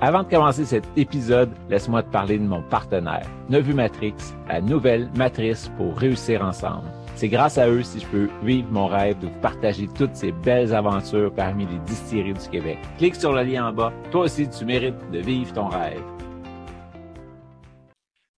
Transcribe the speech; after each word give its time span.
Avant 0.00 0.22
de 0.22 0.28
commencer 0.28 0.64
cet 0.64 0.84
épisode, 0.96 1.50
laisse-moi 1.68 2.04
te 2.04 2.12
parler 2.12 2.38
de 2.38 2.44
mon 2.44 2.62
partenaire, 2.62 3.28
Nevu 3.48 3.74
Matrix, 3.74 4.14
la 4.46 4.60
nouvelle 4.60 5.10
matrice 5.16 5.72
pour 5.76 5.98
réussir 5.98 6.40
ensemble. 6.44 6.86
C'est 7.16 7.28
grâce 7.28 7.58
à 7.58 7.68
eux 7.68 7.82
si 7.82 7.98
je 7.98 8.06
peux 8.06 8.28
vivre 8.44 8.70
mon 8.70 8.86
rêve 8.86 9.18
de 9.18 9.26
vous 9.26 9.40
partager 9.40 9.88
toutes 9.88 10.14
ces 10.14 10.30
belles 10.30 10.72
aventures 10.72 11.34
parmi 11.34 11.66
les 11.66 11.80
distilleries 11.80 12.34
du 12.34 12.48
Québec. 12.48 12.78
Clique 12.96 13.16
sur 13.16 13.32
le 13.32 13.42
lien 13.42 13.66
en 13.66 13.72
bas. 13.72 13.92
Toi 14.12 14.26
aussi, 14.26 14.48
tu 14.48 14.64
mérites 14.64 15.10
de 15.10 15.18
vivre 15.18 15.52
ton 15.52 15.66
rêve. 15.66 16.00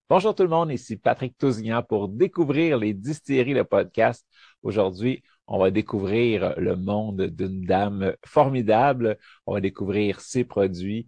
Bonjour 0.09 0.33
tout 0.33 0.41
le 0.41 0.49
monde, 0.49 0.71
ici 0.71 0.97
Patrick 0.97 1.37
Tousignan 1.37 1.83
pour 1.83 2.07
découvrir 2.07 2.79
les 2.79 2.95
distilleries, 2.95 3.53
le 3.53 3.65
podcast. 3.65 4.25
Aujourd'hui, 4.63 5.21
on 5.45 5.59
va 5.59 5.69
découvrir 5.69 6.55
le 6.57 6.75
monde 6.75 7.21
d'une 7.21 7.61
dame 7.65 8.15
formidable. 8.25 9.19
On 9.45 9.53
va 9.53 9.61
découvrir 9.61 10.21
ses 10.21 10.43
produits. 10.43 11.07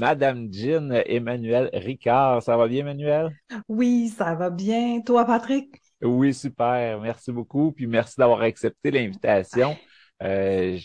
Madame 0.00 0.52
Jean 0.52 0.90
Emmanuel 1.06 1.70
Ricard. 1.72 2.42
Ça 2.42 2.56
va 2.56 2.68
bien, 2.68 2.80
Emmanuel? 2.80 3.30
Oui, 3.68 4.08
ça 4.08 4.34
va 4.34 4.50
bien. 4.50 5.00
Toi, 5.00 5.24
Patrick? 5.24 5.80
Oui, 6.02 6.34
super. 6.34 7.00
Merci 7.00 7.32
beaucoup. 7.32 7.72
Puis 7.72 7.86
merci 7.86 8.14
d'avoir 8.18 8.40
accepté 8.42 8.90
l'invitation. 8.90 9.76
Euh, 10.22 10.78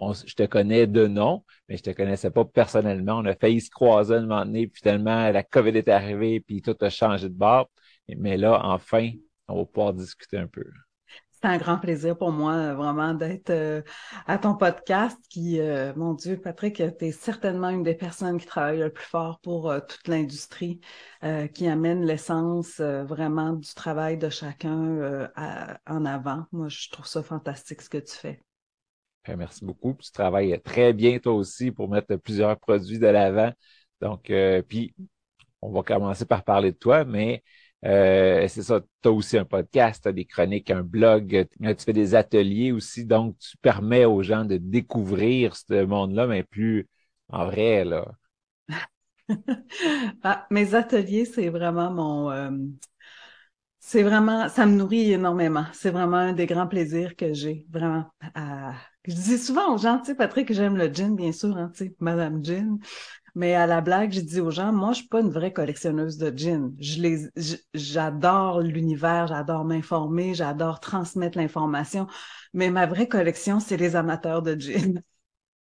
je 0.00 0.34
te 0.34 0.46
connais 0.46 0.86
de 0.86 1.06
nom, 1.06 1.44
mais 1.68 1.76
je 1.76 1.82
te 1.82 1.90
connaissais 1.90 2.30
pas 2.30 2.44
personnellement. 2.44 3.18
On 3.18 3.24
a 3.26 3.34
failli 3.34 3.60
se 3.60 3.70
croiser 3.70 4.14
un 4.14 4.20
moment 4.22 4.44
donné, 4.44 4.66
puis 4.68 4.80
finalement, 4.80 5.30
la 5.30 5.42
COVID 5.42 5.76
est 5.76 5.88
arrivée, 5.88 6.40
puis 6.40 6.62
tout 6.62 6.76
a 6.80 6.90
changé 6.90 7.28
de 7.28 7.34
bord. 7.34 7.70
Mais 8.08 8.36
là, 8.36 8.60
enfin, 8.64 9.10
on 9.48 9.56
va 9.56 9.64
pouvoir 9.64 9.94
discuter 9.94 10.38
un 10.38 10.46
peu. 10.46 10.64
C'est 11.40 11.48
un 11.48 11.56
grand 11.58 11.78
plaisir 11.78 12.18
pour 12.18 12.32
moi, 12.32 12.74
vraiment, 12.74 13.14
d'être 13.14 13.50
euh, 13.50 13.82
à 14.26 14.38
ton 14.38 14.56
podcast 14.56 15.16
qui, 15.30 15.60
euh, 15.60 15.92
mon 15.94 16.14
Dieu, 16.14 16.36
Patrick, 16.36 16.82
tu 16.98 17.04
es 17.04 17.12
certainement 17.12 17.68
une 17.68 17.84
des 17.84 17.94
personnes 17.94 18.40
qui 18.40 18.46
travaille 18.46 18.80
le 18.80 18.92
plus 18.92 19.04
fort 19.04 19.38
pour 19.40 19.70
euh, 19.70 19.78
toute 19.78 20.08
l'industrie, 20.08 20.80
qui 21.54 21.68
amène 21.68 22.04
l'essence 22.04 22.80
vraiment 22.80 23.52
du 23.52 23.72
travail 23.74 24.18
de 24.18 24.28
chacun 24.28 25.28
en 25.86 26.04
avant. 26.04 26.44
Moi, 26.52 26.68
je 26.68 26.88
trouve 26.90 27.06
ça 27.06 27.22
fantastique 27.22 27.82
ce 27.82 27.90
que 27.90 27.98
tu 27.98 28.14
fais. 28.14 28.40
Ben, 29.26 29.36
merci 29.36 29.64
beaucoup. 29.64 29.96
Tu 30.00 30.10
travailles 30.12 30.60
très 30.62 30.92
bien 30.92 31.18
toi 31.18 31.34
aussi 31.34 31.70
pour 31.72 31.88
mettre 31.88 32.16
plusieurs 32.16 32.56
produits 32.58 33.00
de 33.00 33.06
l'avant. 33.06 33.52
Donc, 34.00 34.32
puis, 34.68 34.94
on 35.60 35.72
va 35.72 35.82
commencer 35.82 36.24
par 36.24 36.44
parler 36.44 36.70
de 36.70 36.78
toi, 36.78 37.04
mais 37.04 37.42
euh, 37.84 38.48
c'est 38.48 38.62
ça, 38.62 38.80
tu 39.02 39.08
as 39.08 39.12
aussi 39.12 39.38
un 39.38 39.44
podcast, 39.44 40.02
tu 40.02 40.08
as 40.08 40.12
des 40.12 40.24
chroniques, 40.24 40.70
un 40.70 40.82
blog, 40.82 41.46
tu 41.60 41.84
fais 41.84 41.92
des 41.92 42.14
ateliers 42.14 42.72
aussi, 42.72 43.04
donc 43.04 43.38
tu 43.38 43.56
permets 43.58 44.04
aux 44.04 44.22
gens 44.22 44.44
de 44.44 44.56
découvrir 44.56 45.54
ce 45.56 45.84
monde-là, 45.84 46.26
mais 46.26 46.42
plus 46.42 46.88
en 47.28 47.46
vrai, 47.46 47.84
là. 47.84 48.06
ah, 50.22 50.46
mes 50.50 50.74
ateliers, 50.74 51.24
c'est 51.24 51.48
vraiment 51.50 51.90
mon... 51.90 52.30
Euh, 52.30 52.50
c'est 53.80 54.02
vraiment, 54.02 54.48
ça 54.48 54.66
me 54.66 54.74
nourrit 54.74 55.12
énormément. 55.12 55.64
C'est 55.72 55.90
vraiment 55.90 56.16
un 56.18 56.32
des 56.34 56.46
grands 56.46 56.66
plaisirs 56.66 57.16
que 57.16 57.32
j'ai, 57.32 57.64
vraiment. 57.70 58.04
Je 59.06 59.14
dis 59.14 59.38
souvent 59.38 59.74
aux 59.74 59.78
gens, 59.78 59.98
tu 59.98 60.06
sais, 60.06 60.14
Patrick, 60.14 60.52
j'aime 60.52 60.76
le 60.76 60.92
gin, 60.92 61.16
bien 61.16 61.32
sûr, 61.32 61.56
hein, 61.56 61.70
tu 61.74 61.86
sais, 61.86 61.96
Madame 62.00 62.44
Gin. 62.44 62.78
Mais 63.38 63.54
à 63.54 63.68
la 63.68 63.80
blague, 63.80 64.10
je 64.10 64.18
dis 64.18 64.40
aux 64.40 64.50
gens, 64.50 64.72
moi, 64.72 64.90
je 64.90 64.98
suis 64.98 65.06
pas 65.06 65.20
une 65.20 65.30
vraie 65.30 65.52
collectionneuse 65.52 66.18
de 66.18 66.36
gin. 66.36 66.74
Je 66.80 67.00
les, 67.00 67.28
j'adore 67.72 68.62
l'univers, 68.62 69.28
j'adore 69.28 69.64
m'informer, 69.64 70.34
j'adore 70.34 70.80
transmettre 70.80 71.38
l'information. 71.38 72.08
Mais 72.52 72.70
ma 72.70 72.86
vraie 72.86 73.06
collection, 73.06 73.60
c'est 73.60 73.76
les 73.76 73.94
amateurs 73.94 74.42
de 74.42 74.58
gin. 74.58 75.04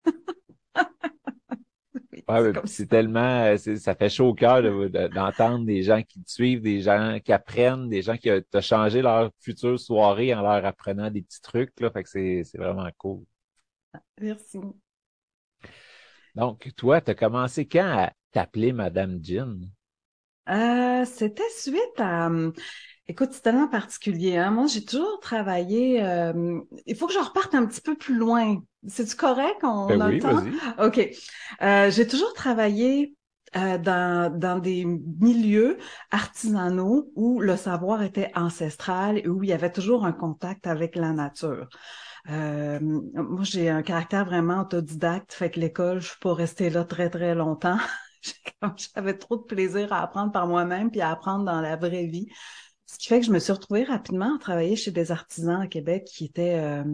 ouais, 2.28 2.52
c'est 2.66 2.90
tellement, 2.90 3.56
ça 3.56 3.94
fait 3.94 4.10
chaud 4.10 4.28
au 4.28 4.34
cœur 4.34 4.60
d'entendre 5.08 5.64
des 5.64 5.82
gens 5.82 6.02
qui 6.02 6.22
te 6.22 6.30
suivent, 6.30 6.60
des 6.60 6.82
gens 6.82 7.20
qui 7.24 7.32
apprennent, 7.32 7.88
des 7.88 8.02
gens 8.02 8.18
qui 8.18 8.30
ont 8.30 8.42
changé 8.60 9.00
leur 9.00 9.30
future 9.40 9.80
soirée 9.80 10.34
en 10.34 10.42
leur 10.42 10.62
apprenant 10.66 11.10
des 11.10 11.22
petits 11.22 11.40
trucs. 11.40 11.80
Là, 11.80 11.90
fait 11.90 12.02
que 12.02 12.10
c'est 12.10 12.58
vraiment 12.58 12.90
cool. 12.98 13.24
Merci. 14.20 14.60
Donc, 16.34 16.70
toi, 16.76 17.00
tu 17.00 17.10
as 17.10 17.15
commencé 17.15 17.66
quand 17.66 17.87
à 17.98 18.12
t'appeler 18.32 18.72
Madame 18.72 19.19
Jean? 19.25 19.60
Euh, 20.48 21.04
c'était 21.04 21.48
suite 21.56 21.98
à... 21.98 22.26
Hum, 22.26 22.53
écoute, 23.09 23.31
c'est 23.32 23.43
tellement 23.43 23.69
particulier. 23.69 24.37
Hein? 24.37 24.50
Moi, 24.50 24.66
j'ai 24.66 24.84
toujours 24.84 25.20
travaillé... 25.20 26.03
Euh, 26.04 26.60
il 26.87 26.97
faut 26.97 27.06
que 27.06 27.12
je 27.12 27.19
reparte 27.19 27.54
un 27.54 27.66
petit 27.66 27.81
peu 27.81 27.97
plus 27.97 28.16
loin. 28.16 28.60
C'est-tu 28.88 29.16
correct? 29.16 29.60
On 29.62 29.88
ben 29.88 30.00
a 30.00 30.09
oui, 30.09 30.12
le 30.12 30.19
temps? 30.19 30.43
vas-y. 30.43 30.62
OK. 30.84 31.00
Euh, 31.62 31.91
j'ai 31.91 32.06
toujours 32.09 32.32
travaillé 32.34 33.14
euh, 33.56 33.78
dans, 33.78 34.37
dans 34.37 34.59
des 34.59 34.84
milieux 34.84 35.78
artisanaux 36.10 37.12
où 37.14 37.41
le 37.41 37.56
savoir 37.56 38.03
était 38.03 38.32
ancestral 38.34 39.19
et 39.19 39.28
où 39.28 39.43
il 39.44 39.50
y 39.50 39.53
avait 39.53 39.72
toujours 39.72 40.04
un 40.06 40.12
contact 40.12 40.66
avec 40.66 40.97
la 40.97 41.12
nature. 41.12 41.69
Euh, 42.30 42.78
moi, 42.80 43.42
j'ai 43.42 43.68
un 43.68 43.82
caractère 43.82 44.24
vraiment 44.24 44.60
autodidacte, 44.60 45.32
fait 45.32 45.50
que 45.50 45.60
l'école, 45.60 46.00
je 46.00 46.08
suis 46.08 46.18
pas 46.20 46.34
restée 46.34 46.70
là 46.70 46.84
très, 46.84 47.10
très 47.10 47.34
longtemps. 47.34 47.78
J'avais 48.94 49.18
trop 49.18 49.36
de 49.36 49.42
plaisir 49.42 49.92
à 49.92 50.02
apprendre 50.02 50.32
par 50.32 50.46
moi-même 50.46 50.90
puis 50.90 51.00
à 51.00 51.10
apprendre 51.10 51.44
dans 51.44 51.60
la 51.60 51.76
vraie 51.76 52.06
vie. 52.06 52.28
Ce 52.86 52.98
qui 52.98 53.08
fait 53.08 53.20
que 53.20 53.26
je 53.26 53.32
me 53.32 53.38
suis 53.38 53.52
retrouvée 53.52 53.84
rapidement 53.84 54.36
à 54.36 54.38
travailler 54.38 54.76
chez 54.76 54.90
des 54.90 55.12
artisans 55.12 55.62
à 55.62 55.66
Québec 55.66 56.04
qui 56.04 56.26
étaient 56.26 56.58
euh, 56.58 56.84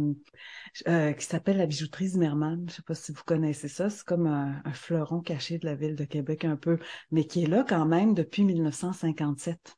euh, 0.87 1.13
qui 1.13 1.27
s'appelle 1.27 1.57
la 1.57 1.67
bijouterie 1.67 2.09
Zimmermann. 2.09 2.67
Je 2.69 2.77
sais 2.77 2.83
pas 2.83 2.95
si 2.95 3.11
vous 3.13 3.25
connaissez 3.25 3.67
ça. 3.67 3.91
C'est 3.91 4.05
comme 4.05 4.29
un, 4.29 4.63
fleuron 4.73 5.21
caché 5.21 5.59
de 5.59 5.67
la 5.67 5.75
ville 5.75 5.97
de 5.97 6.05
Québec 6.05 6.45
un 6.45 6.57
peu, 6.57 6.79
mais 7.11 7.25
qui 7.25 7.43
est 7.43 7.47
là 7.49 7.65
quand 7.69 7.85
même 7.85 8.15
depuis 8.15 8.45
1957. 8.45 9.77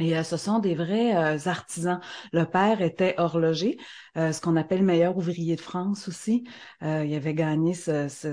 Et 0.00 0.16
euh, 0.16 0.22
ce 0.22 0.36
sont 0.36 0.58
des 0.58 0.74
vrais 0.74 1.16
euh, 1.16 1.38
artisans. 1.46 2.00
Le 2.32 2.44
père 2.44 2.82
était 2.82 3.14
horloger, 3.18 3.78
euh, 4.16 4.32
ce 4.32 4.40
qu'on 4.40 4.56
appelle 4.56 4.82
meilleur 4.82 5.16
ouvrier 5.16 5.56
de 5.56 5.60
France 5.60 6.08
aussi. 6.08 6.44
il 6.82 7.14
avait 7.14 7.34
gagné 7.34 7.74
ce, 7.74 8.08
ce, 8.08 8.28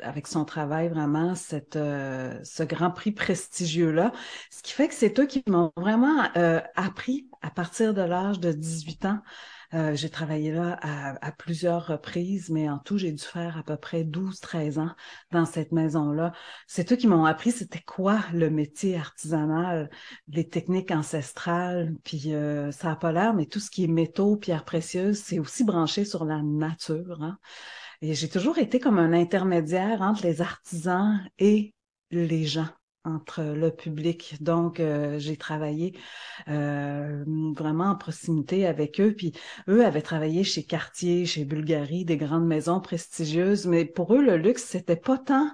avec 0.00 0.26
son 0.26 0.44
travail 0.44 0.88
vraiment 0.88 1.34
cette, 1.34 1.74
ce 1.74 2.62
grand 2.62 2.90
prix 2.90 3.12
prestigieux-là. 3.12 4.12
Ce 4.50 4.62
qui 4.62 4.72
fait 4.72 4.88
que 4.88 4.94
c'est 4.94 5.18
eux 5.18 5.26
qui 5.26 5.42
m'ont 5.48 5.72
vraiment 5.76 6.22
appris 6.76 7.28
à 7.42 7.50
partir 7.50 7.94
de 7.94 8.02
l'âge 8.02 8.40
de 8.40 8.52
18 8.52 9.06
ans 9.06 9.20
euh, 9.74 9.94
j'ai 9.94 10.10
travaillé 10.10 10.52
là 10.52 10.78
à, 10.82 11.32
plusieurs 11.32 11.86
reprises, 11.86 12.50
mais 12.50 12.68
en 12.68 12.78
tout, 12.78 12.98
j'ai 12.98 13.12
dû 13.12 13.22
faire 13.22 13.58
à 13.58 13.62
peu 13.62 13.76
près 13.76 14.04
12-13 14.04 14.78
ans 14.78 14.94
dans 15.32 15.44
cette 15.46 15.72
maison-là. 15.72 16.32
C'est 16.66 16.92
eux 16.92 16.96
qui 16.96 17.06
m'ont 17.06 17.24
appris 17.24 17.52
c'était 17.52 17.82
quoi 17.82 18.20
le 18.32 18.50
métier 18.50 18.96
artisanal, 18.96 19.90
les 20.28 20.48
techniques 20.48 20.90
ancestrales, 20.90 21.94
puis 22.04 22.34
euh, 22.34 22.70
ça 22.72 22.88
n'a 22.88 22.96
pas 22.96 23.12
l'air, 23.12 23.34
mais 23.34 23.46
tout 23.46 23.60
ce 23.60 23.70
qui 23.70 23.84
est 23.84 23.88
métaux, 23.88 24.36
pierres 24.36 24.64
précieuses, 24.64 25.18
c'est 25.18 25.38
aussi 25.38 25.64
branché 25.64 26.04
sur 26.04 26.24
la 26.24 26.42
nature. 26.42 27.22
Hein. 27.22 27.38
Et 28.02 28.14
j'ai 28.14 28.28
toujours 28.28 28.58
été 28.58 28.78
comme 28.78 28.98
un 28.98 29.12
intermédiaire 29.12 30.02
entre 30.02 30.22
les 30.24 30.40
artisans 30.40 31.20
et 31.38 31.74
les 32.10 32.44
gens 32.44 32.68
entre 33.06 33.42
le 33.42 33.70
public. 33.70 34.36
Donc, 34.40 34.80
euh, 34.80 35.18
j'ai 35.18 35.36
travaillé 35.36 35.94
euh, 36.48 37.24
vraiment 37.56 37.90
en 37.90 37.96
proximité 37.96 38.66
avec 38.66 39.00
eux. 39.00 39.14
Puis, 39.16 39.32
eux 39.68 39.84
avaient 39.84 40.02
travaillé 40.02 40.44
chez 40.44 40.64
Cartier, 40.64 41.24
chez 41.24 41.44
Bulgarie, 41.44 42.04
des 42.04 42.16
grandes 42.16 42.46
maisons 42.46 42.80
prestigieuses. 42.80 43.66
Mais 43.66 43.84
pour 43.84 44.14
eux, 44.14 44.22
le 44.22 44.36
luxe, 44.36 44.64
c'était 44.64 44.96
pas 44.96 45.18
tant 45.18 45.48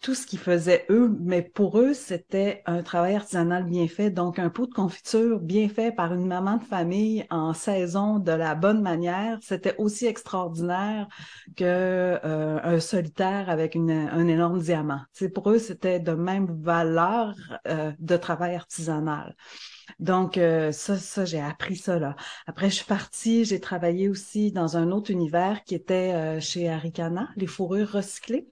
tout 0.00 0.14
ce 0.14 0.26
qu'ils 0.26 0.38
faisaient 0.38 0.86
eux, 0.90 1.12
mais 1.20 1.42
pour 1.42 1.80
eux, 1.80 1.92
c'était 1.92 2.62
un 2.66 2.82
travail 2.82 3.16
artisanal 3.16 3.64
bien 3.64 3.88
fait, 3.88 4.10
donc 4.10 4.38
un 4.38 4.48
pot 4.48 4.66
de 4.66 4.72
confiture 4.72 5.40
bien 5.40 5.68
fait 5.68 5.90
par 5.90 6.14
une 6.14 6.26
maman 6.26 6.56
de 6.58 6.62
famille 6.62 7.26
en 7.30 7.52
saison 7.52 8.20
de 8.20 8.30
la 8.30 8.54
bonne 8.54 8.80
manière, 8.80 9.38
c'était 9.42 9.74
aussi 9.78 10.06
extraordinaire 10.06 11.08
que 11.56 11.64
euh, 11.64 12.60
un 12.62 12.78
solitaire 12.78 13.50
avec 13.50 13.74
une, 13.74 13.90
un 13.90 14.28
énorme 14.28 14.60
diamant. 14.60 15.00
C'est 15.12 15.30
pour 15.30 15.50
eux, 15.50 15.58
c'était 15.58 15.98
de 15.98 16.12
même 16.12 16.46
valeur 16.62 17.34
euh, 17.66 17.92
de 17.98 18.16
travail 18.16 18.54
artisanal. 18.54 19.34
Donc, 19.98 20.38
euh, 20.38 20.70
ça, 20.70 20.96
ça 20.96 21.24
j'ai 21.24 21.40
appris 21.40 21.76
ça 21.76 21.98
là. 21.98 22.14
Après, 22.46 22.70
je 22.70 22.76
suis 22.76 22.84
partie, 22.84 23.44
j'ai 23.44 23.58
travaillé 23.58 24.08
aussi 24.08 24.52
dans 24.52 24.76
un 24.76 24.92
autre 24.92 25.10
univers 25.10 25.64
qui 25.64 25.74
était 25.74 26.40
chez 26.40 26.68
Aricana, 26.68 27.30
les 27.36 27.46
fourrures 27.46 27.90
recyclées. 27.90 28.46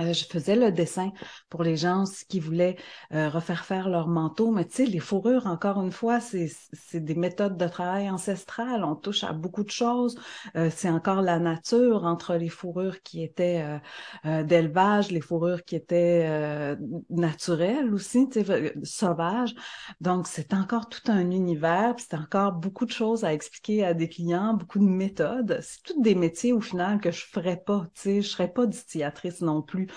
Euh, 0.00 0.14
je 0.14 0.24
faisais 0.24 0.56
le 0.56 0.72
dessin 0.72 1.12
pour 1.50 1.62
les 1.62 1.76
gens 1.76 2.04
qui 2.28 2.40
voulaient 2.40 2.76
euh, 3.12 3.28
refaire 3.28 3.64
faire 3.66 3.90
leur 3.90 4.08
manteau, 4.08 4.50
mais 4.50 4.64
tu 4.64 4.76
sais, 4.76 4.86
les 4.86 4.98
fourrures, 5.00 5.46
encore 5.46 5.82
une 5.82 5.92
fois, 5.92 6.18
c'est 6.20 6.48
des 6.94 7.14
méthodes 7.14 7.58
de 7.58 7.68
travail 7.68 8.08
ancestrales. 8.08 8.84
On 8.84 8.96
touche 8.96 9.22
à 9.22 9.32
beaucoup 9.34 9.64
de 9.64 9.70
choses. 9.70 10.18
Euh, 10.56 10.70
c'est 10.74 10.88
encore 10.88 11.20
la 11.20 11.38
nature 11.38 12.04
entre 12.04 12.36
les 12.36 12.48
fourrures 12.48 13.02
qui 13.02 13.22
étaient 13.22 13.80
d'élevage, 14.24 15.10
les 15.10 15.20
fourrures 15.20 15.62
qui 15.64 15.76
étaient 15.76 16.76
naturelles 17.10 17.92
aussi, 17.92 18.28
tu 18.30 18.44
sais, 18.44 18.74
sauvages. 18.82 19.54
Donc, 20.00 20.26
c'est 20.26 20.54
encore 20.54 20.88
tout 20.88 21.10
un 21.10 21.30
univers, 21.30 21.94
c'est 21.98 22.14
encore 22.16 22.52
beaucoup 22.52 22.86
de 22.86 22.90
choses 22.90 23.24
à 23.24 23.32
expliquer 23.32 23.84
à 23.84 23.94
des 23.94 24.08
clients, 24.08 24.54
beaucoup 24.54 24.78
de 24.78 24.84
méthodes. 24.84 25.58
C'est 25.62 25.82
toutes 25.82 26.02
des 26.02 26.14
métiers 26.14 26.52
au 26.52 26.60
final 26.60 27.00
que 27.00 27.10
je 27.10 27.24
ferais 27.26 27.62
pas, 27.64 27.86
tu 27.94 28.00
sais, 28.00 28.22
je 28.22 28.28
serais 28.28 28.52
pas 28.52 28.66
distillatrice 28.66 29.40
non 29.42 29.62
plus 29.62 29.88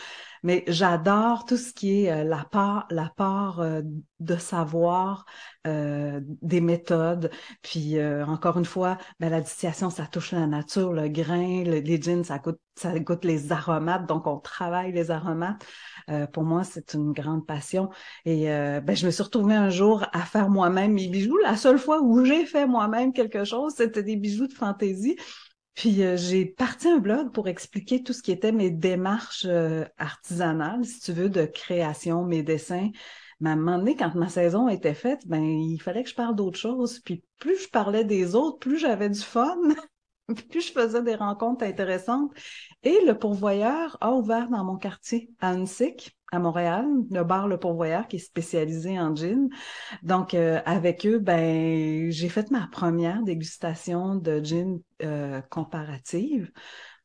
mais 0.46 0.64
j'adore 0.68 1.46
tout 1.46 1.58
ce 1.58 1.74
qui 1.74 2.04
est 2.06 2.12
euh, 2.12 2.24
la 2.24 2.46
part, 2.46 2.86
la 2.92 3.12
part 3.18 3.62
euh, 3.62 3.82
de 4.20 4.36
savoir, 4.38 5.26
euh, 5.66 6.22
des 6.24 6.62
méthodes. 6.62 7.32
Puis 7.64 8.00
encore 8.02 8.60
une 8.60 8.66
fois, 8.66 9.00
ben, 9.20 9.30
la 9.30 9.42
distillation, 9.42 9.90
ça 9.90 10.06
touche 10.06 10.34
la 10.34 10.46
nature, 10.46 10.94
le 10.94 11.08
grain, 11.08 11.64
les 11.64 12.02
gins, 12.02 12.24
ça 12.24 12.38
goûte, 12.38 12.60
ça 12.76 12.98
goûte 13.00 13.26
les 13.26 13.52
aromates, 13.52 14.06
donc 14.06 14.28
on 14.28 14.38
travaille 14.38 14.92
les 14.92 15.10
aromates. 15.10 15.66
pour 16.32 16.44
moi, 16.44 16.64
c'est 16.64 16.94
une 16.94 17.12
grande 17.12 17.48
passion. 17.48 17.90
Et 18.26 18.46
ben, 18.46 18.96
je 18.96 19.06
me 19.08 19.12
suis 19.12 19.24
retrouvée 19.24 19.56
un 19.56 19.70
jour 19.70 20.06
à 20.14 20.22
faire 20.22 20.50
moi-même 20.50 20.94
mes 20.94 21.08
bijoux. 21.08 21.38
La 21.40 21.58
seule 21.58 21.80
fois 21.80 22.02
où 22.02 22.24
j'ai 22.24 22.46
fait 22.46 22.68
moi-même 22.68 23.14
quelque 23.14 23.44
chose, 23.44 23.74
c'était 23.76 24.04
des 24.04 24.16
bijoux 24.16 24.48
de 24.48 24.54
fantaisie. 24.54 25.18
Puis 25.76 26.04
euh, 26.04 26.16
j'ai 26.18 26.46
parti 26.46 26.88
un 26.88 27.00
blog 27.00 27.32
pour 27.34 27.48
expliquer 27.48 28.02
tout 28.04 28.14
ce 28.14 28.22
qui 28.24 28.32
était 28.32 28.52
mes 28.54 28.72
démarches 28.72 29.46
euh, 29.46 29.86
artisanales, 29.98 30.86
si 30.86 31.02
tu 31.02 31.14
veux, 31.14 31.30
de 31.30 31.46
création, 31.46 32.24
mes 32.24 32.44
dessins. 32.44 32.92
Mais 33.42 33.50
à 33.50 33.54
un 33.54 33.56
moment 33.58 33.78
donné, 33.80 33.96
quand 33.96 34.16
ma 34.16 34.30
saison 34.30 34.70
était 34.70 34.94
faite, 34.94 35.28
ben 35.28 35.44
il 35.44 35.80
fallait 35.82 36.04
que 36.04 36.10
je 36.10 36.16
parle 36.16 36.36
d'autre 36.36 36.58
chose. 36.58 37.00
Puis 37.02 37.24
plus 37.40 37.58
je 37.64 37.70
parlais 37.70 38.06
des 38.06 38.36
autres, 38.36 38.60
plus 38.60 38.78
j'avais 38.80 39.10
du 39.10 39.20
fun, 39.20 39.58
plus 40.34 40.68
je 40.68 40.72
faisais 40.72 41.04
des 41.04 41.16
rencontres 41.16 41.64
intéressantes. 41.64 42.32
Et 42.84 42.98
le 43.06 43.18
pourvoyeur 43.18 43.98
a 44.02 44.12
ouvert 44.14 44.50
dans 44.50 44.64
mon 44.64 44.78
quartier, 44.78 45.30
à 45.40 45.52
Annecyc, 45.52 46.18
à 46.32 46.40
Montréal, 46.40 46.86
le 47.12 47.24
bar 47.24 47.48
Le 47.48 47.58
Pourvoyeur 47.58 48.08
qui 48.08 48.18
est 48.18 48.20
spécialisé 48.20 49.00
en 49.00 49.16
gin. 49.16 49.50
Donc 50.04 50.34
euh, 50.34 50.60
avec 50.66 51.06
eux, 51.06 51.20
ben 51.20 52.12
j'ai 52.12 52.30
fait 52.30 52.50
ma 52.52 52.68
première 52.68 53.24
dégustation 53.24 54.16
de 54.16 54.44
gin 54.44 54.80
euh, 55.04 55.42
comparative. 55.50 56.52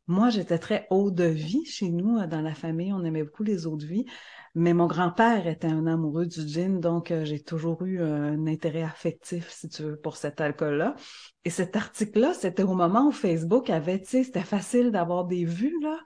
Moi, 0.07 0.31
j'étais 0.31 0.59
très 0.59 0.89
haut 0.91 1.13
de 1.13 1.23
vie 1.23 1.65
chez 1.67 1.89
nous, 1.89 2.19
euh, 2.19 2.27
dans 2.27 2.41
la 2.41 2.55
famille, 2.55 2.93
on 2.93 3.05
aimait 3.05 3.23
beaucoup 3.23 3.45
les 3.45 3.67
eaux 3.67 3.77
de 3.77 3.87
vie. 3.87 4.07
Mais 4.55 4.75
mon 4.75 4.87
grand-père 4.87 5.47
était 5.47 5.69
un 5.69 5.87
amoureux 5.87 6.27
du 6.27 6.47
gin, 6.47 6.81
donc 6.81 7.13
j'ai 7.23 7.41
toujours 7.41 7.83
eu 7.83 8.03
un 8.03 8.47
intérêt 8.47 8.83
affectif, 8.83 9.51
si 9.51 9.69
tu 9.69 9.83
veux, 9.85 9.97
pour 9.97 10.17
cet 10.17 10.41
alcool-là. 10.41 10.97
Et 11.45 11.51
cet 11.51 11.77
article-là, 11.77 12.35
c'était 12.35 12.65
au 12.65 12.75
moment 12.75 13.07
où 13.07 13.13
Facebook 13.13 13.71
avait, 13.71 14.01
tu 14.01 14.07
sais, 14.07 14.25
c'était 14.25 14.41
facile 14.41 14.91
d'avoir 14.91 15.27
des 15.27 15.45
vues, 15.45 15.79
là. 15.83 15.99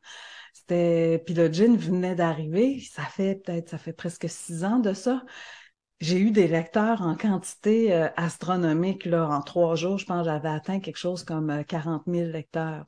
C'était 0.55 1.23
puis 1.27 1.35
le 1.35 1.53
gin 1.53 1.77
venait 1.77 2.15
d'arriver. 2.15 2.81
Ça 2.81 3.03
fait 3.03 3.35
peut-être 3.45 3.69
ça 3.71 3.79
fait 3.79 3.93
presque 3.93 4.29
six 4.29 4.65
ans 4.65 4.79
de 4.79 4.95
ça. 4.95 5.25
J'ai 6.01 6.21
eu 6.21 6.31
des 6.31 6.49
lecteurs 6.49 7.03
en 7.03 7.17
quantité 7.17 7.93
euh, 7.93 8.09
astronomique 8.17 9.05
là 9.05 9.29
en 9.29 9.43
trois 9.43 9.75
jours. 9.77 9.99
Je 9.99 10.07
pense 10.07 10.25
j'avais 10.25 10.49
atteint 10.49 10.81
quelque 10.81 10.97
chose 10.97 11.25
comme 11.25 11.65
40 11.65 12.03
euh, 12.09 12.13
000 12.13 12.31
lecteurs. 12.31 12.87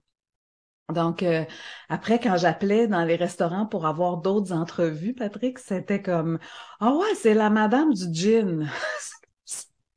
Donc 0.92 1.22
euh, 1.24 1.44
après 1.88 2.20
quand 2.20 2.36
j'appelais 2.36 2.86
dans 2.86 3.04
les 3.04 3.16
restaurants 3.16 3.66
pour 3.66 3.86
avoir 3.86 4.18
d'autres 4.18 4.52
entrevues, 4.52 5.14
Patrick, 5.14 5.58
c'était 5.58 6.00
comme 6.00 6.38
ah 6.80 6.92
ouais 6.92 7.14
c'est 7.16 7.34
la 7.34 7.50
madame 7.50 7.92
du 7.92 8.12
gin. 8.12 8.70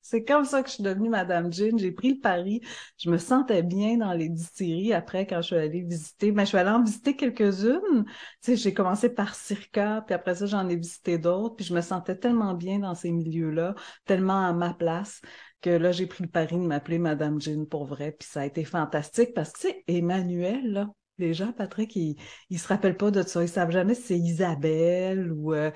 C'est 0.10 0.24
comme 0.24 0.44
ça 0.44 0.64
que 0.64 0.70
je 0.70 0.74
suis 0.76 0.84
devenue 0.84 1.08
Madame 1.10 1.54
Jean. 1.54 1.78
J'ai 1.78 1.92
pris 1.92 2.16
le 2.16 2.20
pari. 2.20 2.62
Je 2.98 3.12
me 3.12 3.20
sentais 3.20 3.62
bien 3.62 3.98
dans 3.98 4.14
les 4.14 4.28
distilleries 4.28 4.92
après 4.94 5.28
quand 5.28 5.40
je 5.44 5.48
suis 5.48 5.56
allée 5.56 5.84
visiter. 5.84 6.32
Mais 6.32 6.38
ben, 6.38 6.44
je 6.46 6.48
suis 6.48 6.58
allée 6.58 6.72
en 6.72 6.82
visiter 6.82 7.16
quelques-unes. 7.16 8.06
Tu 8.06 8.12
sais, 8.42 8.56
j'ai 8.56 8.74
commencé 8.74 9.10
par 9.14 9.36
Circa, 9.36 10.02
puis 10.08 10.16
après 10.16 10.34
ça, 10.34 10.48
j'en 10.48 10.68
ai 10.68 10.76
visité 10.78 11.20
d'autres. 11.20 11.56
Puis 11.56 11.66
je 11.66 11.76
me 11.76 11.82
sentais 11.82 12.18
tellement 12.18 12.56
bien 12.56 12.80
dans 12.80 12.96
ces 12.96 13.12
milieux-là, 13.12 13.76
tellement 14.06 14.48
à 14.48 14.52
ma 14.52 14.74
place, 14.74 15.22
que 15.62 15.70
là, 15.70 15.92
j'ai 15.92 16.08
pris 16.08 16.24
le 16.24 16.30
pari 16.30 16.56
de 16.56 16.62
m'appeler 16.62 17.00
Madame 17.00 17.42
Jean 17.42 17.66
pour 17.66 17.86
vrai. 17.86 18.12
Puis 18.12 18.28
ça 18.30 18.42
a 18.42 18.46
été 18.46 18.64
fantastique 18.64 19.34
parce 19.34 19.52
que, 19.52 19.60
tu 19.60 19.68
sais, 19.68 19.84
Emmanuel, 19.88 20.72
là, 20.72 20.88
les 21.18 21.34
gens, 21.34 21.52
Patrick, 21.52 21.96
ils, 21.96 22.16
ils 22.50 22.60
se 22.60 22.68
rappellent 22.68 22.98
pas 22.98 23.12
de 23.12 23.22
ça. 23.22 23.44
Ils 23.44 23.50
savent 23.50 23.72
jamais 23.72 23.96
si 23.96 24.02
c'est 24.04 24.20
Isabelle 24.20 25.32
ou... 25.32 25.54
Euh, 25.54 25.72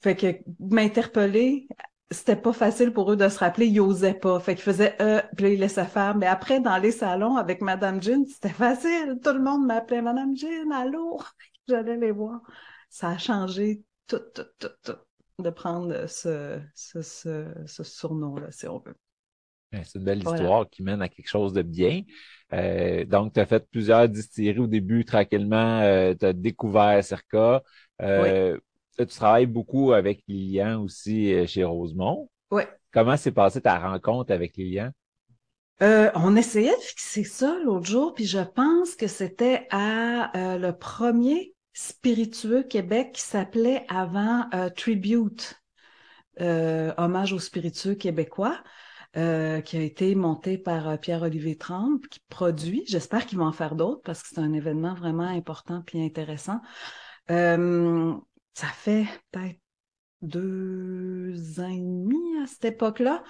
fait 0.00 0.14
que 0.14 0.26
m'interpeller 0.60 1.66
c'était 2.10 2.36
pas 2.36 2.52
facile 2.52 2.92
pour 2.92 3.12
eux 3.12 3.16
de 3.16 3.28
se 3.28 3.38
rappeler, 3.38 3.66
ils 3.66 3.80
osaient 3.80 4.14
pas. 4.14 4.40
Fait 4.40 4.54
qu'ils 4.54 4.64
faisaient 4.64 4.96
euh, 5.00 5.20
puis 5.36 5.46
là, 5.46 5.52
ils 5.52 5.60
laissaient 5.60 5.84
faire. 5.84 6.16
Mais 6.16 6.26
après, 6.26 6.60
dans 6.60 6.78
les 6.78 6.92
salons 6.92 7.36
avec 7.36 7.60
Madame 7.60 8.02
Jean, 8.02 8.24
c'était 8.26 8.48
facile. 8.48 9.18
Tout 9.22 9.32
le 9.32 9.40
monde 9.42 9.66
m'appelait 9.66 10.02
Madame 10.02 10.36
Jean, 10.36 10.70
allô? 10.72 11.20
J'allais 11.68 11.96
les 11.96 12.12
voir. 12.12 12.40
Ça 12.88 13.10
a 13.10 13.18
changé 13.18 13.82
tout, 14.06 14.20
tout, 14.34 14.46
tout, 14.58 14.68
tout 14.82 14.96
de 15.38 15.50
prendre 15.50 16.06
ce, 16.08 16.58
ce, 16.74 17.02
ce, 17.02 17.82
surnom-là, 17.84 18.50
si 18.50 18.66
on 18.66 18.78
veut. 18.78 18.96
C'est 19.72 19.98
une 19.98 20.04
belle 20.04 20.18
histoire 20.22 20.68
qui 20.70 20.82
mène 20.82 21.02
à 21.02 21.08
quelque 21.08 21.28
chose 21.28 21.52
de 21.52 21.62
bien. 21.62 22.02
Euh, 22.54 23.04
donc, 23.04 23.34
tu 23.34 23.40
as 23.40 23.46
fait 23.46 23.68
plusieurs 23.70 24.08
distilleries 24.08 24.60
au 24.60 24.66
début, 24.66 25.04
tranquillement, 25.04 25.80
euh, 25.82 26.14
tu 26.18 26.24
as 26.24 26.32
découvert 26.32 27.04
Circa. 27.04 27.62
Euh, 28.00 28.54
oui 28.54 28.60
tu 29.06 29.16
travailles 29.16 29.46
beaucoup 29.46 29.92
avec 29.92 30.22
Lilian 30.28 30.82
aussi 30.82 31.32
euh, 31.32 31.46
chez 31.46 31.64
Rosemont. 31.64 32.28
Oui. 32.50 32.62
Comment 32.92 33.16
s'est 33.16 33.32
passée 33.32 33.60
ta 33.60 33.78
rencontre 33.78 34.32
avec 34.32 34.56
Lilian? 34.56 34.90
Euh, 35.82 36.10
on 36.14 36.34
essayait 36.34 36.74
de 36.74 36.82
fixer 36.82 37.22
ça 37.22 37.56
l'autre 37.64 37.86
jour, 37.86 38.14
puis 38.14 38.26
je 38.26 38.40
pense 38.40 38.96
que 38.96 39.06
c'était 39.06 39.68
à 39.70 40.36
euh, 40.36 40.58
le 40.58 40.76
premier 40.76 41.54
spiritueux 41.72 42.64
Québec 42.64 43.12
qui 43.12 43.20
s'appelait 43.22 43.84
avant 43.88 44.46
Tribute, 44.74 45.62
hommage 46.40 47.32
aux 47.32 47.38
spiritueux 47.38 47.94
québécois. 47.94 48.60
Qui 49.64 49.76
a 49.76 49.80
été 49.80 50.14
monté 50.14 50.58
par 50.58 50.98
Pierre-Olivier 51.00 51.56
Trempe, 51.56 52.06
qui 52.08 52.20
produit. 52.28 52.84
J'espère 52.86 53.26
qu'ils 53.26 53.38
vont 53.38 53.46
en 53.46 53.52
faire 53.52 53.74
d'autres 53.74 54.02
parce 54.04 54.22
que 54.22 54.28
c'est 54.28 54.40
un 54.40 54.52
événement 54.52 54.94
vraiment 54.94 55.26
important 55.26 55.82
puis 55.84 56.00
intéressant 56.00 56.60
ça 58.58 58.66
fait 58.66 59.06
peut-être 59.30 59.60
deux 60.20 61.60
ans 61.60 61.68
et 61.68 61.78
demi 61.78 62.18
à 62.42 62.46
cette 62.48 62.64
époque-là. 62.64 63.22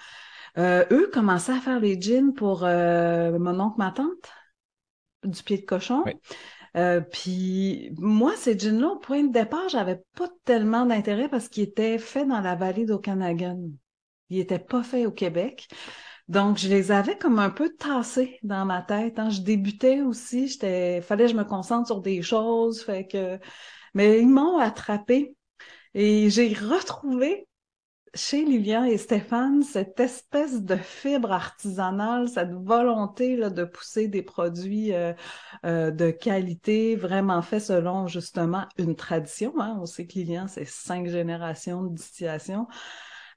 Euh, 0.57 0.87
eux 0.91 1.11
commençaient 1.13 1.53
à 1.53 1.61
faire 1.61 1.81
les 1.81 2.01
jeans 2.01 2.33
pour 2.33 2.65
euh, 2.65 3.39
mon 3.39 3.61
oncle, 3.61 3.77
ma 3.77 3.93
tante, 3.93 4.33
du 5.25 5.43
pied 5.43 5.59
de 5.59 5.67
cochon. 5.67 6.03
Euh, 6.77 7.03
puis 7.03 7.91
moi, 7.99 8.33
ces 8.37 8.59
jeans-là, 8.59 8.89
au 8.89 8.97
point 8.97 9.23
de 9.23 9.33
départ, 9.33 9.69
j'avais 9.69 10.03
pas 10.17 10.29
tellement 10.47 10.87
d'intérêt 10.87 11.29
parce 11.29 11.49
qu'ils 11.51 11.65
étaient 11.65 11.99
faits 11.99 12.27
dans 12.27 12.41
la 12.41 12.55
vallée 12.55 12.87
d'Okanagan. 12.87 13.59
Ils 14.31 14.41
étaient 14.41 14.59
pas 14.59 14.83
faits 14.83 15.07
au 15.07 15.13
Québec. 15.13 15.69
Donc, 16.29 16.59
je 16.59 16.69
les 16.69 16.93
avais 16.93 17.17
comme 17.17 17.39
un 17.39 17.51
peu 17.51 17.71
tassés 17.71 18.39
dans 18.43 18.67
ma 18.67 18.83
tête. 18.83 19.19
Hein. 19.19 19.31
Je 19.31 19.41
débutais 19.41 20.03
aussi, 20.03 20.49
j'étais, 20.49 21.01
fallait 21.01 21.25
que 21.25 21.33
je 21.33 21.37
me 21.37 21.45
concentre 21.45 21.87
sur 21.87 22.01
des 22.03 22.21
choses, 22.23 22.83
fait 22.83 23.07
que 23.07 23.39
mais 23.95 24.21
ils 24.21 24.29
m'ont 24.29 24.59
attrapé 24.59 25.35
et 25.95 26.31
j'ai 26.31 26.53
retrouvé 26.53 27.49
chez 28.15 28.45
Lilian 28.45 28.85
et 28.85 28.97
Stéphane 28.97 29.63
cette 29.63 30.01
espèce 30.01 30.63
de 30.63 30.77
fibre 30.77 31.33
artisanale, 31.33 32.29
cette 32.29 32.53
volonté 32.53 33.37
là, 33.37 33.51
de 33.51 33.65
pousser 33.65 34.09
des 34.09 34.23
produits 34.23 34.95
euh, 34.95 35.13
euh, 35.67 35.91
de 35.91 36.11
qualité 36.11 36.97
vraiment 36.97 37.43
faits 37.43 37.63
selon 37.63 38.07
justement 38.07 38.67
une 38.79 38.97
tradition. 38.97 39.53
Hein. 39.59 39.79
On 39.81 39.87
sait 39.87 40.07
que 40.07 40.15
Lilian, 40.15 40.49
c'est 40.49 40.67
cinq 40.67 41.09
générations 41.09 41.83
de 41.83 41.95
distillation. 41.95 42.67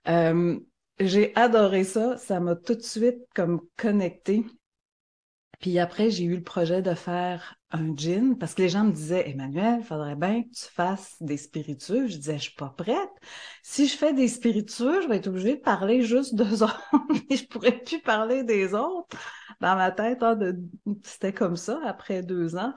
Euh, 0.08 0.60
j'ai 1.00 1.36
adoré 1.36 1.84
ça. 1.84 2.18
Ça 2.18 2.40
m'a 2.40 2.56
tout 2.56 2.76
de 2.76 2.82
suite 2.82 3.20
comme 3.34 3.62
connecté 3.78 4.46
puis 5.62 5.78
après, 5.78 6.10
j'ai 6.10 6.24
eu 6.24 6.36
le 6.36 6.44
projet 6.44 6.82
de 6.82 6.96
faire 6.96 7.56
un 7.70 7.96
gin 7.96 8.36
parce 8.36 8.56
que 8.56 8.64
les 8.64 8.70
gens 8.70 8.84
me 8.84 8.92
disaient, 8.92 9.30
Emmanuel, 9.30 9.84
faudrait 9.84 10.16
bien 10.16 10.42
que 10.42 10.50
tu 10.50 10.66
fasses 10.66 11.16
des 11.22 11.38
spiritueux. 11.38 12.08
Je 12.08 12.18
disais, 12.18 12.40
je 12.40 12.46
suis 12.46 12.56
pas 12.56 12.74
prête. 12.76 13.12
Si 13.62 13.88
je 13.88 13.96
fais 13.96 14.12
des 14.12 14.28
spiritueux, 14.28 15.04
je 15.04 15.08
vais 15.08 15.18
être 15.18 15.28
obligée 15.28 15.58
de 15.58 15.62
parler 15.62 16.02
juste 16.02 16.34
d'eux 16.34 16.64
autres 16.64 16.82
et 17.30 17.38
je 17.38 17.46
pourrais 17.48 17.78
plus 17.78 18.02
parler 18.02 18.44
des 18.44 18.74
autres. 18.74 19.16
Dans 19.62 19.76
ma 19.76 19.92
tête, 19.92 20.24
hein, 20.24 20.38
c'était 21.04 21.32
comme 21.32 21.56
ça 21.56 21.80
après 21.86 22.24
deux 22.24 22.56
ans. 22.56 22.74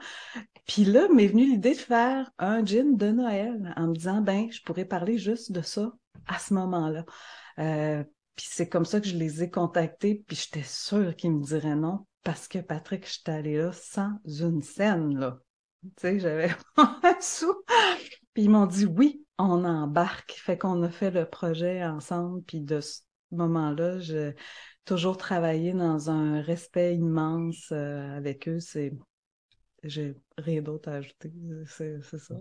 Puis 0.67 0.85
là, 0.85 1.07
m'est 1.09 1.27
venue 1.27 1.45
l'idée 1.45 1.73
de 1.73 1.79
faire 1.79 2.29
un 2.37 2.63
gin 2.63 2.95
de 2.95 3.09
Noël 3.09 3.73
en 3.77 3.87
me 3.87 3.95
disant, 3.95 4.21
ben, 4.21 4.51
je 4.51 4.61
pourrais 4.61 4.85
parler 4.85 5.17
juste 5.17 5.51
de 5.51 5.61
ça 5.63 5.91
à 6.27 6.37
ce 6.37 6.53
moment-là. 6.53 7.03
Euh, 7.59 8.03
puis 8.35 8.47
c'est 8.49 8.69
comme 8.69 8.85
ça 8.85 8.99
que 8.99 9.07
je 9.07 9.15
les 9.15 9.43
ai 9.43 9.49
contactés, 9.49 10.23
puis 10.27 10.35
j'étais 10.35 10.63
sûre 10.63 11.15
qu'ils 11.15 11.31
me 11.31 11.43
diraient 11.43 11.75
non 11.75 12.05
parce 12.25 12.47
que 12.47 12.57
Patrick, 12.57 13.05
je 13.05 13.13
suis 13.13 13.21
allée 13.27 13.57
là 13.57 13.71
sans 13.71 14.17
une 14.25 14.63
scène, 14.63 15.17
là. 15.17 15.39
Tu 15.83 15.91
sais, 16.01 16.19
j'avais 16.19 16.49
un 16.77 17.21
sou. 17.21 17.53
Puis 18.33 18.43
ils 18.43 18.49
m'ont 18.49 18.65
dit 18.65 18.87
oui, 18.87 19.23
on 19.37 19.63
embarque. 19.63 20.31
Fait 20.31 20.57
qu'on 20.57 20.81
a 20.81 20.89
fait 20.89 21.11
le 21.11 21.29
projet 21.29 21.85
ensemble. 21.85 22.41
Puis 22.41 22.61
de 22.61 22.81
ce 22.81 23.01
moment-là, 23.29 23.99
j'ai 23.99 24.33
toujours 24.85 25.17
travaillé 25.17 25.73
dans 25.73 26.09
un 26.09 26.41
respect 26.41 26.95
immense 26.95 27.71
euh, 27.71 28.17
avec 28.17 28.47
eux. 28.47 28.59
C'est, 28.59 28.91
j'ai 29.83 30.15
rien 30.39 30.63
d'autre 30.63 30.89
à 30.89 30.95
ajouter. 30.95 31.31
C'est, 31.67 31.99
c'est 32.01 32.33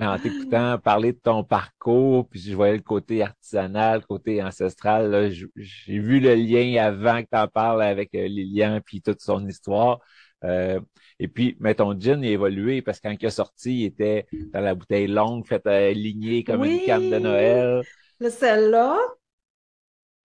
en 0.00 0.18
t'écoutant 0.18 0.78
parler 0.78 1.12
de 1.12 1.18
ton 1.18 1.44
parcours, 1.44 2.28
puis 2.28 2.40
je 2.40 2.54
voyais 2.54 2.76
le 2.76 2.82
côté 2.82 3.22
artisanal, 3.22 4.00
le 4.00 4.06
côté 4.06 4.42
ancestral, 4.42 5.30
j'ai 5.56 5.98
vu 5.98 6.20
le 6.20 6.34
lien 6.34 6.82
avant 6.82 7.22
que 7.22 7.28
tu 7.30 7.38
en 7.38 7.48
parles 7.48 7.82
avec 7.82 8.14
euh, 8.14 8.26
Lilian, 8.26 8.80
puis 8.84 9.00
toute 9.00 9.20
son 9.20 9.46
histoire. 9.46 10.00
Euh, 10.44 10.80
et 11.20 11.28
puis, 11.28 11.56
mais 11.60 11.74
ton 11.74 11.98
gin 11.98 12.22
a 12.22 12.26
évolué 12.26 12.82
parce 12.82 12.98
que 12.98 13.08
quand 13.08 13.16
il 13.18 13.24
est 13.24 13.30
sorti, 13.30 13.82
il 13.82 13.84
était 13.84 14.26
dans 14.52 14.60
la 14.60 14.74
bouteille 14.74 15.06
longue, 15.06 15.46
faite 15.46 15.66
euh, 15.66 15.92
lignée 15.92 16.42
comme 16.42 16.64
une 16.64 16.84
canne 16.84 17.10
de 17.10 17.18
Noël. 17.18 17.82
Le 18.18 18.30
celle-là, 18.30 18.98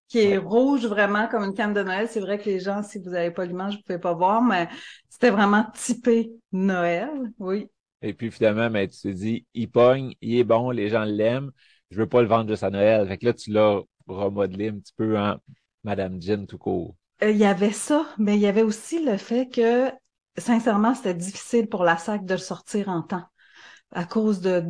qui 0.08 0.20
est 0.20 0.38
rouge 0.38 0.86
vraiment 0.86 1.28
comme 1.28 1.44
une 1.44 1.54
canne 1.54 1.74
de 1.74 1.82
Noël. 1.82 2.08
C'est 2.08 2.20
vrai 2.20 2.38
que 2.38 2.46
les 2.46 2.60
gens, 2.60 2.82
si 2.82 2.98
vous 2.98 3.10
n'avez 3.10 3.30
pas 3.30 3.44
l'image, 3.44 3.74
vous 3.74 3.80
ne 3.80 3.82
pouvez 3.82 3.98
pas 3.98 4.14
voir, 4.14 4.42
mais 4.42 4.68
c'était 5.10 5.30
vraiment 5.30 5.66
typé 5.74 6.32
Noël, 6.52 7.10
oui. 7.38 7.68
Et 8.02 8.14
puis 8.14 8.30
finalement, 8.30 8.70
mais 8.70 8.88
tu 8.88 8.98
te 9.00 9.08
dis, 9.08 9.46
il 9.54 9.70
pogne, 9.70 10.14
il 10.20 10.38
est 10.38 10.44
bon, 10.44 10.70
les 10.70 10.88
gens 10.88 11.04
l'aiment, 11.04 11.50
je 11.90 11.98
veux 11.98 12.08
pas 12.08 12.22
le 12.22 12.28
vendre 12.28 12.48
juste 12.48 12.62
à 12.62 12.70
Noël. 12.70 13.06
Fait 13.08 13.18
que 13.18 13.26
là, 13.26 13.32
tu 13.32 13.50
l'as 13.50 13.80
remodelé 14.06 14.68
un 14.68 14.78
petit 14.78 14.94
peu 14.96 15.18
en 15.18 15.36
Madame 15.84 16.20
Gin 16.20 16.46
tout 16.46 16.58
court. 16.58 16.94
Euh, 17.22 17.30
il 17.30 17.36
y 17.36 17.44
avait 17.44 17.72
ça, 17.72 18.06
mais 18.18 18.36
il 18.36 18.40
y 18.40 18.46
avait 18.46 18.62
aussi 18.62 19.04
le 19.04 19.16
fait 19.16 19.48
que, 19.48 19.90
sincèrement, 20.36 20.94
c'était 20.94 21.14
difficile 21.14 21.68
pour 21.68 21.84
la 21.84 21.96
SAC 21.96 22.24
de 22.24 22.34
le 22.34 22.38
sortir 22.38 22.88
en 22.88 23.02
temps 23.02 23.24
à 23.90 24.04
cause 24.04 24.40
de, 24.40 24.60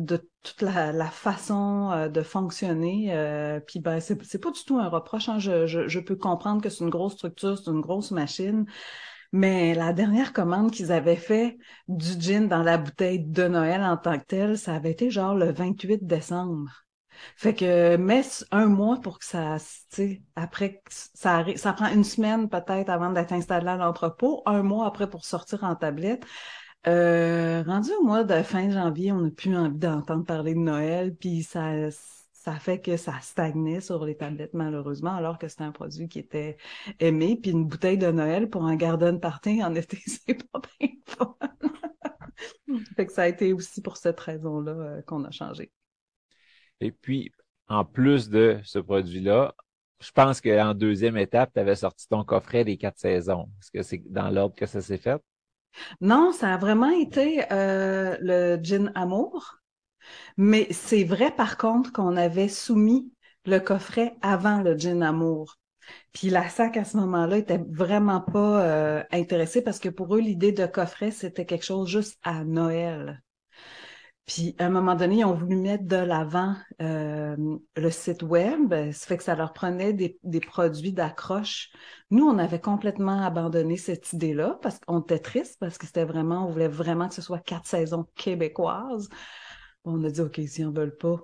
toute 0.43 0.61
la, 0.61 1.11
façon 1.11 1.91
euh, 1.91 2.07
de 2.07 2.21
fonctionner. 2.21 3.13
Euh, 3.13 3.59
puis 3.59 3.79
ben, 3.79 3.99
c'est, 3.99 4.15
pas 4.39 4.51
du 4.51 4.63
tout 4.65 4.77
un 4.77 4.87
reproche. 4.87 5.29
Hein. 5.29 5.39
Je, 5.39 5.67
je, 5.67 5.99
peux 5.99 6.15
comprendre 6.15 6.61
que 6.61 6.69
c'est 6.69 6.83
une 6.83 6.89
grosse 6.89 7.13
structure, 7.13 7.57
c'est 7.57 7.69
une 7.69 7.81
grosse 7.81 8.11
machine. 8.11 8.65
Mais 9.31 9.75
la 9.75 9.93
dernière 9.93 10.33
commande 10.33 10.71
qu'ils 10.71 10.91
avaient 10.91 11.15
fait 11.15 11.57
du 11.87 12.19
gin 12.19 12.47
dans 12.47 12.63
la 12.63 12.77
bouteille 12.77 13.19
de 13.19 13.47
Noël 13.47 13.83
en 13.83 13.97
tant 13.97 14.17
que 14.17 14.25
tel, 14.25 14.57
ça 14.57 14.75
avait 14.75 14.91
été 14.91 15.11
genre 15.11 15.35
le 15.35 15.51
28 15.51 16.05
décembre. 16.05 16.85
Fait 17.35 17.53
que 17.53 17.97
mais 17.97 18.23
un 18.51 18.67
mois 18.67 18.99
pour 19.01 19.19
que 19.19 19.25
ça, 19.25 19.57
tu 19.91 20.23
après 20.35 20.81
ça 20.87 21.35
arrive, 21.35 21.57
ça 21.57 21.73
prend 21.73 21.89
une 21.89 22.03
semaine 22.05 22.49
peut-être 22.49 22.89
avant 22.89 23.11
d'être 23.11 23.33
installé 23.33 23.67
à 23.67 23.75
l'entrepôt, 23.75 24.41
un 24.45 24.63
mois 24.63 24.87
après 24.87 25.09
pour 25.09 25.25
sortir 25.25 25.63
en 25.63 25.75
tablette. 25.75 26.25
Euh, 26.87 27.61
rendu 27.63 27.91
au 27.99 28.03
mois 28.05 28.23
de 28.23 28.41
fin 28.41 28.69
janvier, 28.69 29.11
on 29.11 29.21
n'a 29.21 29.31
plus 29.31 29.55
envie 29.55 29.77
d'entendre 29.77 30.25
parler 30.25 30.53
de 30.53 30.59
Noël, 30.59 31.13
puis 31.15 31.43
ça, 31.43 31.89
ça 32.49 32.57
fait 32.57 32.81
que 32.81 32.97
ça 32.97 33.13
stagnait 33.21 33.79
sur 33.79 34.03
les 34.03 34.17
tablettes 34.17 34.55
malheureusement, 34.55 35.13
alors 35.13 35.37
que 35.37 35.47
c'était 35.47 35.65
un 35.65 35.71
produit 35.71 36.09
qui 36.09 36.17
était 36.17 36.57
aimé. 36.99 37.37
Puis 37.39 37.51
une 37.51 37.65
bouteille 37.65 37.99
de 37.99 38.09
Noël 38.09 38.49
pour 38.49 38.65
un 38.65 38.75
garden 38.75 39.19
party 39.19 39.63
en 39.63 39.75
été, 39.75 39.99
c'est 40.07 40.33
pas 40.51 40.59
bien 40.79 40.89
fun. 41.05 41.35
fait 42.95 43.05
que 43.05 43.13
ça 43.13 43.23
a 43.23 43.27
été 43.27 43.53
aussi 43.53 43.83
pour 43.83 43.97
cette 43.97 44.19
raison-là 44.19 44.71
euh, 44.71 45.01
qu'on 45.03 45.23
a 45.25 45.31
changé. 45.31 45.71
Et 46.79 46.91
puis, 46.91 47.31
en 47.67 47.85
plus 47.85 48.29
de 48.29 48.59
ce 48.63 48.79
produit-là, 48.79 49.53
je 49.99 50.11
pense 50.11 50.41
qu'en 50.41 50.73
deuxième 50.73 51.17
étape, 51.17 51.51
tu 51.53 51.59
avais 51.59 51.75
sorti 51.75 52.07
ton 52.07 52.23
coffret 52.23 52.63
des 52.63 52.77
quatre 52.77 52.97
saisons. 52.97 53.47
Est-ce 53.61 53.69
que 53.69 53.83
c'est 53.83 54.01
dans 54.07 54.31
l'ordre 54.31 54.55
que 54.55 54.65
ça 54.65 54.81
s'est 54.81 54.97
fait? 54.97 55.21
Non, 56.01 56.31
ça 56.31 56.55
a 56.55 56.57
vraiment 56.57 56.89
été 56.89 57.43
euh, 57.51 58.17
le 58.21 58.57
gin 58.63 58.91
amour. 58.95 59.58
Mais 60.37 60.67
c'est 60.71 61.03
vrai 61.03 61.31
par 61.31 61.57
contre 61.57 61.91
qu'on 61.91 62.17
avait 62.17 62.49
soumis 62.49 63.11
le 63.45 63.59
coffret 63.59 64.15
avant 64.21 64.61
le 64.61 64.77
gin 64.77 65.03
amour. 65.03 65.57
Puis 66.13 66.29
la 66.29 66.47
SAC 66.49 66.77
à 66.77 66.85
ce 66.85 66.97
moment-là 66.97 67.37
était 67.37 67.61
vraiment 67.69 68.21
pas 68.21 68.63
euh, 68.63 69.03
intéressée 69.11 69.63
parce 69.63 69.79
que 69.79 69.89
pour 69.89 70.15
eux 70.15 70.19
l'idée 70.19 70.51
de 70.51 70.65
coffret 70.65 71.11
c'était 71.11 71.45
quelque 71.45 71.65
chose 71.65 71.89
juste 71.89 72.17
à 72.23 72.43
Noël. 72.43 73.21
Puis 74.29 74.55
à 74.59 74.67
un 74.67 74.69
moment 74.69 74.93
donné, 74.93 75.17
ils 75.21 75.25
ont 75.25 75.33
voulu 75.33 75.55
mettre 75.55 75.85
de 75.85 75.95
l'avant 75.95 76.53
euh, 76.83 77.35
le 77.75 77.89
site 77.89 78.21
web, 78.21 78.71
ça 78.91 79.07
fait 79.07 79.17
que 79.17 79.23
ça 79.23 79.33
leur 79.35 79.53
prenait 79.53 79.91
des, 79.91 80.39
produits 80.39 80.93
d'accroche. 80.93 81.71
Nous, 82.11 82.23
on 82.23 82.37
avait 82.37 82.61
complètement 82.61 83.23
abandonné 83.25 83.75
cette 83.75 84.13
idée-là 84.13 84.59
parce 84.61 84.77
qu'on 84.81 84.99
était 84.99 85.17
triste 85.17 85.57
parce 85.59 85.79
que 85.79 85.87
c'était 85.87 86.05
vraiment, 86.05 86.45
on 86.45 86.51
voulait 86.51 86.67
vraiment 86.67 87.07
que 87.07 87.15
ce 87.15 87.23
soit 87.23 87.39
quatre 87.39 87.65
saisons 87.65 88.05
québécoises. 88.15 89.09
On 89.85 90.03
a 90.03 90.09
dit 90.09 90.21
OK, 90.21 90.39
si 90.47 90.63
on 90.63 90.71
veut 90.71 90.95
pas, 90.95 91.17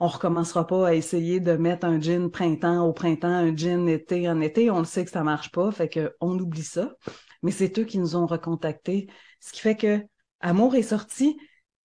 on 0.00 0.08
recommencera 0.08 0.66
pas 0.66 0.88
à 0.88 0.94
essayer 0.94 1.40
de 1.40 1.52
mettre 1.52 1.86
un 1.86 2.00
jean 2.00 2.30
printemps 2.30 2.86
au 2.86 2.92
printemps, 2.92 3.28
un 3.28 3.56
jean 3.56 3.88
été 3.88 4.28
en 4.28 4.40
été. 4.40 4.70
On 4.70 4.78
le 4.78 4.84
sait 4.84 5.04
que 5.04 5.10
ça 5.10 5.22
marche 5.22 5.50
pas, 5.52 5.70
fait 5.72 5.88
que 5.88 6.14
on 6.20 6.38
oublie 6.38 6.64
ça. 6.64 6.94
Mais 7.42 7.50
c'est 7.50 7.78
eux 7.78 7.84
qui 7.84 7.98
nous 7.98 8.16
ont 8.16 8.26
recontactés, 8.26 9.08
ce 9.40 9.52
qui 9.52 9.60
fait 9.60 9.76
que 9.76 10.02
Amour 10.40 10.74
est 10.74 10.82
sorti 10.82 11.36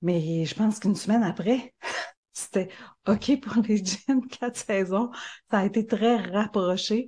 mais 0.01 0.45
je 0.45 0.55
pense 0.55 0.79
qu'une 0.79 0.95
semaine 0.95 1.23
après, 1.23 1.73
c'était 2.33 2.69
OK 3.07 3.39
pour 3.41 3.61
les 3.63 3.77
jeans 3.85 4.27
quatre 4.27 4.57
saisons. 4.57 5.09
Ça 5.49 5.59
a 5.59 5.65
été 5.65 5.85
très 5.85 6.17
rapproché. 6.17 7.07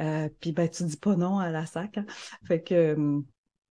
Euh, 0.00 0.28
puis 0.40 0.52
ben 0.52 0.68
tu 0.68 0.84
dis 0.84 0.96
pas 0.96 1.16
non 1.16 1.38
à 1.38 1.50
la 1.50 1.66
sac. 1.66 1.98
Hein. 1.98 2.06
Fait 2.46 2.62
que 2.62 3.22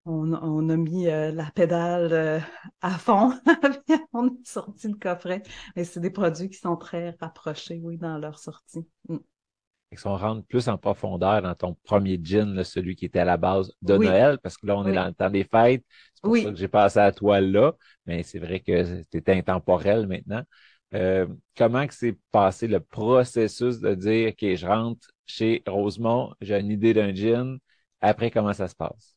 hum, 0.05 0.39
on, 0.43 0.69
a 0.69 0.77
mis 0.77 1.09
euh, 1.09 1.33
la 1.33 1.51
pédale 1.51 2.13
euh, 2.13 2.41
à 2.81 2.91
fond. 2.99 3.33
on 4.13 4.29
a 4.29 4.31
sorti 4.45 4.89
le 4.89 4.97
coffret. 4.97 5.43
Mais 5.77 5.85
c'est 5.85 6.01
des 6.01 6.11
produits 6.11 6.49
qui 6.49 6.59
sont 6.59 6.77
très 6.77 7.17
rapprochés, 7.21 7.81
oui, 7.83 7.99
dans 7.99 8.19
leur 8.19 8.39
sortie. 8.39 8.87
Mm. 9.09 9.19
Si 9.97 10.07
on 10.07 10.17
rentre 10.17 10.45
plus 10.47 10.69
en 10.69 10.77
profondeur 10.77 11.43
dans 11.43 11.55
ton 11.55 11.77
premier 11.85 12.19
gin, 12.21 12.65
celui 12.65 12.97
qui 12.97 13.05
était 13.05 13.21
à 13.21 13.25
la 13.25 13.37
base 13.37 13.73
de 13.83 13.97
Noël, 13.97 14.39
parce 14.43 14.57
que 14.57 14.67
là, 14.67 14.77
on 14.77 14.87
est 14.87 14.93
dans 14.93 15.07
le 15.07 15.13
temps 15.13 15.31
des 15.31 15.45
fêtes. 15.45 15.85
C'est 16.15 16.23
pour 16.23 16.37
ça 16.37 16.51
que 16.51 16.57
j'ai 16.57 16.69
passé 16.69 16.99
à 16.99 17.13
toi 17.13 17.41
là. 17.41 17.75
Mais 18.07 18.23
c'est 18.25 18.41
vrai 18.41 18.61
que 18.61 19.03
c'était 19.13 19.35
intemporel 19.35 20.09
maintenant. 20.09 20.43
Euh, 20.95 21.27
comment 21.57 21.87
que 21.87 21.95
s'est 21.95 22.19
passé 22.31 22.67
le 22.67 22.81
processus 22.81 23.81
de 23.81 23.95
dire, 23.95 24.31
OK, 24.31 24.55
je 24.55 24.67
rentre 24.67 25.09
chez 25.27 25.63
Rosemont, 25.67 26.33
j'ai 26.41 26.59
une 26.59 26.71
idée 26.71 26.95
d'un 26.95 27.15
gin. 27.15 27.59
Après, 28.01 28.31
comment 28.31 28.53
ça 28.53 28.69
se 28.69 28.75
passe? 28.75 29.14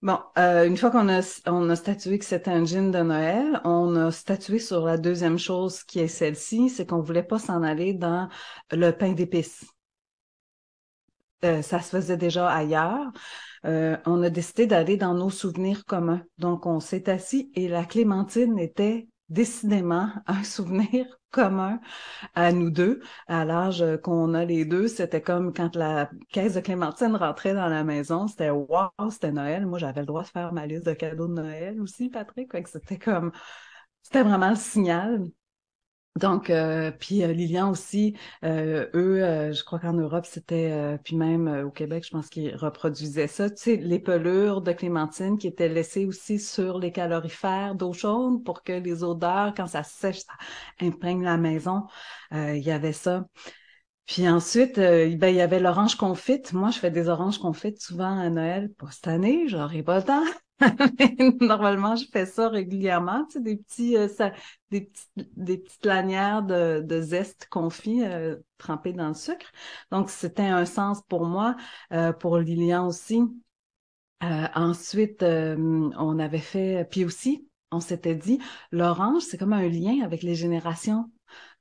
Bon, 0.00 0.18
euh, 0.38 0.64
une 0.66 0.76
fois 0.76 0.90
qu'on 0.92 1.08
a, 1.08 1.22
on 1.46 1.68
a 1.70 1.76
statué 1.76 2.18
que 2.20 2.24
c'était 2.24 2.50
un 2.52 2.64
gin 2.64 2.90
de 2.92 3.00
Noël, 3.00 3.60
on 3.64 3.96
a 3.96 4.12
statué 4.12 4.60
sur 4.60 4.84
la 4.84 4.96
deuxième 4.96 5.38
chose 5.38 5.82
qui 5.82 5.98
est 5.98 6.06
celle-ci, 6.08 6.68
c'est 6.70 6.86
qu'on 6.86 7.00
voulait 7.00 7.24
pas 7.24 7.40
s'en 7.40 7.64
aller 7.64 7.94
dans 7.94 8.28
le 8.70 8.92
pain 8.92 9.12
d'épices. 9.12 9.64
Euh, 11.44 11.62
ça 11.62 11.80
se 11.80 11.90
faisait 11.90 12.16
déjà 12.16 12.48
ailleurs. 12.48 13.12
Euh, 13.64 13.96
on 14.06 14.22
a 14.22 14.30
décidé 14.30 14.66
d'aller 14.66 14.96
dans 14.96 15.14
nos 15.14 15.30
souvenirs 15.30 15.84
communs. 15.84 16.22
Donc, 16.38 16.66
on 16.66 16.80
s'est 16.80 17.08
assis 17.10 17.50
et 17.54 17.68
la 17.68 17.84
clémentine 17.84 18.58
était 18.58 19.08
décidément 19.28 20.10
un 20.26 20.42
souvenir 20.44 21.06
commun 21.30 21.80
à 22.34 22.52
nous 22.52 22.70
deux, 22.70 23.00
à 23.26 23.44
l'âge 23.44 23.84
qu'on 24.02 24.34
a 24.34 24.44
les 24.44 24.64
deux. 24.64 24.88
C'était 24.88 25.22
comme 25.22 25.52
quand 25.52 25.76
la 25.76 26.10
caisse 26.32 26.54
de 26.54 26.60
clémentine 26.60 27.14
rentrait 27.16 27.54
dans 27.54 27.68
la 27.68 27.84
maison, 27.84 28.26
c'était 28.28 28.50
wow, 28.50 28.90
c'était 29.10 29.32
Noël. 29.32 29.66
Moi, 29.66 29.78
j'avais 29.78 30.00
le 30.00 30.06
droit 30.06 30.22
de 30.22 30.28
faire 30.28 30.52
ma 30.52 30.66
liste 30.66 30.86
de 30.86 30.94
cadeaux 30.94 31.28
de 31.28 31.34
Noël 31.34 31.80
aussi, 31.80 32.08
Patrick. 32.10 32.50
C'était 32.66 32.98
comme, 32.98 33.32
c'était 34.02 34.22
vraiment 34.22 34.50
le 34.50 34.56
signal. 34.56 35.24
Donc, 36.18 36.50
euh, 36.50 36.90
puis 36.90 37.22
euh, 37.22 37.32
Lilian 37.32 37.70
aussi, 37.70 38.16
euh, 38.44 38.86
eux, 38.94 39.52
je 39.52 39.62
crois 39.64 39.78
qu'en 39.78 39.92
Europe, 39.92 40.26
c'était, 40.26 40.98
puis 41.04 41.16
même 41.16 41.48
au 41.66 41.70
Québec, 41.70 42.04
je 42.04 42.10
pense 42.10 42.28
qu'ils 42.28 42.54
reproduisaient 42.56 43.28
ça. 43.28 43.48
Tu 43.48 43.56
sais, 43.56 43.76
les 43.76 44.00
pelures 44.00 44.60
de 44.60 44.72
clémentine 44.72 45.38
qui 45.38 45.46
étaient 45.46 45.68
laissées 45.68 46.06
aussi 46.06 46.38
sur 46.38 46.78
les 46.78 46.92
calorifères 46.92 47.74
d'eau 47.74 47.92
chaude 47.92 48.44
pour 48.44 48.62
que 48.64 48.72
les 48.72 49.04
odeurs, 49.04 49.54
quand 49.56 49.68
ça 49.68 49.82
sèche, 49.84 50.20
ça 50.20 50.32
imprègne 50.80 51.22
la 51.22 51.36
maison. 51.36 51.84
Il 52.32 52.58
y 52.58 52.70
avait 52.70 52.92
ça. 52.92 53.26
Puis 54.06 54.28
ensuite, 54.28 54.76
ben, 54.76 55.28
il 55.28 55.36
y 55.36 55.40
avait 55.40 55.60
l'orange 55.60 55.96
confite. 55.96 56.52
Moi, 56.52 56.70
je 56.70 56.78
fais 56.78 56.90
des 56.90 57.08
oranges 57.08 57.38
confites 57.38 57.80
souvent 57.80 58.18
à 58.18 58.30
Noël. 58.30 58.70
Pas 58.78 58.90
cette 58.90 59.08
année, 59.08 59.48
j'aurais 59.48 59.82
pas 59.82 59.98
le 59.98 60.04
temps. 60.04 60.24
Normalement, 61.40 61.94
je 61.96 62.04
fais 62.12 62.26
ça 62.26 62.48
régulièrement, 62.48 63.24
tu 63.26 63.34
sais, 63.34 63.40
des 63.40 63.56
petits, 63.56 63.96
euh, 63.96 64.08
des 64.70 64.82
petites, 64.82 65.10
des 65.36 65.58
petites 65.58 65.84
lanières 65.86 66.42
de, 66.42 66.82
de 66.84 67.00
zeste 67.00 67.46
confit 67.50 68.02
euh, 68.04 68.36
trempées 68.58 68.92
dans 68.92 69.08
le 69.08 69.14
sucre. 69.14 69.50
Donc, 69.92 70.10
c'était 70.10 70.42
un 70.42 70.64
sens 70.64 71.00
pour 71.08 71.26
moi, 71.26 71.56
euh, 71.92 72.12
pour 72.12 72.38
Lilian 72.38 72.86
aussi. 72.88 73.22
ensuite, 74.54 75.22
on 75.22 76.18
avait 76.18 76.38
fait, 76.38 76.86
puis 76.90 77.04
aussi, 77.04 77.48
on 77.70 77.80
s'était 77.80 78.14
dit, 78.14 78.38
l'orange, 78.72 79.22
c'est 79.22 79.38
comme 79.38 79.52
un 79.52 79.68
lien 79.68 80.02
avec 80.04 80.22
les 80.22 80.34
générations. 80.34 81.10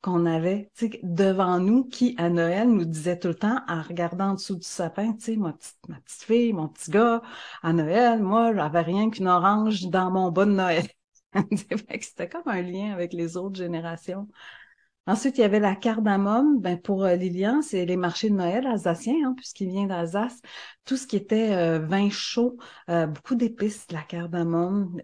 Qu'on 0.01 0.25
avait 0.25 0.71
devant 1.03 1.59
nous 1.59 1.85
qui, 1.85 2.15
à 2.17 2.29
Noël, 2.29 2.69
nous 2.69 2.85
disait 2.85 3.19
tout 3.19 3.29
le 3.29 3.35
temps, 3.35 3.59
en 3.67 3.81
regardant 3.81 4.29
en 4.31 4.33
dessous 4.35 4.55
du 4.55 4.67
sapin, 4.67 5.13
tu 5.13 5.25
sais, 5.25 5.35
ma 5.37 5.53
petite, 5.53 5.77
ma 5.89 5.97
fille, 6.05 6.53
mon 6.53 6.67
petit 6.69 6.91
gars, 6.91 7.21
à 7.63 7.73
Noël, 7.73 8.21
moi, 8.21 8.53
j'avais 8.55 8.81
rien 8.81 9.09
qu'une 9.09 9.27
orange 9.27 9.87
dans 9.87 10.11
mon 10.11 10.31
bas 10.31 10.45
de 10.45 10.51
Noël. 10.51 10.87
C'était 12.01 12.29
comme 12.29 12.47
un 12.47 12.61
lien 12.61 12.93
avec 12.93 13.13
les 13.13 13.37
autres 13.37 13.57
générations. 13.57 14.27
Ensuite, 15.07 15.37
il 15.37 15.41
y 15.41 15.43
avait 15.45 15.61
la 15.61 15.73
cardamome. 15.73 16.59
Ben, 16.59 16.77
pour 16.77 17.05
euh, 17.05 17.15
Lilian, 17.15 17.61
c'est 17.61 17.85
les 17.85 17.95
marchés 17.95 18.29
de 18.29 18.35
Noël 18.35 18.67
alsaciens, 18.67 19.15
hein, 19.25 19.33
puisqu'il 19.37 19.69
vient 19.69 19.85
d'Alsace. 19.85 20.41
Tout 20.83 20.97
ce 20.97 21.07
qui 21.07 21.15
était 21.15 21.53
euh, 21.53 21.79
vin 21.79 22.09
chaud, 22.09 22.57
euh, 22.89 23.07
beaucoup 23.07 23.35
d'épices, 23.35 23.85
la 23.89 24.01
cardamome. 24.01 25.01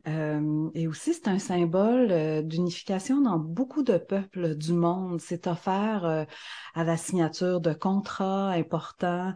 et 0.75 0.87
aussi, 0.87 1.13
c'est 1.13 1.29
un 1.29 1.39
symbole 1.39 2.43
d'unification 2.45 3.21
dans 3.21 3.37
beaucoup 3.39 3.83
de 3.83 3.97
peuples 3.97 4.55
du 4.55 4.73
monde. 4.73 5.21
C'est 5.21 5.47
offert 5.47 6.25
à 6.75 6.83
la 6.83 6.97
signature 6.97 7.61
de 7.61 7.73
contrats 7.73 8.49
importants. 8.49 9.33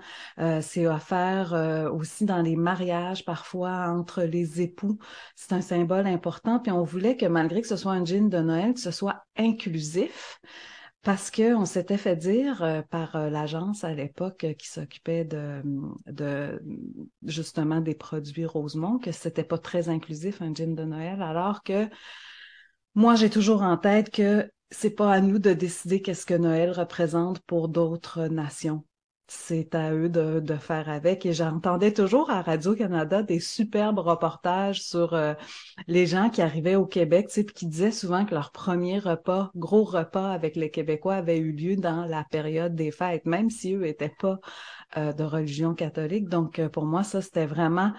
c'est 0.61 0.87
offert 0.87 1.53
aussi 1.93 2.25
dans 2.25 2.41
les 2.41 2.55
mariages, 2.55 3.25
parfois, 3.25 3.89
entre 3.89 4.23
les 4.23 4.61
époux. 4.61 4.97
C'est 5.35 5.53
un 5.53 5.61
symbole 5.61 6.07
important. 6.07 6.59
Puis 6.59 6.71
on 6.71 6.83
voulait 6.83 7.17
que 7.17 7.25
malgré 7.25 7.61
que 7.61 7.67
ce 7.67 7.77
soit 7.77 7.93
un 7.93 8.05
jean 8.05 8.29
de 8.29 8.39
Noël, 8.39 8.73
que 8.73 8.79
ce 8.79 8.91
soit 8.91 9.25
inclusif 9.37 10.39
parce 11.03 11.31
qu'on 11.31 11.65
s'était 11.65 11.97
fait 11.97 12.15
dire 12.15 12.63
euh, 12.63 12.81
par 12.81 13.15
euh, 13.15 13.29
l'agence 13.29 13.83
à 13.83 13.93
l'époque 13.93 14.43
euh, 14.43 14.53
qui 14.53 14.67
s'occupait 14.67 15.25
de, 15.25 15.61
de, 16.07 16.61
justement 17.23 17.81
des 17.81 17.95
produits 17.95 18.45
Rosemont 18.45 18.99
que 18.99 19.11
c'était 19.11 19.43
pas 19.43 19.57
très 19.57 19.89
inclusif 19.89 20.41
un 20.41 20.53
gin 20.53 20.75
de 20.75 20.83
Noël, 20.83 21.21
alors 21.21 21.63
que 21.63 21.87
moi 22.95 23.15
j'ai 23.15 23.29
toujours 23.29 23.61
en 23.61 23.77
tête 23.77 24.09
que 24.09 24.51
c'est 24.69 24.91
pas 24.91 25.13
à 25.13 25.21
nous 25.21 25.39
de 25.39 25.53
décider 25.53 26.01
qu'est-ce 26.01 26.25
que 26.25 26.33
Noël 26.33 26.71
représente 26.71 27.39
pour 27.41 27.69
d'autres 27.69 28.27
nations 28.27 28.83
c'est 29.27 29.75
à 29.75 29.93
eux 29.93 30.09
de, 30.09 30.39
de, 30.39 30.55
faire 30.55 30.89
avec. 30.89 31.25
Et 31.25 31.33
j'entendais 31.33 31.93
toujours 31.93 32.29
à 32.29 32.41
Radio-Canada 32.41 33.23
des 33.23 33.39
superbes 33.39 33.99
reportages 33.99 34.81
sur 34.81 35.13
euh, 35.13 35.33
les 35.87 36.07
gens 36.07 36.29
qui 36.29 36.41
arrivaient 36.41 36.75
au 36.75 36.85
Québec, 36.85 37.27
tu 37.31 37.45
qui 37.45 37.67
disaient 37.67 37.91
souvent 37.91 38.25
que 38.25 38.33
leur 38.33 38.51
premier 38.51 38.99
repas, 38.99 39.51
gros 39.55 39.83
repas 39.83 40.31
avec 40.31 40.55
les 40.55 40.71
Québécois 40.71 41.15
avait 41.15 41.37
eu 41.37 41.51
lieu 41.51 41.75
dans 41.75 42.05
la 42.05 42.23
période 42.23 42.75
des 42.75 42.91
fêtes, 42.91 43.25
même 43.25 43.49
si 43.49 43.73
eux 43.73 43.85
étaient 43.85 44.13
pas 44.17 44.39
euh, 44.95 45.11
de 45.11 45.23
religion 45.23 45.75
catholique. 45.75 46.29
Donc, 46.29 46.59
euh, 46.59 46.69
pour 46.69 46.85
moi, 46.85 47.03
ça, 47.03 47.21
c'était 47.21 47.45
vraiment 47.45 47.91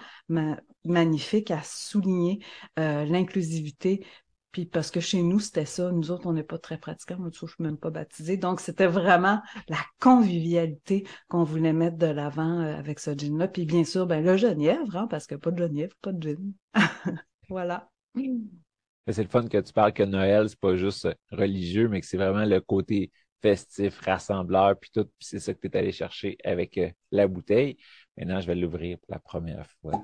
magnifique 0.85 1.51
à 1.51 1.61
souligner 1.63 2.39
l'inclusivité 2.77 4.05
puis 4.51 4.65
parce 4.65 4.89
que 4.89 4.99
chez 4.99 5.21
nous, 5.21 5.39
c'était 5.39 5.65
ça. 5.65 5.91
Nous 5.91 6.09
autres, 6.09 6.25
on 6.25 6.33
n'est 6.33 6.43
pas 6.43 6.57
très 6.57 6.77
pratiquants. 6.77 7.17
Moi, 7.19 7.29
je 7.31 7.45
ne 7.45 7.49
suis 7.49 7.63
même 7.63 7.77
pas 7.77 7.91
baptisée. 7.91 8.37
Donc, 8.37 8.61
c'était 8.61 8.87
vraiment 8.87 9.41
la 9.67 9.77
convivialité 9.99 11.05
qu'on 11.27 11.43
voulait 11.43 11.73
mettre 11.73 11.97
de 11.97 12.07
l'avant 12.07 12.61
euh, 12.61 12.75
avec 12.75 12.99
ce 12.99 13.11
gin-là. 13.11 13.47
Puis 13.47 13.65
bien 13.65 13.83
sûr, 13.83 14.07
ben 14.07 14.23
le 14.25 14.37
genièvre, 14.37 14.95
hein, 14.95 15.07
parce 15.07 15.27
que 15.27 15.35
pas 15.35 15.51
de 15.51 15.59
genièvre, 15.59 15.93
pas 16.01 16.13
de 16.13 16.21
gin. 16.21 16.53
voilà. 17.49 17.91
C'est 18.15 19.23
le 19.23 19.29
fun 19.29 19.47
que 19.47 19.59
tu 19.59 19.73
parles 19.73 19.93
que 19.93 20.03
Noël, 20.03 20.49
c'est 20.49 20.59
pas 20.59 20.75
juste 20.75 21.07
religieux, 21.31 21.87
mais 21.87 22.01
que 22.01 22.07
c'est 22.07 22.17
vraiment 22.17 22.45
le 22.45 22.59
côté 22.59 23.11
festif, 23.41 23.99
rassembleur, 24.01 24.77
puis 24.79 24.89
tout. 24.91 25.05
Puis 25.05 25.27
c'est 25.27 25.39
ça 25.39 25.53
que 25.53 25.59
tu 25.59 25.67
es 25.67 25.77
allé 25.77 25.91
chercher 25.91 26.37
avec 26.43 26.77
euh, 26.79 26.89
la 27.11 27.27
bouteille. 27.27 27.77
Maintenant, 28.17 28.41
je 28.41 28.47
vais 28.47 28.55
l'ouvrir 28.55 28.97
pour 28.97 29.11
la 29.11 29.19
première 29.19 29.67
fois. 29.81 30.03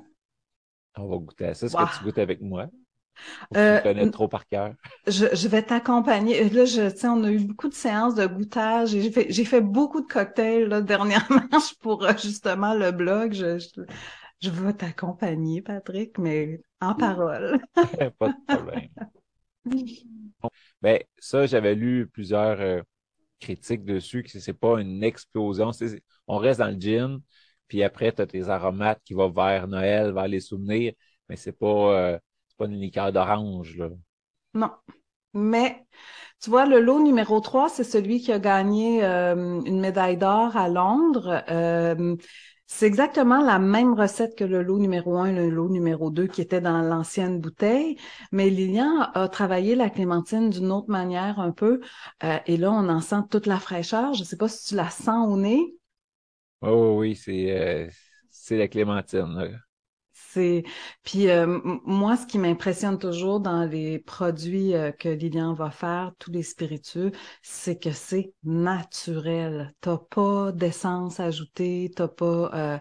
On 0.97 1.07
va 1.07 1.17
goûter 1.17 1.47
à 1.47 1.53
ça. 1.55 1.65
Est-ce 1.65 1.75
que 1.75 1.97
tu 1.97 2.03
goûtes 2.03 2.19
avec 2.19 2.41
moi? 2.41 2.69
Euh, 3.55 3.79
connais 3.81 4.09
trop 4.11 4.27
par 4.27 4.45
cœur. 4.47 4.73
Je, 5.07 5.25
je 5.33 5.47
vais 5.47 5.61
t'accompagner. 5.61 6.49
Là, 6.49 6.65
je, 6.65 7.07
on 7.07 7.23
a 7.23 7.31
eu 7.31 7.39
beaucoup 7.39 7.69
de 7.69 7.73
séances 7.73 8.15
de 8.15 8.25
goûtage. 8.25 8.89
J'ai 8.89 9.11
fait, 9.11 9.27
j'ai 9.29 9.45
fait 9.45 9.61
beaucoup 9.61 10.01
de 10.01 10.07
cocktails 10.07 10.67
là, 10.67 10.81
dernièrement 10.81 11.41
pour 11.81 12.03
euh, 12.03 12.11
justement 12.21 12.73
le 12.73 12.91
blog. 12.91 13.33
Je, 13.33 13.59
je, 13.59 13.81
je 14.41 14.49
vais 14.49 14.73
t'accompagner, 14.73 15.61
Patrick, 15.61 16.17
mais 16.17 16.61
en 16.81 16.95
parole. 16.95 17.59
Pas 18.19 18.29
de 18.29 18.45
problème. 18.47 18.89
ben, 20.81 20.99
ça, 21.17 21.45
j'avais 21.45 21.75
lu 21.75 22.07
plusieurs 22.07 22.59
euh, 22.61 22.81
critiques 23.39 23.85
dessus, 23.85 24.23
que 24.23 24.29
c'est 24.39 24.53
pas 24.53 24.79
une 24.81 25.03
explosion. 25.03 25.71
On 26.27 26.37
reste 26.37 26.59
dans 26.59 26.69
le 26.69 26.79
gin, 26.79 27.21
puis 27.67 27.83
après, 27.83 28.11
tu 28.13 28.21
as 28.21 28.27
tes 28.27 28.49
aromates 28.49 29.01
qui 29.05 29.13
vont 29.13 29.29
vers 29.29 29.67
Noël, 29.67 30.13
vers 30.13 30.27
les 30.27 30.39
souvenirs, 30.39 30.93
mais 31.29 31.35
c'est 31.35 31.53
pas 31.57 31.67
euh, 31.67 32.19
pas 32.57 32.65
une 32.65 32.79
liqueur 32.79 33.11
d'orange, 33.11 33.77
là. 33.77 33.89
Non. 34.53 34.71
Mais 35.33 35.85
tu 36.41 36.49
vois, 36.49 36.65
le 36.65 36.79
lot 36.79 37.01
numéro 37.01 37.39
3, 37.39 37.69
c'est 37.69 37.83
celui 37.83 38.21
qui 38.21 38.31
a 38.31 38.39
gagné 38.39 39.03
euh, 39.03 39.61
une 39.65 39.79
médaille 39.79 40.17
d'or 40.17 40.55
à 40.55 40.69
Londres. 40.69 41.43
Euh, 41.49 42.15
c'est 42.67 42.87
exactement 42.87 43.41
la 43.41 43.59
même 43.59 43.93
recette 43.93 44.35
que 44.35 44.43
le 44.43 44.63
lot 44.63 44.79
numéro 44.79 45.17
1 45.17 45.27
et 45.27 45.33
le 45.33 45.49
lot 45.49 45.69
numéro 45.69 46.09
2 46.09 46.27
qui 46.27 46.41
était 46.41 46.61
dans 46.61 46.81
l'ancienne 46.81 47.39
bouteille, 47.39 47.97
mais 48.31 48.49
Lilian 48.49 49.01
a 49.13 49.27
travaillé 49.27 49.75
la 49.75 49.89
clémentine 49.89 50.49
d'une 50.49 50.71
autre 50.71 50.89
manière 50.89 51.39
un 51.39 51.51
peu, 51.51 51.79
euh, 52.23 52.37
et 52.47 52.57
là, 52.57 52.71
on 52.71 52.89
en 52.89 53.01
sent 53.01 53.23
toute 53.29 53.45
la 53.45 53.59
fraîcheur. 53.59 54.13
Je 54.13 54.21
ne 54.21 54.25
sais 54.25 54.37
pas 54.37 54.47
si 54.47 54.69
tu 54.69 54.75
la 54.75 54.89
sens 54.89 55.27
au 55.31 55.37
nez. 55.37 55.75
Oh 56.61 56.97
oui, 56.99 57.15
c'est 57.15 57.89
c'est 58.31 58.57
la 58.57 58.67
clémentine. 58.67 59.59
C'est 60.35 60.63
puis 61.03 61.29
euh, 61.29 61.61
moi, 61.85 62.17
ce 62.17 62.25
qui 62.27 62.37
m'impressionne 62.39 62.99
toujours 62.99 63.39
dans 63.39 63.63
les 63.63 63.99
produits 63.99 64.75
euh, 64.75 64.91
que 64.91 65.07
Lilian 65.07 65.53
va 65.53 65.71
faire, 65.71 66.11
tous 66.19 66.29
les 66.29 66.43
spiritueux, 66.43 67.13
c'est 67.41 67.79
que 67.79 67.91
c'est 67.91 68.33
naturel. 68.43 69.73
T'as 69.79 69.97
pas 69.97 70.51
d'essence 70.51 71.21
ajoutée, 71.21 71.89
t'as 71.95 72.09
pas, 72.09 72.51
euh, 72.53 72.77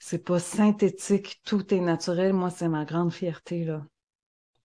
c'est 0.00 0.24
pas 0.24 0.40
synthétique, 0.40 1.40
tout 1.44 1.72
est 1.72 1.80
naturel. 1.80 2.32
Moi, 2.32 2.50
c'est 2.50 2.68
ma 2.68 2.84
grande 2.84 3.12
fierté 3.12 3.64
là. 3.64 3.80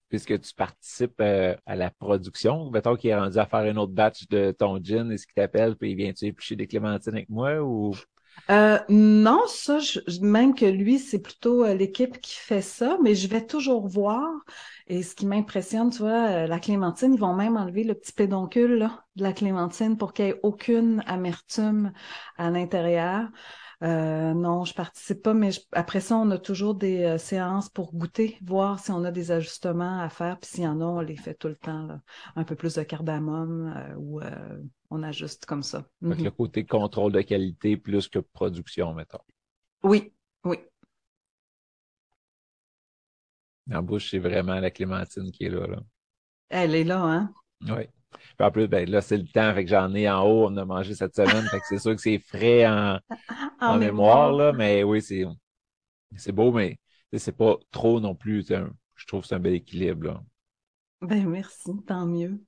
Puisque 0.10 0.39
tu 0.41 0.56
participes 0.56 1.22
à 1.22 1.76
la 1.76 1.91
production, 1.91 2.72
mettons 2.72 2.96
qu'il 2.96 3.12
est 3.12 3.15
rendu 3.15 3.38
à 3.38 3.46
faire 3.46 3.65
une 3.65 3.78
autre 3.78 3.93
batch 3.93 4.28
de 4.30 4.52
ton 4.58 4.84
gin, 4.84 5.12
est-ce 5.12 5.28
qu'il 5.28 5.36
t'appelle 5.36 5.76
puis 5.76 5.91
il 5.91 5.96
vient-tu 5.96 6.26
éplucher 6.26 6.56
des 6.56 6.65
clémentines 6.65 7.13
avec 7.13 7.30
moi 7.30 7.62
ou? 7.62 7.93
Euh, 8.50 8.78
non, 8.89 9.41
ça, 9.48 9.80
je, 9.80 10.00
même 10.22 10.54
que 10.54 10.65
lui, 10.65 11.00
c'est 11.00 11.19
plutôt 11.19 11.63
euh, 11.63 11.74
l'équipe 11.74 12.19
qui 12.19 12.36
fait 12.36 12.62
ça, 12.62 12.98
mais 13.02 13.15
je 13.15 13.28
vais 13.28 13.46
toujours 13.46 13.88
voir. 13.88 14.30
Et 14.88 15.02
ce 15.02 15.15
qui 15.15 15.26
m'impressionne, 15.26 15.91
tu 15.91 16.00
vois, 16.00 16.28
euh, 16.30 16.48
la 16.48 16.60
clémentine, 16.60 17.13
ils 17.13 17.19
vont 17.19 17.34
même 17.34 17.56
enlever 17.56 17.86
le 17.86 17.93
petit 17.93 18.12
pédoncule 18.12 18.89
de 19.15 19.24
la 19.24 19.32
clémentine 19.32 19.98
pour 19.98 20.12
qu'il 20.13 20.26
n'y 20.26 20.32
ait 20.32 20.39
aucune 20.43 21.04
amertume 21.08 21.93
à 22.38 22.50
l'intérieur. 22.50 23.30
Non, 23.82 24.63
je 24.63 24.74
participe 24.74 25.24
pas, 25.24 25.34
mais 25.34 25.50
après 25.74 26.00
ça, 26.00 26.15
on 26.15 26.32
a 26.32 26.38
toujours 26.38 26.74
des 26.74 27.17
séances 27.17 27.67
pour 27.67 27.93
goûter, 27.93 28.38
voir 28.41 28.80
si 28.80 28.91
on 28.91 29.04
a 29.04 29.12
des 29.12 29.32
ajustements 29.32 30.00
à 30.00 30.08
faire, 30.08 30.39
puis 30.39 30.50
s'il 30.52 30.63
y 30.63 30.67
en 30.67 30.80
a, 30.80 30.86
on 30.86 31.02
les 31.02 31.17
fait 31.17 31.34
tout 31.34 31.50
le 31.50 31.58
temps. 31.58 31.89
Un 32.38 32.43
peu 32.46 32.56
plus 32.56 32.76
de 32.76 32.84
cardamome 32.84 33.76
ou 33.98 34.22
on 34.93 35.01
ajuste 35.01 35.45
comme 35.45 35.63
ça. 35.63 35.89
Avec 36.03 36.19
le 36.19 36.25
mhm. 36.25 36.32
côté 36.32 36.65
contrôle 36.65 37.12
de 37.12 37.21
qualité 37.21 37.77
plus 37.77 38.08
que 38.08 38.19
production, 38.19 38.93
mettons. 38.93 39.19
Oui, 39.82 40.13
oui. 40.43 40.58
En 43.71 43.82
bouche, 43.82 44.12
c'est 44.12 44.19
vraiment 44.19 44.60
la 44.60 44.69
clémentine 44.69 45.32
qui 45.32 45.45
est 45.45 45.49
là. 45.49 45.65
là. 45.65 45.79
Elle 46.49 46.75
est 46.75 46.84
là, 46.84 47.01
hein? 47.01 47.34
Oui. 47.62 47.88
Puis 48.12 48.45
en 48.45 48.51
plus, 48.51 48.67
ben, 48.67 48.88
là, 48.88 49.01
c'est 49.01 49.17
le 49.17 49.25
temps, 49.25 49.51
fait 49.56 49.63
que 49.63 49.71
j'en 49.71 49.95
ai 49.95 50.08
en 50.08 50.21
haut, 50.23 50.47
on 50.47 50.58
a 50.58 50.65
mangé 50.65 50.93
cette 50.93 51.15
semaine, 51.15 51.45
fait 51.47 51.60
que 51.60 51.65
c'est 51.67 51.79
sûr 51.79 51.95
que 51.95 52.01
c'est 52.01 52.19
frais 52.19 52.67
en, 52.67 52.99
en, 53.60 53.77
mémoire, 53.79 54.32
là, 54.32 54.53
mais 54.53 54.84
oui, 54.84 55.01
c'est, 55.01 55.25
c'est 56.15 56.32
beau, 56.32 56.51
mais 56.51 56.77
c'est 57.12 57.36
pas 57.36 57.58
trop 57.71 57.99
non 57.99 58.13
plus. 58.13 58.45
Je 58.47 59.08
trouve 59.08 59.21
que 59.21 59.27
c'est 59.27 59.36
un 59.36 59.39
bel 59.39 59.56
équilibre. 59.56 60.06
Là. 60.06 60.23
Ben 61.01 61.27
merci, 61.27 61.71
tant 61.88 62.06
mieux. 62.06 62.39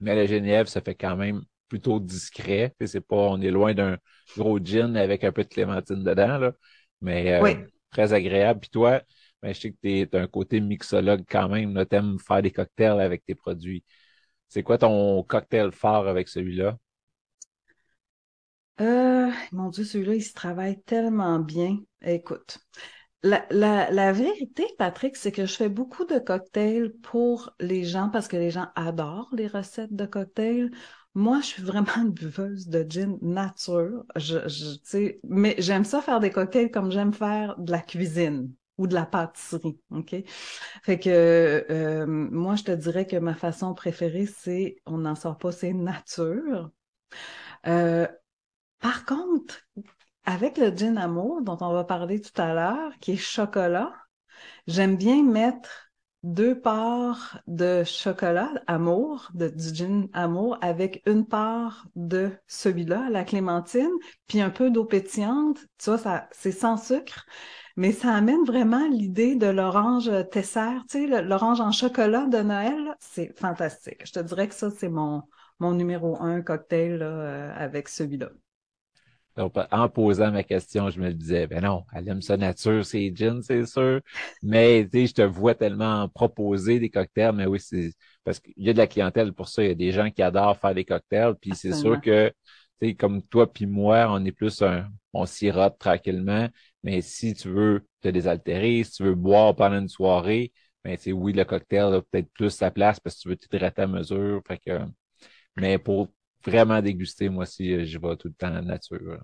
Mais 0.00 0.14
la 0.14 0.24
Genève, 0.24 0.66
ça 0.68 0.80
fait 0.80 0.94
quand 0.94 1.16
même 1.16 1.44
plutôt 1.68 2.00
discret. 2.00 2.74
C'est 2.84 3.00
pas, 3.00 3.16
on 3.16 3.40
est 3.40 3.50
loin 3.50 3.74
d'un 3.74 3.98
gros 4.36 4.58
gin 4.58 4.96
avec 4.96 5.24
un 5.24 5.32
peu 5.32 5.44
de 5.44 5.48
clémentine 5.48 6.02
dedans, 6.02 6.38
là. 6.38 6.52
Mais 7.00 7.32
euh, 7.32 7.54
très 7.90 8.12
agréable. 8.12 8.60
Puis 8.60 8.70
toi, 8.70 9.02
ben, 9.42 9.54
je 9.54 9.60
sais 9.60 9.70
que 9.72 9.76
tu 9.82 10.00
es, 10.00 10.16
un 10.16 10.26
côté 10.26 10.60
mixologue 10.60 11.24
quand 11.28 11.48
même. 11.48 11.84
Tu 11.88 11.96
aimes 11.96 12.18
faire 12.18 12.42
des 12.42 12.50
cocktails 12.50 13.00
avec 13.00 13.24
tes 13.24 13.34
produits. 13.34 13.84
C'est 14.48 14.62
quoi 14.62 14.78
ton 14.78 15.22
cocktail 15.22 15.72
fort 15.72 16.08
avec 16.08 16.28
celui-là? 16.28 16.78
Euh, 18.80 19.30
mon 19.52 19.70
Dieu, 19.70 19.84
celui-là, 19.84 20.14
il 20.14 20.22
se 20.22 20.34
travaille 20.34 20.80
tellement 20.82 21.38
bien. 21.38 21.78
Écoute, 22.02 22.58
la, 23.22 23.46
la, 23.50 23.90
la 23.90 24.12
vérité, 24.12 24.64
Patrick, 24.78 25.16
c'est 25.16 25.32
que 25.32 25.46
je 25.46 25.54
fais 25.54 25.68
beaucoup 25.68 26.04
de 26.04 26.18
cocktails 26.18 26.92
pour 27.02 27.54
les 27.58 27.84
gens 27.84 28.10
parce 28.10 28.28
que 28.28 28.36
les 28.36 28.50
gens 28.50 28.68
adorent 28.76 29.30
les 29.32 29.48
recettes 29.48 29.94
de 29.94 30.06
cocktails. 30.06 30.70
Moi, 31.16 31.40
je 31.40 31.46
suis 31.46 31.62
vraiment 31.64 31.88
une 31.96 32.12
buveuse 32.12 32.68
de 32.68 32.86
gin 32.88 33.18
nature. 33.22 34.04
Je, 34.16 34.46
je, 34.48 35.18
mais 35.24 35.54
j'aime 35.58 35.84
ça 35.84 36.02
faire 36.02 36.20
des 36.20 36.30
cocktails 36.30 36.70
comme 36.70 36.92
j'aime 36.92 37.14
faire 37.14 37.56
de 37.58 37.72
la 37.72 37.80
cuisine. 37.80 38.54
ou 38.78 38.86
de 38.86 38.94
la 38.94 39.06
pâtisserie, 39.06 39.80
ok? 39.90 40.16
Fait 40.84 40.98
que 41.00 41.08
euh, 41.70 42.06
moi, 42.06 42.56
je 42.56 42.64
te 42.64 42.72
dirais 42.72 43.06
que 43.06 43.16
ma 43.16 43.34
façon 43.34 43.74
préférée, 43.74 44.26
c'est 44.26 44.76
on 44.86 44.98
n'en 44.98 45.14
sort 45.16 45.38
pas, 45.38 45.52
c'est 45.52 45.72
nature. 45.74 46.70
Euh, 47.66 48.06
par 48.80 49.04
contre, 49.06 49.56
avec 50.26 50.58
le 50.58 50.70
gin 50.76 50.98
amour 50.98 51.42
dont 51.42 51.58
on 51.62 51.72
va 51.74 51.84
parler 51.84 52.20
tout 52.22 52.40
à 52.42 52.54
l'heure, 52.54 52.92
qui 53.00 53.12
est 53.12 53.16
chocolat, 53.16 53.94
j'aime 54.68 54.96
bien 54.96 55.22
mettre 55.24 55.85
deux 56.26 56.60
parts 56.60 57.40
de 57.46 57.84
chocolat 57.84 58.50
amour, 58.66 59.30
de, 59.34 59.48
du 59.48 59.72
gin 59.74 60.08
amour, 60.12 60.58
avec 60.60 61.02
une 61.06 61.24
part 61.24 61.86
de 61.94 62.32
celui-là, 62.48 63.08
la 63.10 63.24
clémentine, 63.24 63.92
puis 64.26 64.40
un 64.40 64.50
peu 64.50 64.70
d'eau 64.70 64.84
pétillante. 64.84 65.58
Tu 65.78 65.90
vois, 65.90 65.98
ça, 65.98 66.28
c'est 66.32 66.50
sans 66.52 66.76
sucre, 66.76 67.26
mais 67.76 67.92
ça 67.92 68.12
amène 68.12 68.44
vraiment 68.44 68.88
l'idée 68.88 69.36
de 69.36 69.46
l'orange 69.46 70.10
Tesser, 70.32 70.78
tu 70.90 71.08
sais, 71.08 71.22
l'orange 71.22 71.60
en 71.60 71.70
chocolat 71.70 72.26
de 72.26 72.38
Noël. 72.38 72.96
C'est 72.98 73.32
fantastique. 73.38 74.02
Je 74.04 74.12
te 74.12 74.20
dirais 74.20 74.48
que 74.48 74.54
ça, 74.54 74.70
c'est 74.70 74.88
mon, 74.88 75.22
mon 75.60 75.72
numéro 75.74 76.20
un 76.20 76.42
cocktail 76.42 77.02
euh, 77.02 77.52
avec 77.56 77.88
celui-là. 77.88 78.30
Donc, 79.36 79.54
en 79.70 79.88
posant 79.88 80.32
ma 80.32 80.42
question, 80.42 80.88
je 80.90 80.98
me 81.00 81.12
disais, 81.12 81.46
ben 81.46 81.62
non, 81.62 81.84
elle 81.94 82.08
aime 82.08 82.22
ça 82.22 82.36
nature, 82.38 82.84
c'est 82.86 83.12
gin, 83.14 83.42
c'est 83.42 83.66
sûr. 83.66 84.00
Mais, 84.42 84.84
tu 84.90 85.00
sais, 85.00 85.06
je 85.08 85.14
te 85.14 85.22
vois 85.22 85.54
tellement 85.54 86.08
proposer 86.08 86.78
des 86.80 86.88
cocktails, 86.90 87.34
mais 87.34 87.46
oui, 87.46 87.60
c'est 87.60 87.92
parce 88.24 88.40
qu'il 88.40 88.54
y 88.56 88.70
a 88.70 88.72
de 88.72 88.78
la 88.78 88.86
clientèle 88.86 89.32
pour 89.32 89.48
ça. 89.48 89.62
Il 89.62 89.68
y 89.68 89.70
a 89.70 89.74
des 89.74 89.92
gens 89.92 90.10
qui 90.10 90.22
adorent 90.22 90.58
faire 90.58 90.74
des 90.74 90.84
cocktails. 90.86 91.34
Puis 91.40 91.54
c'est 91.54 91.72
sûr 91.74 92.00
que, 92.00 92.32
tu 92.80 92.88
sais, 92.88 92.94
comme 92.94 93.22
toi 93.22 93.52
puis 93.52 93.66
moi, 93.66 94.06
on 94.10 94.24
est 94.24 94.32
plus 94.32 94.62
un, 94.62 94.88
on 95.12 95.26
sirote 95.26 95.78
tranquillement. 95.78 96.48
Mais 96.82 97.00
si 97.02 97.34
tu 97.34 97.48
veux 97.50 97.86
te 98.00 98.08
désaltérer, 98.08 98.84
si 98.84 98.92
tu 98.92 99.02
veux 99.04 99.14
boire 99.14 99.54
pendant 99.54 99.78
une 99.78 99.88
soirée, 99.88 100.52
ben, 100.84 100.96
tu 100.96 101.12
oui, 101.12 101.32
le 101.32 101.44
cocktail 101.44 101.94
a 101.94 102.00
peut-être 102.02 102.30
plus 102.32 102.50
sa 102.50 102.70
place 102.70 103.00
parce 103.00 103.16
que 103.16 103.20
tu 103.22 103.28
veux 103.28 103.36
t'hydrater 103.36 103.82
à 103.82 103.86
mesure. 103.86 104.40
Fait 104.46 104.58
que, 104.58 104.78
mais 105.56 105.78
pour 105.78 106.08
vraiment 106.46 106.80
déguster, 106.82 107.28
moi 107.28 107.42
aussi, 107.42 107.72
euh, 107.72 107.84
je 107.84 107.98
vais 107.98 108.16
tout 108.16 108.28
le 108.28 108.34
temps 108.34 108.50
la 108.50 108.62
nature. 108.62 109.18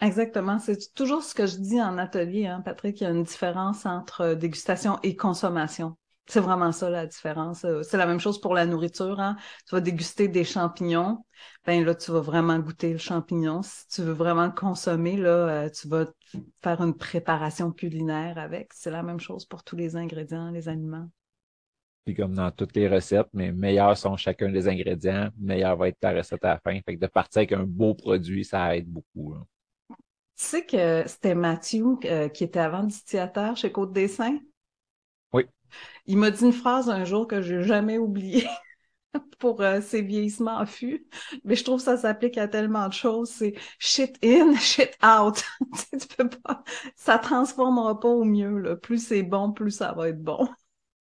Exactement. 0.00 0.58
C'est 0.58 0.92
toujours 0.94 1.22
ce 1.22 1.34
que 1.34 1.46
je 1.46 1.56
dis 1.56 1.80
en 1.80 1.96
atelier, 1.98 2.46
hein, 2.46 2.60
Patrick. 2.60 3.00
Il 3.00 3.04
y 3.04 3.06
a 3.06 3.10
une 3.10 3.22
différence 3.22 3.86
entre 3.86 4.20
euh, 4.22 4.34
dégustation 4.34 4.98
et 5.02 5.16
consommation. 5.16 5.96
C'est 6.28 6.40
vraiment 6.40 6.72
ça 6.72 6.90
la 6.90 7.06
différence. 7.06 7.64
Euh, 7.64 7.82
c'est 7.82 7.96
la 7.96 8.06
même 8.06 8.20
chose 8.20 8.40
pour 8.40 8.52
la 8.54 8.66
nourriture. 8.66 9.20
Hein. 9.20 9.36
Tu 9.66 9.74
vas 9.74 9.80
déguster 9.80 10.28
des 10.28 10.44
champignons, 10.44 11.24
ben 11.64 11.84
là 11.84 11.94
tu 11.94 12.10
vas 12.10 12.20
vraiment 12.20 12.58
goûter 12.58 12.92
le 12.92 12.98
champignon. 12.98 13.62
Si 13.62 13.86
tu 13.88 14.02
veux 14.02 14.12
vraiment 14.12 14.50
consommer, 14.50 15.16
là, 15.16 15.70
tu 15.70 15.88
vas 15.88 16.06
faire 16.62 16.82
une 16.82 16.96
préparation 16.96 17.70
culinaire 17.72 18.38
avec. 18.38 18.72
C'est 18.74 18.90
la 18.90 19.02
même 19.02 19.20
chose 19.20 19.46
pour 19.46 19.62
tous 19.62 19.76
les 19.76 19.96
ingrédients, 19.96 20.50
les 20.50 20.68
aliments. 20.68 21.08
Puis 22.06 22.14
comme 22.14 22.36
dans 22.36 22.52
toutes 22.52 22.76
les 22.76 22.88
recettes, 22.88 23.26
mais 23.32 23.50
meilleurs 23.50 23.98
sont 23.98 24.16
chacun 24.16 24.48
des 24.48 24.68
ingrédients, 24.68 25.28
meilleur 25.36 25.76
va 25.76 25.88
être 25.88 25.98
ta 25.98 26.12
recette 26.12 26.44
à 26.44 26.50
la 26.50 26.60
fin. 26.60 26.78
Fait 26.86 26.94
que 26.94 27.00
de 27.00 27.08
partir 27.08 27.40
avec 27.40 27.50
un 27.50 27.64
beau 27.64 27.94
produit, 27.94 28.44
ça 28.44 28.76
aide 28.76 28.86
beaucoup. 28.86 29.34
Tu 29.88 29.96
sais 30.36 30.64
que 30.64 31.02
c'était 31.08 31.34
Mathieu 31.34 31.84
euh, 32.04 32.28
qui 32.28 32.44
était 32.44 32.60
avant 32.60 32.84
distillateur 32.84 33.56
chez 33.56 33.72
Côte 33.72 33.92
des 33.92 34.06
Saints? 34.06 34.38
Oui. 35.32 35.46
Il 36.06 36.18
m'a 36.18 36.30
dit 36.30 36.44
une 36.44 36.52
phrase 36.52 36.88
un 36.88 37.04
jour 37.04 37.26
que 37.26 37.42
je 37.42 37.56
n'ai 37.56 37.62
jamais 37.64 37.98
oubliée 37.98 38.46
pour 39.40 39.60
euh, 39.60 39.80
ses 39.80 40.02
vieillissements 40.02 40.58
en 40.58 40.66
fût. 40.66 41.08
Mais 41.42 41.56
je 41.56 41.64
trouve 41.64 41.78
que 41.78 41.84
ça 41.86 41.96
s'applique 41.96 42.38
à 42.38 42.46
tellement 42.46 42.86
de 42.86 42.92
choses. 42.92 43.30
C'est 43.30 43.54
shit 43.80 44.16
in, 44.24 44.54
shit 44.60 44.96
out. 45.04 45.42
tu 45.90 46.06
peux 46.16 46.28
pas, 46.28 46.62
ça 46.94 47.18
transformera 47.18 47.98
pas 47.98 48.10
au 48.10 48.22
mieux. 48.22 48.58
Là. 48.58 48.76
Plus 48.76 49.04
c'est 49.04 49.24
bon, 49.24 49.50
plus 49.50 49.72
ça 49.72 49.92
va 49.92 50.10
être 50.10 50.22
bon. 50.22 50.46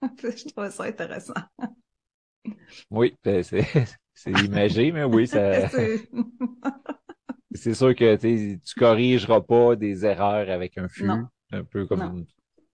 je 0.21 0.47
trouvais 0.49 0.71
ça 0.71 0.83
intéressant. 0.83 1.33
Oui, 2.89 3.15
ben, 3.23 3.43
c'est 3.43 3.65
imagé, 4.45 4.91
mais 4.91 5.03
oui, 5.03 5.27
ça. 5.27 5.69
c'est 7.53 7.73
sûr 7.73 7.95
que 7.95 8.15
tu 8.15 8.59
corrigeras 8.77 9.41
pas 9.41 9.75
des 9.75 10.05
erreurs 10.05 10.49
avec 10.49 10.77
un 10.77 10.87
fût. 10.87 11.09
Un 11.51 11.63
peu 11.63 11.85
comme, 11.85 12.25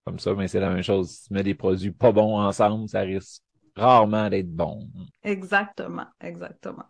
comme 0.06 0.20
ça, 0.20 0.34
mais 0.34 0.48
c'est 0.48 0.60
la 0.60 0.70
même 0.70 0.84
chose. 0.84 1.12
Si 1.12 1.28
tu 1.28 1.34
mets 1.34 1.44
des 1.44 1.56
produits 1.56 1.92
pas 1.92 2.12
bons 2.12 2.40
ensemble, 2.40 2.88
ça 2.88 3.02
risque 3.02 3.44
rarement 3.76 4.30
d'être 4.30 4.52
bon. 4.52 4.90
Exactement, 5.24 6.08
exactement. 6.20 6.86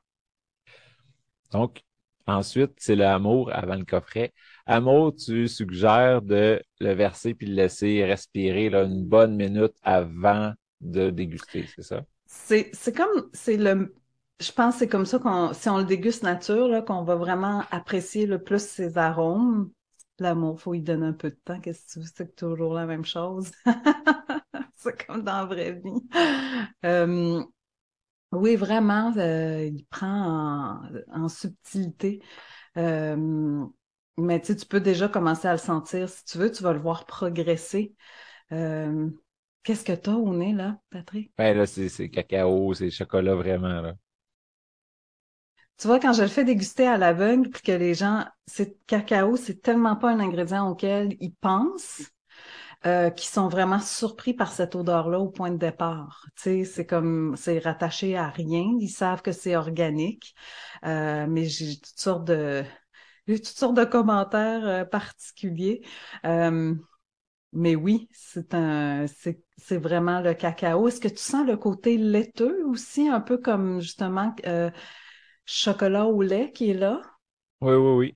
Donc, 1.52 1.82
ensuite, 2.28 2.74
c'est 2.78 2.96
l'amour 2.96 3.52
avant 3.54 3.76
le 3.76 3.86
coffret. 3.86 4.34
Amour, 4.66 5.16
tu 5.16 5.48
suggères 5.48 6.22
de 6.22 6.62
le 6.80 6.94
verser 6.94 7.34
puis 7.34 7.48
le 7.48 7.56
laisser 7.56 8.04
respirer 8.06 8.70
là, 8.70 8.84
une 8.84 9.06
bonne 9.06 9.36
minute 9.36 9.74
avant 9.84 10.54
de 10.82 11.10
déguster, 11.10 11.66
c'est 11.76 11.84
ça? 11.84 12.02
C'est, 12.26 12.70
c'est 12.74 12.96
comme, 12.96 13.30
c'est 13.34 13.58
le, 13.58 13.94
je 14.42 14.52
pense 14.52 14.76
que 14.76 14.80
c'est 14.80 14.88
comme 14.88 15.06
ça 15.06 15.20
qu'on, 15.20 15.54
si 15.54 15.70
on 15.70 15.78
le 15.78 15.86
déguste 15.86 16.24
nature, 16.24 16.68
là, 16.68 16.82
qu'on 16.82 17.04
va 17.04 17.16
vraiment 17.16 17.64
apprécier 17.72 18.26
le 18.26 18.44
plus 18.44 18.66
ses 18.66 18.98
arômes. 18.98 19.72
L'amour, 20.20 20.60
faut 20.60 20.74
y 20.74 20.82
donner 20.82 21.08
un 21.08 21.14
peu 21.14 21.30
de 21.30 21.40
temps. 21.44 21.60
Qu'est-ce 21.60 21.86
que 21.86 21.92
tu 21.94 22.00
veux? 22.00 22.12
C'est 22.16 22.36
toujours 22.36 22.74
la 22.74 22.86
même 22.86 23.06
chose. 23.06 23.52
c'est 24.76 25.06
comme 25.06 25.24
dans 25.24 25.38
la 25.38 25.46
vraie 25.46 25.74
vie. 25.74 26.02
Euh, 26.86 27.44
oui, 28.32 28.56
vraiment, 28.56 29.14
euh, 29.18 29.66
il 29.66 29.86
prend 29.86 30.82
en, 31.12 31.28
subtilité. 31.28 32.22
Euh, 32.78 33.66
mais 34.18 34.42
tu 34.42 34.56
peux 34.66 34.80
déjà 34.80 35.08
commencer 35.08 35.48
à 35.48 35.54
le 35.54 35.58
sentir. 35.58 36.10
Si 36.10 36.26
tu 36.26 36.38
veux, 36.38 36.52
tu 36.52 36.64
vas 36.64 36.74
le 36.74 36.80
voir 36.80 37.06
progresser. 37.06 37.96
Euh, 38.52 39.10
qu'est-ce 39.64 39.84
que 39.84 39.94
tu 39.94 40.10
as 40.10 40.16
au 40.16 40.34
nez, 40.34 40.54
là, 40.54 40.78
Patrick? 40.90 41.32
Ben 41.38 41.58
là, 41.58 41.66
c'est 41.66 42.10
cacao, 42.10 42.74
c'est 42.74 42.90
chocolat 42.90 43.36
vraiment, 43.36 43.82
là. 43.82 43.96
Tu 45.78 45.88
vois, 45.88 46.00
quand 46.00 46.14
je 46.14 46.22
le 46.22 46.28
fais 46.28 46.44
déguster 46.44 46.86
à 46.86 46.98
l'aveugle, 46.98 47.50
puis 47.50 47.64
que 47.64 47.72
les 47.72 47.96
gens, 47.96 48.24
c'est 48.46 48.78
cacao, 48.86 49.36
c'est 49.36 49.64
tellement 49.64 49.96
pas 49.96 50.12
un 50.12 50.20
ingrédient 50.20 50.70
auquel 50.70 51.18
ils 51.20 51.34
pensent, 51.34 52.04
euh, 52.86 53.10
qui 53.10 53.26
sont 53.26 53.48
vraiment 53.48 53.80
surpris 53.80 54.34
par 54.36 54.52
cette 54.52 54.76
odeur-là 54.76 55.20
au 55.20 55.30
point 55.30 55.50
de 55.50 55.58
départ. 55.58 56.28
Tu 56.36 56.42
sais, 56.44 56.66
c'est 56.66 56.86
comme, 56.86 57.36
c'est 57.36 57.58
rattaché 57.60 58.16
à 58.16 58.30
rien. 58.30 58.64
Ils 58.80 58.90
savent 58.90 59.24
que 59.24 59.32
c'est 59.32 59.56
organique, 59.56 60.36
euh, 60.86 61.26
mais 61.28 61.46
j'ai 61.46 61.78
toutes 61.78 62.00
sortes 62.00 62.26
de, 62.26 62.64
j'ai 63.36 63.42
toutes 63.42 63.58
sortes 63.58 63.78
de 63.78 63.86
commentaires 63.86 64.66
euh, 64.66 64.86
particuliers. 64.86 65.82
Euh, 66.26 66.76
mais 67.54 67.76
oui, 67.76 68.10
c'est 68.14 68.54
un, 68.54 69.08
c'est, 69.08 69.44
c'est 69.58 69.78
vraiment 69.78 70.22
le 70.22 70.34
cacao. 70.34 70.88
Est-ce 70.88 71.02
que 71.02 71.08
tu 71.10 71.18
sens 71.18 71.46
le 71.48 71.58
côté 71.58 71.98
laiteux 71.98 72.66
aussi, 72.66 73.08
un 73.10 73.22
peu 73.22 73.38
comme 73.38 73.82
justement 73.82 74.36
euh, 74.48 74.72
chocolat 75.46 76.06
au 76.08 76.22
lait 76.22 76.52
qui 76.54 76.72
est 76.72 76.76
là? 76.76 77.02
Oui, 77.62 77.74
oui, 77.76 77.92
oui. 77.98 78.16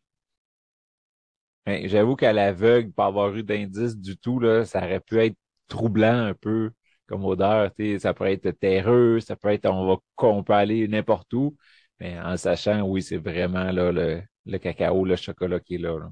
Ben, 1.65 1.88
j'avoue 1.88 2.15
qu'à 2.15 2.32
l'aveugle, 2.34 2.91
pas 2.91 3.08
avoir 3.08 3.36
eu 3.36 3.43
d'indice 3.43 3.97
du 3.97 4.17
tout, 4.17 4.39
là, 4.39 4.65
ça 4.65 4.80
aurait 4.84 4.99
pu 4.99 5.19
être 5.19 5.36
troublant 5.67 6.13
un 6.13 6.34
peu 6.36 6.71
comme 7.08 7.25
odeur. 7.25 7.71
Ça 7.99 8.13
pourrait 8.13 8.34
être 8.34 8.51
terreux, 8.51 9.19
ça 9.19 9.36
peut 9.36 9.49
être 9.49 9.65
on 9.65 9.88
va 9.88 9.97
on 10.19 10.43
peut 10.43 10.54
aller 10.54 10.88
n'importe 10.88 11.34
où. 11.34 11.58
Mais 11.99 12.19
en 12.19 12.38
sachant, 12.38 12.82
oui, 12.84 13.01
c'est 13.01 13.17
vraiment 13.17 13.71
là 13.71 13.91
le, 13.91 14.21
le 14.45 14.58
cacao, 14.58 15.05
le 15.05 15.15
chocolat 15.15 15.60
qui 15.60 15.75
est 15.75 15.77
là. 15.79 16.12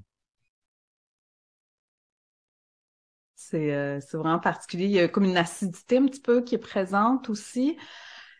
Euh, 3.53 3.99
c'est 3.99 4.17
vraiment 4.17 4.39
particulier. 4.39 4.85
Il 4.85 4.91
y 4.91 4.99
a 4.99 5.07
comme 5.07 5.25
une 5.25 5.37
acidité 5.37 5.97
un 5.97 6.05
petit 6.05 6.21
peu 6.21 6.43
qui 6.43 6.55
est 6.55 6.59
présente 6.59 7.29
aussi. 7.29 7.77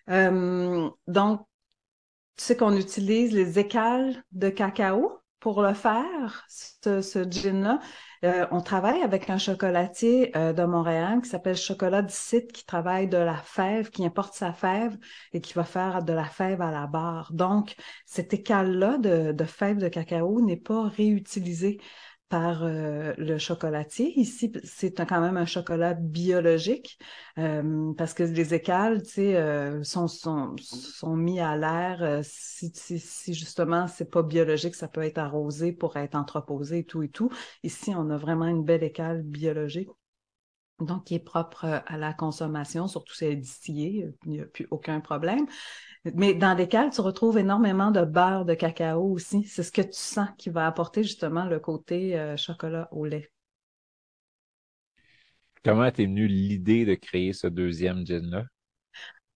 Euh, 0.10 0.89
donc, 1.08 1.41
tu 2.38 2.45
sais 2.45 2.58
qu'on 2.58 2.77
utilise 2.77 3.34
les 3.34 3.60
écales 3.60 4.23
de 4.32 4.49
cacao 4.49 5.22
pour 5.43 5.62
le 5.62 5.73
faire, 5.73 6.45
ce, 6.47 7.01
ce 7.01 7.29
gin-là. 7.29 7.79
Euh, 8.23 8.47
on 8.51 8.62
travaille 8.62 9.01
avec 9.01 9.29
un 9.29 9.38
chocolatier 9.38 10.32
euh, 10.38 10.53
de 10.53 10.63
Montréal 10.63 11.19
qui 11.21 11.27
s'appelle 11.27 11.58
Chocolat 11.58 12.01
du 12.01 12.13
qui 12.13 12.65
travaille 12.65 13.10
de 13.10 13.17
la 13.17 13.36
fève, 13.36 13.89
qui 13.89 14.06
importe 14.06 14.36
sa 14.36 14.53
fève 14.53 14.97
et 15.34 15.41
qui 15.41 15.51
va 15.51 15.65
faire 15.65 16.01
de 16.01 16.13
la 16.13 16.23
fève 16.23 16.62
à 16.62 16.71
la 16.71 16.88
barre. 16.88 17.34
Donc, 17.34 17.75
cette 18.06 18.34
écale-là 18.34 18.97
de, 18.99 19.34
de 19.34 19.43
fève 19.43 19.79
de 19.79 19.89
cacao 19.89 20.39
n'est 20.39 20.56
pas 20.56 20.84
réutilisée 20.88 21.82
par 22.29 22.63
euh, 22.63 23.13
le 23.17 23.38
chocolatier. 23.38 24.19
Ici, 24.19 24.51
c'est 24.63 24.93
quand 25.07 25.21
même 25.21 25.38
un 25.38 25.45
chocolat 25.45 25.93
biologique 25.93 26.97
euh, 27.38 27.93
parce 27.95 28.13
que 28.13 28.23
les 28.23 28.53
écales, 28.53 29.03
tu 29.03 29.09
sais, 29.09 29.36
euh, 29.36 29.83
sont, 29.83 30.07
sont, 30.07 30.55
sont 30.57 31.15
mis 31.15 31.39
à 31.39 31.55
l'air. 31.55 32.21
Si, 32.23 32.71
si, 32.73 32.99
si, 32.99 33.33
justement 33.33 33.88
c'est 33.88 34.09
pas 34.09 34.23
biologique, 34.23 34.75
ça 34.75 34.88
peut 34.88 35.03
être 35.03 35.19
arrosé 35.19 35.73
pour 35.73 35.95
être 35.97 36.15
entreposé 36.15 36.79
et 36.79 36.86
tout 36.86 37.03
et 37.03 37.09
tout. 37.09 37.29
Ici, 37.63 37.93
on 37.95 38.09
a 38.09 38.17
vraiment 38.17 38.47
une 38.47 38.63
belle 38.63 38.83
écale 38.83 39.21
biologique. 39.21 39.89
Donc, 40.79 41.05
qui 41.05 41.15
est 41.15 41.19
propre 41.19 41.65
à 41.86 41.97
la 41.97 42.13
consommation, 42.13 42.88
surtout 42.88 43.13
si 43.13 43.25
elle 43.25 43.33
est 43.33 43.36
distillée, 43.38 44.09
il 44.25 44.31
n'y 44.31 44.41
a 44.41 44.45
plus 44.45 44.67
aucun 44.71 44.99
problème. 44.99 45.45
Mais 46.13 46.33
dans 46.33 46.53
lesquels 46.53 46.89
tu 46.89 47.01
retrouves 47.01 47.37
énormément 47.37 47.91
de 47.91 48.01
beurre 48.01 48.45
de 48.45 48.53
cacao 48.53 49.11
aussi. 49.11 49.43
C'est 49.45 49.63
ce 49.63 49.71
que 49.71 49.81
tu 49.81 49.93
sens 49.93 50.29
qui 50.37 50.49
va 50.49 50.67
apporter 50.67 51.03
justement 51.03 51.45
le 51.45 51.59
côté 51.59 52.19
euh, 52.19 52.35
chocolat 52.35 52.89
au 52.91 53.05
lait. 53.05 53.31
comment 55.63 55.89
t'es 55.91 56.05
venue 56.05 56.27
l'idée 56.27 56.85
de 56.85 56.95
créer 56.95 57.33
ce 57.33 57.47
deuxième 57.47 58.05
gin-là? 58.05 58.43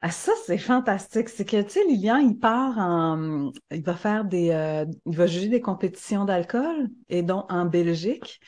Ah, 0.01 0.11
ça, 0.11 0.31
c'est 0.45 0.59
fantastique. 0.59 1.29
C'est 1.29 1.45
que, 1.45 1.61
tu 1.63 1.69
sais, 1.71 1.83
Lilian, 1.85 2.17
il 2.17 2.37
part 2.37 2.77
en... 2.77 3.51
Il 3.71 3.83
va 3.83 3.95
faire 3.95 4.25
des... 4.25 4.51
Euh, 4.51 4.85
il 5.05 5.15
va 5.17 5.25
juger 5.25 5.49
des 5.49 5.61
compétitions 5.61 6.25
d'alcool, 6.25 6.89
et 7.09 7.23
donc 7.23 7.51
en 7.51 7.65
Belgique. 7.65 8.39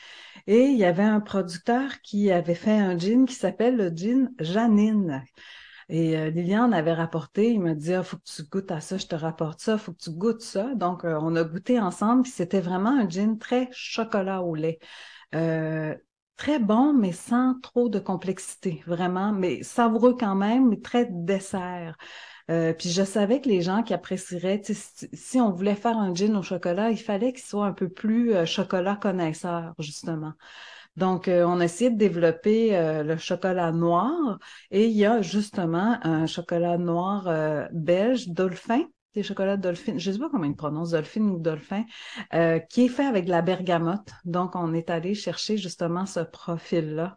Et 0.46 0.60
il 0.66 0.78
y 0.78 0.84
avait 0.84 1.02
un 1.02 1.20
producteur 1.20 2.00
qui 2.02 2.30
avait 2.30 2.54
fait 2.54 2.70
un 2.78 2.96
gin 2.96 3.26
qui 3.26 3.34
s'appelle 3.34 3.76
le 3.76 3.88
gin 3.88 4.30
Janine. 4.38 5.24
Et 5.90 6.16
euh, 6.16 6.30
Lilian 6.30 6.72
avait 6.72 6.92
rapporté, 6.94 7.50
il 7.52 7.60
m'a 7.60 7.74
dit, 7.74 7.92
ah, 7.94 8.02
faut 8.04 8.16
que 8.18 8.22
tu 8.24 8.44
goûtes 8.44 8.70
à 8.70 8.80
ça, 8.80 8.96
je 8.98 9.06
te 9.06 9.14
rapporte 9.16 9.60
ça, 9.60 9.76
faut 9.78 9.92
que 9.92 9.98
tu 9.98 10.10
goûtes 10.10 10.42
ça. 10.42 10.74
Donc, 10.76 11.04
euh, 11.04 11.18
on 11.20 11.34
a 11.36 11.44
goûté 11.44 11.80
ensemble, 11.80 12.22
puis 12.22 12.32
c'était 12.32 12.60
vraiment 12.60 12.90
un 12.90 13.08
gin 13.08 13.38
très 13.38 13.68
chocolat 13.72 14.42
au 14.42 14.54
lait. 14.54 14.78
Euh, 15.34 15.96
très 16.36 16.58
bon, 16.60 16.92
mais 16.94 17.12
sans 17.12 17.60
trop 17.62 17.88
de 17.88 18.00
complexité, 18.00 18.82
vraiment, 18.86 19.32
mais 19.32 19.62
savoureux 19.64 20.16
quand 20.18 20.36
même, 20.36 20.68
mais 20.70 20.80
très 20.80 21.06
dessert. 21.10 21.96
Euh, 22.50 22.72
puis 22.72 22.90
je 22.90 23.02
savais 23.02 23.40
que 23.40 23.48
les 23.48 23.62
gens 23.62 23.82
qui 23.82 23.94
apprécieraient, 23.94 24.60
si, 24.64 25.08
si, 25.12 25.40
on 25.40 25.50
voulait 25.50 25.74
faire 25.74 25.96
un 25.96 26.14
gin 26.14 26.36
au 26.36 26.42
chocolat, 26.42 26.90
il 26.90 26.98
fallait 26.98 27.32
qu'il 27.32 27.44
soit 27.44 27.66
un 27.66 27.72
peu 27.72 27.88
plus 27.88 28.34
euh, 28.34 28.46
chocolat 28.46 28.96
connaisseur, 28.96 29.74
justement. 29.78 30.32
Donc, 30.96 31.28
euh, 31.28 31.44
on 31.46 31.60
a 31.60 31.64
essayé 31.64 31.90
de 31.90 31.96
développer 31.96 32.70
le 33.04 33.16
chocolat 33.16 33.72
noir 33.72 34.38
et 34.70 34.86
il 34.86 34.96
y 34.96 35.06
a 35.06 35.22
justement 35.22 35.98
un 36.02 36.26
chocolat 36.26 36.78
noir 36.78 37.28
belge, 37.72 38.28
Dolphin, 38.28 38.84
des 39.14 39.22
chocolats 39.22 39.56
Dolphin, 39.56 39.98
je 39.98 40.10
ne 40.10 40.14
sais 40.14 40.20
pas 40.20 40.28
comment 40.30 40.44
ils 40.44 40.54
prononcent, 40.54 40.92
Dolphin 40.92 41.22
ou 41.22 41.38
Dolphin, 41.38 41.84
euh, 42.34 42.58
qui 42.58 42.84
est 42.84 42.88
fait 42.88 43.06
avec 43.06 43.24
de 43.24 43.30
la 43.30 43.42
bergamote. 43.42 44.10
Donc, 44.24 44.54
on 44.54 44.72
est 44.72 44.90
allé 44.90 45.14
chercher 45.14 45.56
justement 45.56 46.06
ce 46.06 46.20
profil-là. 46.20 47.16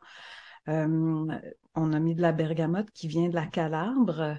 Euh, 1.77 1.81
on 1.81 1.93
a 1.93 1.99
mis 1.99 2.15
de 2.15 2.21
la 2.21 2.31
bergamote 2.31 2.91
qui 2.91 3.07
vient 3.07 3.29
de 3.29 3.35
la 3.35 3.45
Calabre. 3.45 4.37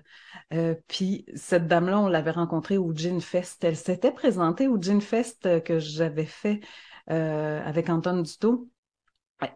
Euh, 0.53 0.75
puis 0.89 1.27
cette 1.35 1.67
dame-là, 1.67 2.01
on 2.01 2.09
l'avait 2.09 2.31
rencontrée 2.31 2.79
au 2.79 2.95
Gin 2.95 3.21
Fest. 3.21 3.65
Elle 3.65 3.77
s'était 3.77 4.13
présentée 4.13 4.69
au 4.69 4.81
Gin 4.81 5.01
Fest 5.01 5.63
que 5.63 5.79
j'avais 5.79 6.27
fait 6.27 6.61
avec 7.07 7.91
Antoine 7.91 8.23
Duto 8.23 8.71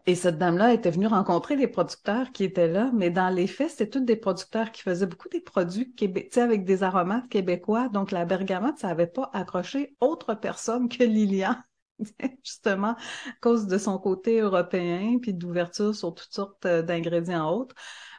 et 0.06 0.14
cette 0.14 0.38
dame-là 0.38 0.72
était 0.72 0.90
venue 0.90 1.06
rencontrer 1.06 1.56
les 1.56 1.68
producteurs 1.68 2.32
qui 2.32 2.44
étaient 2.44 2.68
là, 2.68 2.90
mais 2.94 3.10
dans 3.10 3.28
les 3.28 3.46
faits, 3.46 3.70
c'était 3.70 3.88
tous 3.88 4.00
des 4.00 4.16
producteurs 4.16 4.72
qui 4.72 4.82
faisaient 4.82 5.06
beaucoup 5.06 5.28
des 5.28 5.40
produits 5.40 5.94
québécois, 5.94 6.42
avec 6.42 6.64
des 6.64 6.82
aromates 6.82 7.28
québécois. 7.28 7.88
Donc, 7.88 8.10
la 8.10 8.24
bergamote, 8.24 8.78
ça 8.78 8.88
n'avait 8.88 9.06
pas 9.06 9.30
accroché 9.32 9.96
autre 10.00 10.34
personne 10.34 10.88
que 10.88 11.04
Lilian, 11.04 11.54
justement, 12.44 12.92
à 12.92 12.96
cause 13.40 13.66
de 13.66 13.78
son 13.78 13.98
côté 13.98 14.40
européen, 14.40 15.18
puis 15.20 15.34
d'ouverture 15.34 15.94
sur 15.94 16.14
toutes 16.14 16.32
sortes 16.32 16.66
euh, 16.66 16.82
d'ingrédients 16.82 17.50
autres. 17.50 17.74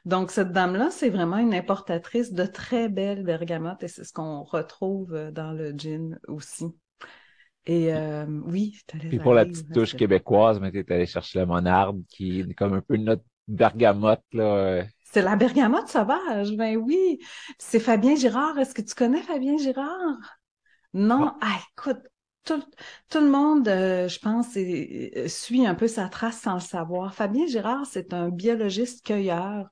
Donc, 0.06 0.32
cette 0.32 0.52
dame-là, 0.52 0.90
c'est 0.92 1.10
vraiment 1.10 1.38
une 1.38 1.54
importatrice 1.54 2.34
de 2.34 2.46
très 2.46 2.90
belles 2.90 3.24
bergamotes, 3.24 3.84
et 3.84 3.88
c'est 3.88 4.04
ce 4.04 4.14
qu'on 4.14 4.44
retrouve 4.44 5.14
euh, 5.14 5.32
dans 5.32 5.52
le 5.52 5.72
gin 5.72 6.20
aussi. 6.28 6.66
Et 7.66 7.94
euh, 7.94 8.26
oui, 8.46 8.80
Puis 8.88 9.20
pour 9.20 9.34
la 9.34 9.46
petite 9.46 9.72
touche 9.72 9.96
québécoise, 9.96 10.60
mais 10.60 10.72
tu 10.72 10.80
es 10.80 10.92
allé 10.92 11.06
chercher 11.06 11.40
la 11.40 11.46
monarde, 11.46 12.02
qui 12.08 12.40
est 12.40 12.54
comme 12.56 12.74
un 12.74 12.82
peu 12.82 12.98
notre 12.98 13.24
bergamote, 13.48 14.24
là. 14.34 14.44
Euh. 14.44 14.84
C'est 15.04 15.22
la 15.22 15.36
bergamote 15.36 15.88
sauvage, 15.88 16.56
ben 16.56 16.78
oui. 16.78 17.20
C'est 17.58 17.80
Fabien 17.80 18.16
Girard. 18.16 18.58
Est-ce 18.60 18.74
que 18.74 18.82
tu 18.82 18.94
connais 18.94 19.22
Fabien 19.22 19.58
Girard? 19.58 20.40
Non, 20.94 21.34
ah, 21.42 21.60
écoute, 21.72 22.00
tout, 22.44 23.20
le 23.20 23.30
monde, 23.30 23.68
euh, 23.68 24.08
je 24.08 24.20
pense, 24.20 24.56
euh, 24.58 25.28
suit 25.28 25.66
un 25.66 25.76
peu 25.76 25.88
sa 25.88 26.10
trace 26.10 26.40
sans 26.42 26.56
le 26.56 26.60
savoir. 26.60 27.14
Fabien 27.14 27.46
Girard, 27.48 27.86
c'est 27.86 28.14
un 28.14 28.30
biologiste 28.30 29.06
cueilleur 29.06 29.70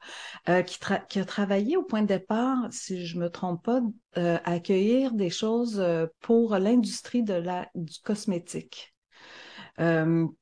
euh, 0.50 0.62
qui, 0.62 1.20
a 1.20 1.26
travaillé 1.26 1.78
au 1.78 1.84
point 1.84 2.02
de 2.02 2.08
départ, 2.08 2.68
si 2.72 3.06
je 3.06 3.18
me 3.18 3.30
trompe 3.30 3.64
pas, 3.64 3.82
à 4.16 4.52
accueillir 4.52 5.14
des 5.14 5.30
choses 5.30 5.84
pour 6.22 6.58
l'industrie 6.58 7.24
du 7.24 8.00
cosmétique. 8.04 8.96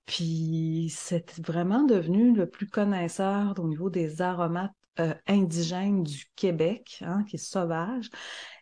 puis 0.06 0.94
c'est 0.96 1.40
vraiment 1.46 1.84
devenu 1.84 2.34
le 2.34 2.50
plus 2.50 2.68
connaisseur 2.68 3.54
au 3.60 3.68
niveau 3.68 3.90
des 3.90 4.22
aromates 4.22 4.72
indigènes 5.28 6.04
du 6.04 6.26
Québec, 6.38 7.04
hein, 7.06 7.26
qui 7.28 7.36
est 7.36 7.40
sauvage. 7.40 8.10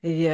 Et 0.01 0.29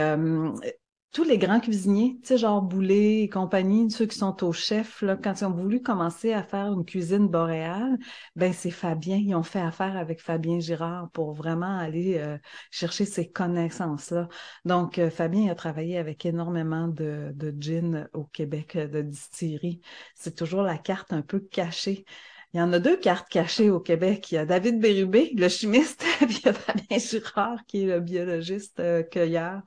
tous 1.11 1.23
les 1.23 1.39
grands 1.39 1.59
cuisiniers, 1.59 2.17
tu 2.21 2.27
sais, 2.27 2.37
genre 2.37 2.61
Boulet 2.61 3.23
et 3.23 3.29
compagnie, 3.29 3.89
ceux 3.89 4.05
qui 4.05 4.17
sont 4.17 4.43
au 4.43 4.53
chef, 4.53 5.01
là, 5.01 5.17
quand 5.17 5.41
ils 5.41 5.45
ont 5.45 5.51
voulu 5.51 5.81
commencer 5.81 6.33
à 6.33 6.43
faire 6.43 6.71
une 6.71 6.85
cuisine 6.85 7.27
boréale, 7.27 7.97
ben 8.35 8.53
c'est 8.53 8.69
Fabien, 8.69 9.17
ils 9.17 9.33
ont 9.33 9.41
fait 9.41 9.59
affaire 9.59 9.97
avec 9.97 10.21
Fabien 10.21 10.59
Girard 10.59 11.09
pour 11.11 11.33
vraiment 11.33 11.79
aller 11.79 12.19
euh, 12.19 12.37
chercher 12.69 13.05
ces 13.05 13.27
connaissances-là. 13.27 14.27
Donc, 14.65 14.99
euh, 14.99 15.09
Fabien 15.09 15.49
a 15.51 15.55
travaillé 15.55 15.97
avec 15.97 16.27
énormément 16.27 16.87
de, 16.87 17.31
de 17.33 17.55
gin 17.59 18.07
au 18.13 18.25
Québec, 18.25 18.75
euh, 18.75 18.87
de 18.87 19.01
distillerie. 19.01 19.81
C'est 20.13 20.35
toujours 20.35 20.61
la 20.61 20.77
carte 20.77 21.11
un 21.11 21.23
peu 21.23 21.39
cachée. 21.39 22.05
Il 22.53 22.59
y 22.59 22.61
en 22.61 22.71
a 22.71 22.79
deux 22.79 22.97
cartes 22.97 23.29
cachées 23.29 23.71
au 23.71 23.79
Québec. 23.79 24.31
Il 24.31 24.35
y 24.35 24.37
a 24.37 24.45
David 24.45 24.79
Bérubé, 24.79 25.31
le 25.35 25.49
chimiste, 25.49 26.03
puis 26.19 26.37
il 26.39 26.45
y 26.45 26.49
a 26.49 26.53
Fabien 26.53 26.99
Girard, 26.99 27.65
qui 27.65 27.83
est 27.83 27.87
le 27.87 27.99
biologiste 27.99 28.81
cueilleur. 29.09 29.63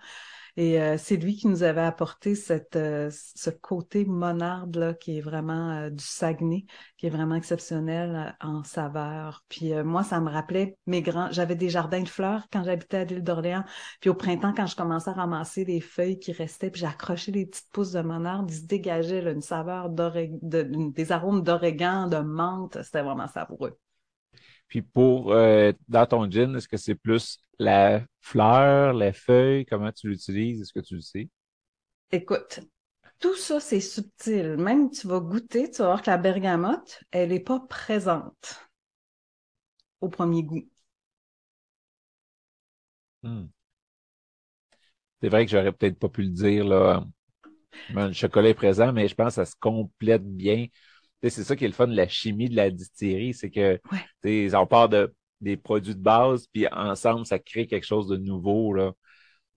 Et 0.57 0.81
euh, 0.81 0.97
c'est 0.99 1.17
lui 1.17 1.37
qui 1.37 1.49
nous 1.49 1.63
avait 1.63 1.81
apporté 1.81 2.35
cette, 2.35 2.77
euh, 2.77 3.11
ce 3.11 3.49
côté 3.49 4.05
monarde 4.05 4.77
là, 4.77 4.93
qui 4.93 5.17
est 5.17 5.21
vraiment 5.23 5.71
euh, 5.71 5.91
du 5.91 6.05
Saguenay, 6.05 6.67
qui 6.99 7.07
est 7.07 7.11
vraiment 7.11 7.37
exceptionnel 7.37 8.37
en 8.41 8.63
saveur. 8.63 9.45
Puis 9.49 9.73
moi, 9.83 10.05
ça 10.05 10.21
me 10.21 10.31
rappelait 10.31 10.77
mes 10.87 11.01
grands. 11.01 11.31
J'avais 11.31 11.57
des 11.57 11.71
jardins 11.71 12.03
de 12.03 12.09
fleurs 12.09 12.47
quand 12.53 12.65
j'habitais 12.65 12.99
à 12.99 13.05
l'île 13.05 13.23
d'Orléans. 13.25 13.65
Puis 14.01 14.11
au 14.11 14.15
printemps, 14.15 14.53
quand 14.55 14.67
je 14.67 14.77
commençais 14.77 15.11
à 15.11 15.15
ramasser 15.15 15.65
les 15.65 15.81
feuilles 15.81 16.19
qui 16.19 16.33
restaient, 16.33 16.71
puis 16.71 16.83
j'accrochais 16.83 17.33
les 17.33 17.47
petites 17.47 17.71
pousses 17.73 17.93
de 17.93 18.03
monarde, 18.03 18.51
il 18.51 18.57
se 18.57 18.67
dégageait 18.67 19.23
une 19.33 19.43
saveur 19.43 19.89
de, 19.89 20.91
des 20.91 21.13
arômes 21.13 21.43
d'origan, 21.43 22.09
de 22.09 22.19
menthe. 22.19 22.79
C'était 22.83 23.03
vraiment 23.03 23.29
savoureux. 23.29 23.79
Puis 24.73 24.81
pour 24.81 25.35
euh, 25.35 25.71
dans 25.87 26.07
ton 26.07 26.31
gin, 26.31 26.57
est-ce 26.57 26.67
que 26.67 26.79
c'est 26.79 26.95
plus 26.95 27.39
la 27.59 28.03
fleur, 28.23 28.95
les 28.95 29.13
feuilles, 29.13 29.67
comment 29.67 29.93
tu 29.93 30.09
l'utilises, 30.09 30.63
est-ce 30.63 30.73
que 30.73 30.81
tu 30.81 30.95
le 30.95 31.03
sais? 31.03 31.29
Écoute, 32.11 32.61
tout 33.19 33.37
ça, 33.37 33.61
c'est 33.61 33.81
subtil. 33.83 34.57
Même 34.57 34.91
tu 34.91 35.07
vas 35.09 35.21
goûter, 35.21 35.71
tu 35.71 35.83
vas 35.83 35.89
voir 35.89 36.01
que 36.01 36.09
la 36.09 36.17
bergamote, 36.17 37.05
elle 37.11 37.29
n'est 37.29 37.41
pas 37.41 37.61
présente 37.61 38.67
au 40.01 40.09
premier 40.09 40.43
goût. 40.43 40.67
Hmm. 43.23 43.49
C'est 45.21 45.29
vrai 45.29 45.45
que 45.45 45.51
j'aurais 45.51 45.73
peut-être 45.73 45.99
pas 45.99 46.09
pu 46.09 46.23
le 46.23 46.31
dire, 46.31 46.65
là. 46.65 47.05
Le 47.91 48.11
chocolat 48.15 48.49
est 48.49 48.55
présent, 48.55 48.91
mais 48.95 49.07
je 49.07 49.15
pense 49.15 49.35
que 49.37 49.45
ça 49.45 49.45
se 49.45 49.55
complète 49.55 50.25
bien 50.25 50.69
c'est 51.31 51.45
ça 51.45 51.57
qui 51.57 51.65
est 51.65 51.69
le 51.69 51.75
fun 51.75 51.87
de 51.87 51.97
la 51.97 52.09
chimie 52.09 52.49
de 52.49 52.57
la 52.57 52.71
distillerie, 52.71 53.35
c'est 53.35 53.51
que 53.51 53.81
ouais. 54.25 54.55
on 54.55 54.67
part 54.67 54.89
de 54.89 55.15
des 55.43 55.57
produits 55.57 55.95
de 55.95 56.01
base, 56.01 56.47
puis 56.53 56.67
ensemble, 56.69 57.27
ça 57.27 57.39
crée 57.39 57.67
quelque 57.67 57.85
chose 57.85 58.07
de 58.07 58.17
nouveau. 58.17 58.73
Là. 58.73 58.93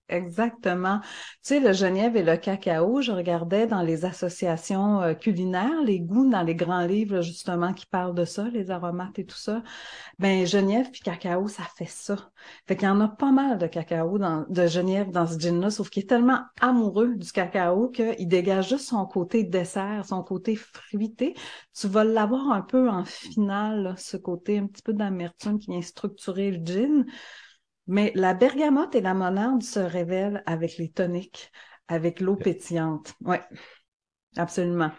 Exactement. 0.07 0.99
Tu 1.01 1.07
sais, 1.41 1.59
le 1.59 1.73
Genève 1.73 2.15
et 2.15 2.21
le 2.21 2.37
cacao, 2.37 3.01
je 3.01 3.11
regardais 3.11 3.65
dans 3.65 3.81
les 3.81 4.05
associations 4.05 5.01
euh, 5.01 5.13
culinaires, 5.15 5.81
les 5.83 5.99
goûts 5.99 6.29
dans 6.29 6.43
les 6.43 6.53
grands 6.53 6.85
livres, 6.85 7.21
justement, 7.21 7.73
qui 7.73 7.87
parlent 7.87 8.13
de 8.13 8.23
ça, 8.23 8.43
les 8.49 8.69
aromates 8.69 9.17
et 9.17 9.25
tout 9.25 9.35
ça. 9.35 9.63
Ben, 10.19 10.45
Genève 10.45 10.91
puis 10.91 11.01
cacao, 11.01 11.47
ça 11.47 11.63
fait 11.77 11.89
ça. 11.89 12.31
Fait 12.67 12.75
qu'il 12.75 12.87
y 12.87 12.91
en 12.91 13.01
a 13.01 13.07
pas 13.07 13.31
mal 13.31 13.57
de 13.59 13.67
cacao 13.67 14.19
dans, 14.19 14.45
de 14.49 14.67
Genève 14.67 15.11
dans 15.11 15.27
ce 15.27 15.39
gin-là, 15.39 15.71
sauf 15.71 15.89
qu'il 15.89 16.03
est 16.03 16.07
tellement 16.07 16.41
amoureux 16.61 17.15
du 17.15 17.31
cacao 17.31 17.89
qu'il 17.89 18.27
dégage 18.27 18.69
juste 18.69 18.87
son 18.89 19.05
côté 19.07 19.43
dessert, 19.43 20.05
son 20.05 20.23
côté 20.23 20.55
fruité. 20.55 21.35
Tu 21.79 21.87
vas 21.87 22.03
l'avoir 22.03 22.51
un 22.51 22.61
peu 22.61 22.89
en 22.89 23.05
finale, 23.05 23.95
ce 23.97 24.17
côté 24.17 24.59
un 24.59 24.67
petit 24.67 24.83
peu 24.83 24.93
d'amertume 24.93 25.59
qui 25.59 25.71
vient 25.71 25.81
structurer 25.81 26.51
le 26.51 26.65
gin. 26.65 27.05
Mais 27.87 28.11
la 28.15 28.33
bergamote 28.33 28.95
et 28.95 29.01
la 29.01 29.13
monarde 29.13 29.63
se 29.63 29.79
révèlent 29.79 30.43
avec 30.45 30.77
les 30.77 30.89
toniques, 30.89 31.51
avec 31.87 32.19
l'eau 32.19 32.35
pétillante. 32.35 33.13
Oui, 33.21 33.37
absolument. 34.37 34.91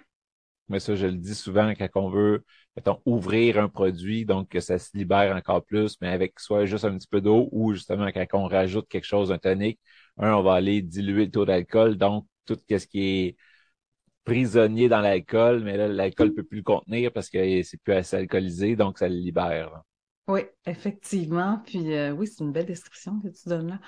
Mais 0.69 0.81
ça, 0.81 0.97
je 0.97 1.07
le 1.07 1.15
dis 1.15 1.35
souvent 1.35 1.73
quand 1.75 1.89
on 1.95 2.11
veut, 2.11 2.45
mettons, 2.77 3.01
ouvrir 3.05 3.59
un 3.59 3.69
produit, 3.69 4.25
donc 4.25 4.49
que 4.49 4.61
ça 4.61 4.79
se 4.79 4.97
libère 4.97 5.37
encore 5.37 5.65
plus, 5.65 5.97
mais 6.01 6.09
avec 6.09 6.41
soit 6.41 6.65
juste 6.67 6.85
un 6.85 6.97
petit 6.99 7.07
peu 7.07 7.21
d'eau 7.21 7.49
ou 7.53 7.73
justement 7.73 8.07
quand 8.09 8.27
on 8.33 8.49
rajoute 8.49 8.89
quelque 8.89 9.05
chose, 9.05 9.31
un 9.31 9.39
tonique, 9.39 9.81
un, 10.19 10.33
on 10.35 10.43
va 10.43 10.55
aller 10.55 10.83
diluer 10.83 11.27
le 11.27 11.31
taux 11.31 11.45
d'alcool, 11.45 11.97
donc 11.97 12.27
tout 12.47 12.59
ce 12.69 12.87
qui 12.87 13.01
est 13.01 13.37
prisonnier 14.25 14.89
dans 14.89 15.01
l'alcool, 15.01 15.63
mais 15.65 15.77
là, 15.77 15.89
l'alcool 15.89 16.35
peut 16.35 16.45
plus 16.45 16.59
le 16.59 16.65
contenir 16.65 17.13
parce 17.13 17.31
que 17.31 17.63
c'est 17.63 17.81
plus 17.83 17.95
assez 17.95 18.17
alcoolisé, 18.17 18.77
donc 18.77 18.99
ça 18.99 19.09
le 19.09 19.17
libère. 19.17 19.83
Oui, 20.29 20.41
effectivement. 20.67 21.63
Puis 21.65 21.95
euh, 21.95 22.11
oui, 22.11 22.27
c'est 22.27 22.43
une 22.43 22.51
belle 22.51 22.67
description 22.67 23.21
que 23.21 23.29
tu 23.29 23.49
donnes 23.49 23.69
là. 23.69 23.79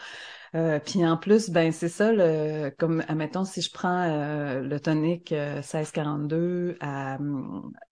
Euh, 0.55 0.79
puis 0.79 1.05
en 1.05 1.17
plus, 1.17 1.51
ben 1.51 1.73
c'est 1.73 1.89
ça, 1.89 2.13
le, 2.13 2.71
comme 2.79 3.03
admettons, 3.09 3.45
si 3.45 3.61
je 3.61 3.73
prends 3.73 4.03
euh, 4.05 4.61
le 4.61 4.81
tonique 4.81 5.33
1642 5.33 6.77
à, 6.81 7.19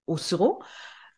au 0.06 0.16
sureau, 0.16 0.62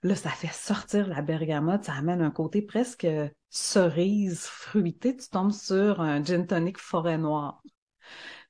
Là, 0.05 0.15
ça 0.15 0.31
fait 0.31 0.53
sortir 0.53 1.09
la 1.09 1.23
bergamote, 1.23 1.85
ça 1.85 1.95
amène 1.95 2.23
un 2.23 2.31
côté 2.31 2.63
presque 2.63 3.07
cerise 3.51 4.43
fruité. 4.47 5.17
Tu 5.17 5.29
tombes 5.29 5.53
sur 5.53 6.01
un 6.01 6.23
gin 6.25 6.47
tonic 6.47 6.79
forêt 6.79 7.19
noire. 7.19 7.63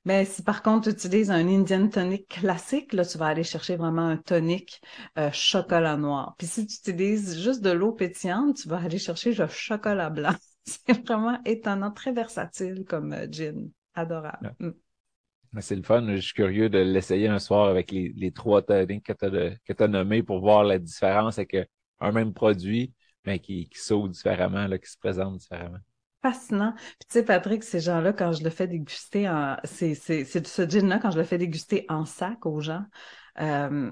Mais 0.09 0.25
si 0.25 0.41
par 0.41 0.63
contre 0.63 0.89
tu 0.89 0.95
utilises 0.95 1.29
un 1.29 1.47
Indian 1.47 1.87
tonic 1.87 2.27
classique, 2.29 2.93
là, 2.93 3.05
tu 3.05 3.19
vas 3.19 3.27
aller 3.27 3.43
chercher 3.43 3.75
vraiment 3.75 4.07
un 4.07 4.17
tonic 4.17 4.81
euh, 5.19 5.29
chocolat 5.31 5.97
noir. 5.97 6.33
Puis 6.39 6.47
si 6.47 6.65
tu 6.65 6.77
utilises 6.79 7.39
juste 7.39 7.61
de 7.61 7.69
l'eau 7.69 7.91
pétillante, 7.91 8.55
tu 8.57 8.67
vas 8.67 8.77
aller 8.77 8.97
chercher 8.97 9.35
le 9.35 9.45
chocolat 9.45 10.09
blanc. 10.09 10.33
C'est 10.63 11.05
vraiment 11.07 11.39
étonnant, 11.45 11.91
très 11.91 12.11
versatile 12.11 12.85
comme 12.89 13.13
euh, 13.13 13.27
gin. 13.29 13.69
Adorable. 13.93 14.55
Mm. 14.59 15.59
C'est 15.59 15.75
le 15.75 15.83
fun. 15.83 16.03
Je 16.15 16.21
suis 16.21 16.33
curieux 16.33 16.69
de 16.69 16.79
l'essayer 16.79 17.27
un 17.27 17.37
soir 17.37 17.67
avec 17.67 17.91
les, 17.91 18.11
les 18.17 18.31
trois 18.31 18.63
tonics 18.63 19.05
que 19.05 19.13
tu 19.75 19.83
as, 19.83 19.87
nommés 19.87 20.23
pour 20.23 20.39
voir 20.39 20.63
la 20.63 20.79
différence 20.79 21.37
avec 21.37 21.55
un 21.99 22.11
même 22.11 22.33
produit, 22.33 22.95
mais 23.25 23.37
qui, 23.37 23.69
qui 23.69 23.77
saute 23.77 24.09
différemment, 24.09 24.65
là, 24.65 24.79
qui 24.79 24.89
se 24.89 24.97
présente 24.97 25.37
différemment. 25.37 25.77
Fascinant. 26.21 26.73
Puis 26.75 27.07
tu 27.09 27.13
sais, 27.13 27.23
Patrick, 27.23 27.63
ces 27.63 27.79
gens-là, 27.79 28.11
quand 28.11 28.33
je 28.33 28.43
le 28.43 28.49
fais 28.49 28.67
déguster 28.67 29.29
en. 29.29 29.55
C'est, 29.63 29.95
ce 29.95 30.67
gin-là, 30.67 30.99
quand 30.99 31.11
je 31.11 31.17
le 31.17 31.23
fais 31.23 31.37
déguster 31.37 31.85
en 31.87 32.05
sac 32.05 32.45
aux 32.45 32.59
gens, 32.59 32.83
euh, 33.39 33.91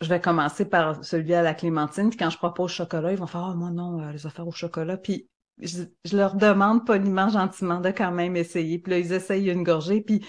je 0.00 0.08
vais 0.08 0.20
commencer 0.20 0.64
par 0.64 1.04
celui 1.04 1.34
à 1.34 1.42
la 1.42 1.52
clémentine. 1.52 2.08
Puis 2.08 2.18
quand 2.18 2.30
je 2.30 2.38
propose 2.38 2.70
chocolat, 2.70 3.12
ils 3.12 3.18
vont 3.18 3.26
faire 3.26 3.50
Oh 3.52 3.54
moi 3.54 3.70
non, 3.70 4.00
euh, 4.00 4.12
les 4.12 4.26
affaires 4.26 4.48
au 4.48 4.52
chocolat. 4.52 4.96
Puis 4.96 5.28
je, 5.60 5.82
je, 6.04 6.16
leur 6.16 6.36
demande 6.36 6.86
poliment, 6.86 7.28
gentiment 7.28 7.80
de 7.80 7.90
quand 7.90 8.12
même 8.12 8.36
essayer. 8.36 8.78
Puis 8.78 8.92
là, 8.92 8.98
ils 8.98 9.12
essayent 9.12 9.50
une 9.50 9.62
gorgée. 9.62 10.00
Puis 10.00 10.24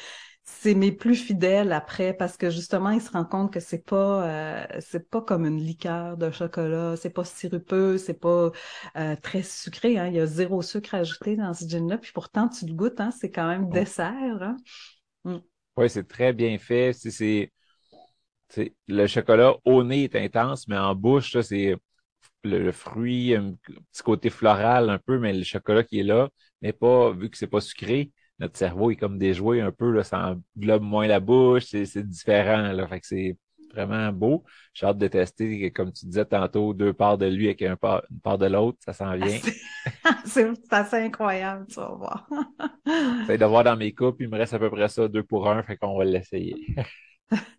c'est 0.51 0.73
mes 0.73 0.91
plus 0.91 1.15
fidèles 1.15 1.71
après 1.71 2.13
parce 2.13 2.35
que 2.35 2.49
justement 2.49 2.89
ils 2.89 3.01
se 3.01 3.11
rendent 3.11 3.29
compte 3.29 3.53
que 3.53 3.59
c'est 3.59 3.85
pas 3.85 4.27
euh, 4.27 4.65
c'est 4.81 5.09
pas 5.09 5.21
comme 5.21 5.45
une 5.45 5.59
liqueur 5.59 6.17
de 6.17 6.31
chocolat, 6.31 6.95
c'est 6.97 7.11
pas 7.11 7.23
sirupeux, 7.23 7.97
c'est 7.97 8.19
pas 8.19 8.51
euh, 8.97 9.15
très 9.15 9.43
sucré. 9.43 9.97
Hein. 9.97 10.07
Il 10.07 10.15
y 10.15 10.19
a 10.19 10.25
zéro 10.25 10.61
sucre 10.61 10.95
ajouté 10.95 11.37
dans 11.37 11.53
ce 11.53 11.65
gin 11.65 11.87
là, 11.87 11.97
puis 11.97 12.11
pourtant 12.13 12.49
tu 12.49 12.65
le 12.65 12.73
goûtes, 12.73 12.99
hein, 12.99 13.11
c'est 13.11 13.31
quand 13.31 13.47
même 13.47 13.69
dessert. 13.69 14.41
Hein? 14.41 14.57
Mm. 15.23 15.37
Oui, 15.77 15.89
c'est 15.89 16.07
très 16.07 16.33
bien 16.33 16.57
fait. 16.57 16.91
C'est 16.93 17.53
le 18.87 19.07
chocolat 19.07 19.55
au 19.63 19.83
nez 19.83 20.03
est 20.05 20.15
intense, 20.15 20.67
mais 20.67 20.77
en 20.77 20.95
bouche, 20.95 21.39
c'est 21.41 21.75
le, 22.43 22.71
fruit, 22.71 23.35
un 23.35 23.53
petit 23.91 24.03
côté 24.03 24.29
floral 24.29 24.89
un 24.89 24.97
peu, 24.97 25.19
mais 25.19 25.31
le 25.31 25.43
chocolat 25.43 25.83
qui 25.83 25.99
est 25.99 26.03
là 26.03 26.29
n'est 26.61 26.73
pas, 26.73 27.11
vu 27.11 27.29
que 27.29 27.37
c'est 27.37 27.47
pas 27.47 27.61
sucré, 27.61 28.11
notre 28.39 28.57
cerveau 28.57 28.91
est 28.91 28.95
comme 28.95 29.17
déjoué 29.17 29.61
un 29.61 29.71
peu, 29.71 29.91
là, 29.91 30.03
ça 30.03 30.35
englobe 30.57 30.83
moins 30.83 31.07
la 31.07 31.19
bouche, 31.19 31.65
c'est 31.65 32.07
différent, 32.07 32.71
là, 32.71 32.87
fait 32.87 32.99
que 32.99 33.07
c'est 33.07 33.37
vraiment 33.73 34.11
beau. 34.11 34.43
J'ai 34.73 34.85
hâte 34.85 34.97
de 34.97 35.07
tester, 35.07 35.71
comme 35.71 35.91
tu 35.91 36.05
disais 36.05 36.25
tantôt, 36.25 36.73
deux 36.73 36.93
parts 36.93 37.17
de 37.17 37.27
lui 37.27 37.47
avec 37.47 37.61
un 37.61 37.77
une 38.09 38.19
part 38.21 38.37
de 38.37 38.47
l'autre, 38.47 38.77
ça 38.83 38.93
s'en 38.93 39.15
vient. 39.15 39.39
c'est 40.25 40.49
assez 40.71 40.97
incroyable, 40.97 41.65
tu 41.67 41.75
vas 41.75 41.95
voir. 41.95 42.29
J'essaie 43.21 43.37
de 43.37 43.45
voir 43.45 43.63
dans 43.63 43.77
mes 43.77 43.93
coupes, 43.93 44.17
il 44.19 44.29
me 44.29 44.37
reste 44.37 44.53
à 44.53 44.59
peu 44.59 44.69
près 44.69 44.87
ça, 44.87 45.07
deux 45.07 45.23
pour 45.23 45.49
un, 45.49 45.63
fait 45.63 45.77
qu'on 45.77 45.97
va 45.97 46.05
l'essayer. 46.05 46.55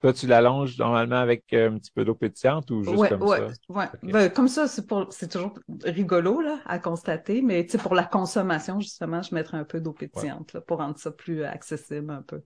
Toi, 0.00 0.12
tu 0.12 0.26
l'allonges 0.28 0.78
normalement 0.78 1.16
avec 1.16 1.52
euh, 1.52 1.70
un 1.70 1.78
petit 1.78 1.90
peu 1.90 2.04
d'eau 2.04 2.14
pétillante 2.14 2.70
ou 2.70 2.84
juste 2.84 3.06
comme 3.08 3.26
ça? 3.26 3.52
Oui, 3.68 3.84
ben, 4.02 4.30
comme 4.30 4.48
ça, 4.48 4.68
c'est 4.68 4.86
pour 4.86 5.12
c'est 5.12 5.28
toujours 5.28 5.58
rigolo 5.84 6.40
là, 6.40 6.60
à 6.66 6.78
constater, 6.78 7.42
mais 7.42 7.64
pour 7.82 7.94
la 7.94 8.04
consommation, 8.04 8.80
justement, 8.80 9.22
je 9.22 9.34
mettrais 9.34 9.58
un 9.58 9.64
peu 9.64 9.80
d'eau 9.80 9.92
pétillante 9.92 10.52
là, 10.52 10.60
pour 10.60 10.78
rendre 10.78 10.98
ça 10.98 11.10
plus 11.10 11.42
accessible 11.44 12.10
un 12.12 12.22
peu. 12.22 12.42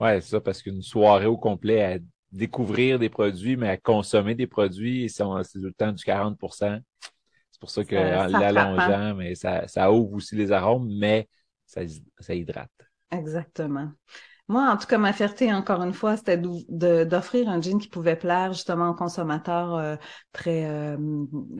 Oui, 0.00 0.08
c'est 0.20 0.30
ça, 0.30 0.40
parce 0.40 0.62
qu'une 0.62 0.82
soirée 0.82 1.26
au 1.26 1.36
complet 1.36 1.82
à 1.82 1.98
découvrir 2.32 2.98
des 2.98 3.08
produits, 3.08 3.56
mais 3.56 3.68
à 3.68 3.76
consommer 3.76 4.34
des 4.34 4.46
produits, 4.46 5.08
c'est 5.10 5.22
tout 5.24 5.58
le 5.60 5.72
temps 5.72 5.92
du 5.92 6.02
40% 6.02 6.78
C'est 7.52 7.60
pour 7.60 7.70
ça 7.70 7.84
que 7.84 7.96
ça, 8.28 8.38
l'allongeant, 8.38 9.14
mais 9.14 9.34
ça, 9.34 9.68
ça 9.68 9.92
ouvre 9.92 10.14
aussi 10.14 10.36
les 10.36 10.52
arômes, 10.52 10.88
mais 10.98 11.28
ça, 11.66 11.82
ça 12.20 12.34
hydrate. 12.34 12.70
Exactement. 13.10 13.96
Moi, 14.52 14.70
en 14.70 14.76
tout 14.76 14.86
cas, 14.86 14.98
ma 14.98 15.14
fierté, 15.14 15.50
encore 15.50 15.82
une 15.82 15.94
fois, 15.94 16.18
c'était 16.18 16.36
d'offrir 16.36 17.48
un 17.48 17.62
jean 17.62 17.78
qui 17.78 17.88
pouvait 17.88 18.16
plaire 18.16 18.52
justement 18.52 18.90
aux 18.90 18.94
consommateurs 18.94 19.76
euh, 19.76 19.96
très 20.32 20.66
euh, 20.66 20.98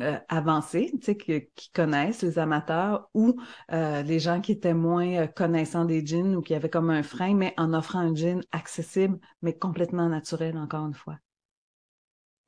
euh, 0.02 0.18
avancés, 0.28 0.90
tu 1.00 1.00
sais, 1.00 1.16
qui, 1.16 1.48
connaissent 1.72 2.20
les 2.20 2.38
amateurs 2.38 3.08
ou 3.14 3.40
les 3.70 4.18
gens 4.18 4.42
qui 4.42 4.52
étaient 4.52 4.74
moins 4.74 5.26
connaissants 5.26 5.86
des 5.86 6.04
jeans 6.04 6.36
ou 6.36 6.42
qui 6.42 6.54
avaient 6.54 6.68
comme 6.68 6.90
un 6.90 7.02
frein, 7.02 7.32
mais 7.32 7.54
en 7.56 7.72
offrant 7.72 8.00
un 8.00 8.14
jean 8.14 8.42
accessible, 8.52 9.18
mais 9.40 9.56
complètement 9.56 10.10
naturel, 10.10 10.58
encore 10.58 10.84
une 10.84 10.92
fois. 10.92 11.16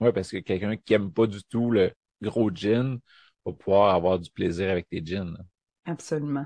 Oui, 0.00 0.12
parce 0.12 0.30
que 0.30 0.36
quelqu'un 0.36 0.76
qui 0.76 0.92
aime 0.92 1.10
pas 1.10 1.26
du 1.26 1.42
tout 1.44 1.70
le 1.70 1.90
gros 2.20 2.50
jean 2.54 2.98
va 3.46 3.52
pouvoir 3.54 3.94
avoir 3.94 4.18
du 4.18 4.30
plaisir 4.30 4.68
avec 4.68 4.90
tes 4.90 5.00
jeans. 5.02 5.38
Absolument. 5.86 6.44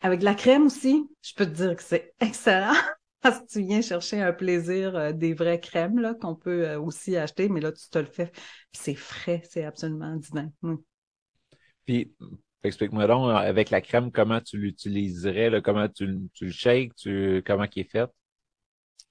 Avec 0.00 0.22
la 0.22 0.34
crème 0.34 0.66
aussi, 0.66 1.08
je 1.22 1.34
peux 1.34 1.46
te 1.46 1.50
dire 1.50 1.76
que 1.76 1.82
c'est 1.82 2.14
excellent. 2.20 2.74
Parce 3.20 3.40
que 3.40 3.46
tu 3.46 3.62
viens 3.62 3.82
chercher 3.82 4.22
un 4.22 4.32
plaisir 4.32 4.94
euh, 4.94 5.12
des 5.12 5.34
vraies 5.34 5.58
crèmes 5.60 5.98
là 5.98 6.14
qu'on 6.14 6.36
peut 6.36 6.68
euh, 6.68 6.80
aussi 6.80 7.16
acheter, 7.16 7.48
mais 7.48 7.60
là 7.60 7.72
tu 7.72 7.88
te 7.90 7.98
le 7.98 8.04
fais, 8.06 8.30
c'est 8.72 8.94
frais, 8.94 9.42
c'est 9.50 9.64
absolument 9.64 10.14
divin. 10.14 10.50
Puis 11.84 12.12
explique-moi 12.62 13.06
donc 13.08 13.30
avec 13.30 13.70
la 13.70 13.80
crème 13.80 14.12
comment 14.12 14.40
tu 14.40 14.56
l'utiliserais, 14.58 15.60
comment 15.62 15.88
tu, 15.88 16.28
tu 16.32 16.46
le 16.46 16.52
shakes, 16.52 16.94
tu 16.94 17.42
comment 17.44 17.66
qui 17.66 17.80
est 17.80 17.90
fait? 17.90 18.08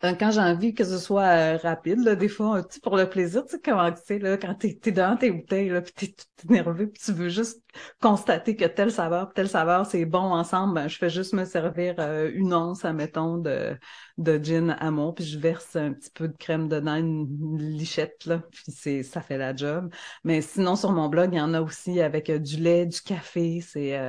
Euh, 0.04 0.14
quand 0.14 0.30
j'ai 0.30 0.42
envie 0.42 0.76
que 0.76 0.84
ce 0.84 1.00
soit 1.00 1.24
euh, 1.56 1.58
rapide, 1.58 2.00
là, 2.04 2.16
des 2.16 2.28
fois, 2.28 2.64
tu 2.64 2.80
pour 2.80 2.96
le 2.98 3.10
plaisir, 3.10 3.44
tu 3.46 3.56
sais 3.56 3.62
comment 3.64 3.90
c'est 4.06 4.20
là, 4.20 4.38
quand 4.38 4.54
t'es 4.54 4.80
es 4.86 4.92
dans 4.92 5.18
tes 5.18 5.32
bouteilles, 5.32 5.70
là, 5.70 5.82
puis 5.82 5.92
t'es 5.94 6.08
tout 6.38 6.54
nerveux, 6.54 6.88
puis 6.88 7.02
tu 7.04 7.12
veux 7.14 7.30
juste 7.30 7.64
constater 8.00 8.56
que 8.56 8.66
telle 8.66 8.92
saveur, 8.92 9.34
telle 9.34 9.50
saveur, 9.50 9.88
c'est 9.88 10.06
bon 10.06 10.20
ensemble, 10.20 10.76
ben, 10.76 10.88
je 10.88 10.98
fais 10.98 11.10
juste 11.10 11.34
me 11.34 11.46
servir 11.46 11.96
euh, 11.98 12.30
une 12.32 12.54
once, 12.54 12.86
admettons, 12.86 13.40
de, 13.40 13.76
de 14.20 14.38
gin 14.38 14.76
amont, 14.80 15.14
puis 15.14 15.26
je 15.26 15.40
verse 15.40 15.76
un 15.76 15.94
petit 15.94 16.12
peu 16.12 16.28
de 16.28 16.38
crème 16.38 16.68
dedans, 16.70 16.96
une, 16.98 17.58
lichette, 17.58 18.26
là, 18.28 18.44
puis 18.52 18.72
c'est 18.72 19.02
ça 19.02 19.22
fait 19.22 19.40
la 19.40 19.56
job. 19.56 19.92
Mais 20.24 20.42
sinon, 20.42 20.76
sur 20.76 20.92
mon 20.92 21.10
blog, 21.10 21.30
il 21.34 21.38
y 21.38 21.42
en 21.42 21.56
a 21.56 21.62
aussi 21.62 22.02
avec 22.02 22.30
du 22.32 22.58
lait, 22.58 22.86
du 22.86 23.02
café, 23.02 23.62
c'est 23.62 24.00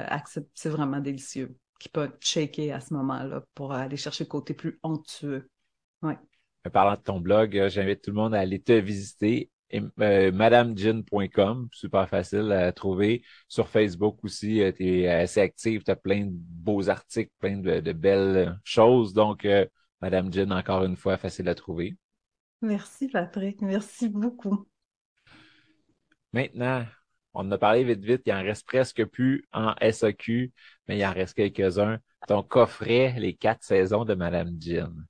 c'est 0.54 0.68
vraiment 0.68 1.00
délicieux 1.00 1.56
qui 1.78 1.88
peut 1.88 2.10
shaker 2.20 2.74
à 2.74 2.80
ce 2.80 2.92
moment-là 2.94 3.42
pour 3.54 3.72
aller 3.72 3.96
chercher 3.96 4.24
le 4.24 4.28
côté 4.28 4.52
plus 4.52 4.78
onctueux. 4.82 5.48
Oui. 6.02 6.14
Parlant 6.72 6.96
de 6.96 7.02
ton 7.02 7.20
blog, 7.20 7.56
euh, 7.56 7.68
j'invite 7.68 8.02
tout 8.02 8.10
le 8.10 8.16
monde 8.16 8.34
à 8.34 8.40
aller 8.40 8.60
te 8.60 8.72
visiter. 8.72 9.50
Euh, 10.00 10.32
madamegin.com, 10.32 11.68
super 11.72 12.08
facile 12.08 12.52
à 12.52 12.72
trouver. 12.72 13.22
Sur 13.48 13.68
Facebook 13.68 14.24
aussi, 14.24 14.62
euh, 14.62 14.72
tu 14.72 15.00
es 15.00 15.08
assez 15.08 15.40
active, 15.40 15.82
tu 15.82 15.90
as 15.90 15.96
plein 15.96 16.24
de 16.24 16.32
beaux 16.32 16.88
articles, 16.88 17.32
plein 17.38 17.58
de, 17.58 17.92
belles 17.92 18.58
choses. 18.64 19.12
Donc, 19.12 19.46
Madame 20.00 20.32
Gin, 20.32 20.52
encore 20.52 20.84
une 20.84 20.96
fois, 20.96 21.16
facile 21.16 21.48
à 21.48 21.54
trouver. 21.54 21.96
Merci 22.60 23.08
Patrick, 23.08 23.60
merci 23.62 24.08
beaucoup. 24.08 24.66
Maintenant, 26.32 26.84
on 27.34 27.40
en 27.40 27.52
a 27.52 27.58
parlé 27.58 27.84
vite 27.84 28.04
vite, 28.04 28.22
il 28.26 28.32
en 28.32 28.42
reste 28.42 28.66
presque 28.66 29.04
plus 29.04 29.46
en 29.52 29.74
SAQ, 29.80 30.52
mais 30.86 30.98
il 30.98 31.04
en 31.04 31.12
reste 31.12 31.34
quelques-uns. 31.34 31.98
Ton 32.26 32.42
coffret, 32.42 33.14
les 33.18 33.34
quatre 33.34 33.62
saisons 33.62 34.04
de 34.04 34.14
Madame 34.14 34.56
Gin. 34.60 35.06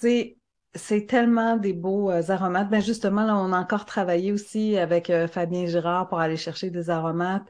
C'est 0.00 0.36
c'est 0.74 1.06
tellement 1.06 1.56
des 1.56 1.74
beaux 1.74 2.10
euh, 2.10 2.22
aromates. 2.30 2.70
Ben 2.70 2.80
justement, 2.80 3.24
là, 3.24 3.36
on 3.36 3.52
a 3.52 3.58
encore 3.60 3.84
travaillé 3.84 4.32
aussi 4.32 4.78
avec 4.78 5.10
euh, 5.10 5.28
Fabien 5.28 5.66
Girard 5.66 6.08
pour 6.08 6.18
aller 6.18 6.36
chercher 6.38 6.70
des 6.70 6.88
aromates. 6.88 7.46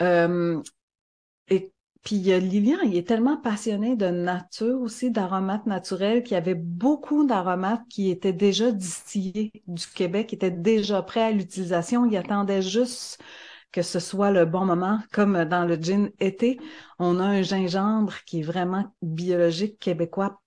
Euh, 0.00 0.60
et 1.48 1.72
puis 2.02 2.16
Lilian, 2.18 2.80
il 2.84 2.96
est 2.96 3.06
tellement 3.06 3.36
passionné 3.38 3.96
de 3.96 4.06
nature 4.06 4.80
aussi, 4.80 5.10
d'aromates 5.10 5.66
naturels, 5.66 6.22
qu'il 6.24 6.34
y 6.34 6.36
avait 6.38 6.54
beaucoup 6.54 7.26
d'aromates 7.26 7.82
qui 7.88 8.10
étaient 8.10 8.32
déjà 8.32 8.72
distillés 8.72 9.52
du 9.68 9.86
Québec, 9.86 10.28
qui 10.28 10.34
étaient 10.34 10.50
déjà 10.50 11.02
prêts 11.02 11.22
à 11.22 11.30
l'utilisation. 11.30 12.06
Il 12.06 12.16
attendait 12.16 12.62
juste 12.62 13.22
que 13.72 13.82
ce 13.82 14.00
soit 14.00 14.30
le 14.32 14.46
bon 14.46 14.64
moment, 14.64 15.00
comme 15.12 15.44
dans 15.44 15.64
le 15.64 15.76
gin 15.76 16.10
été. 16.20 16.60
On 16.98 17.20
a 17.20 17.24
un 17.24 17.42
gingembre 17.42 18.14
qui 18.26 18.40
est 18.40 18.42
vraiment 18.42 18.84
biologique 19.02 19.78
québécois 19.78 20.40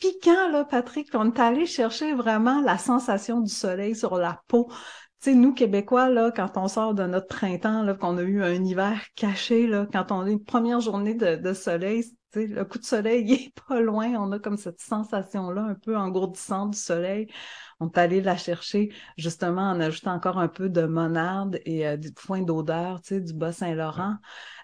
piquant, 0.00 0.48
là, 0.50 0.64
Patrick. 0.64 1.08
On 1.14 1.30
est 1.30 1.38
allé 1.38 1.66
chercher 1.66 2.14
vraiment 2.14 2.60
la 2.60 2.78
sensation 2.78 3.40
du 3.40 3.52
soleil 3.52 3.94
sur 3.94 4.16
la 4.16 4.42
peau. 4.48 4.68
Tu 5.22 5.32
sais, 5.32 5.34
nous, 5.34 5.52
Québécois, 5.54 6.08
là, 6.08 6.32
quand 6.34 6.56
on 6.56 6.66
sort 6.66 6.94
de 6.94 7.04
notre 7.04 7.28
printemps, 7.28 7.82
là, 7.82 7.94
qu'on 7.94 8.16
a 8.16 8.22
eu 8.22 8.42
un 8.42 8.64
hiver 8.64 9.04
caché, 9.14 9.66
là, 9.66 9.86
quand 9.92 10.10
on 10.12 10.22
a 10.22 10.30
une 10.30 10.42
première 10.42 10.80
journée 10.80 11.14
de, 11.14 11.52
soleil, 11.52 12.04
tu 12.32 12.40
sais, 12.40 12.46
le 12.46 12.64
coup 12.64 12.78
de 12.78 12.84
soleil 12.84 13.24
il 13.28 13.32
est 13.34 13.52
pas 13.68 13.80
loin. 13.80 14.14
On 14.14 14.32
a 14.32 14.38
comme 14.38 14.56
cette 14.56 14.80
sensation-là 14.80 15.62
un 15.62 15.74
peu 15.74 15.96
engourdissante 15.96 16.72
du 16.72 16.78
soleil. 16.78 17.28
On 17.80 17.88
est 17.88 17.98
allé 17.98 18.20
la 18.20 18.36
chercher 18.36 18.92
justement 19.16 19.70
en 19.70 19.80
ajoutant 19.80 20.12
encore 20.12 20.38
un 20.38 20.48
peu 20.48 20.68
de 20.68 20.82
monarde 20.82 21.58
et 21.64 21.86
euh, 21.86 21.96
du 21.96 22.10
foin 22.16 22.42
d'odeur, 22.42 23.00
tu 23.02 23.08
sais, 23.08 23.20
du 23.20 23.32
Bas-Saint-Laurent. 23.32 24.16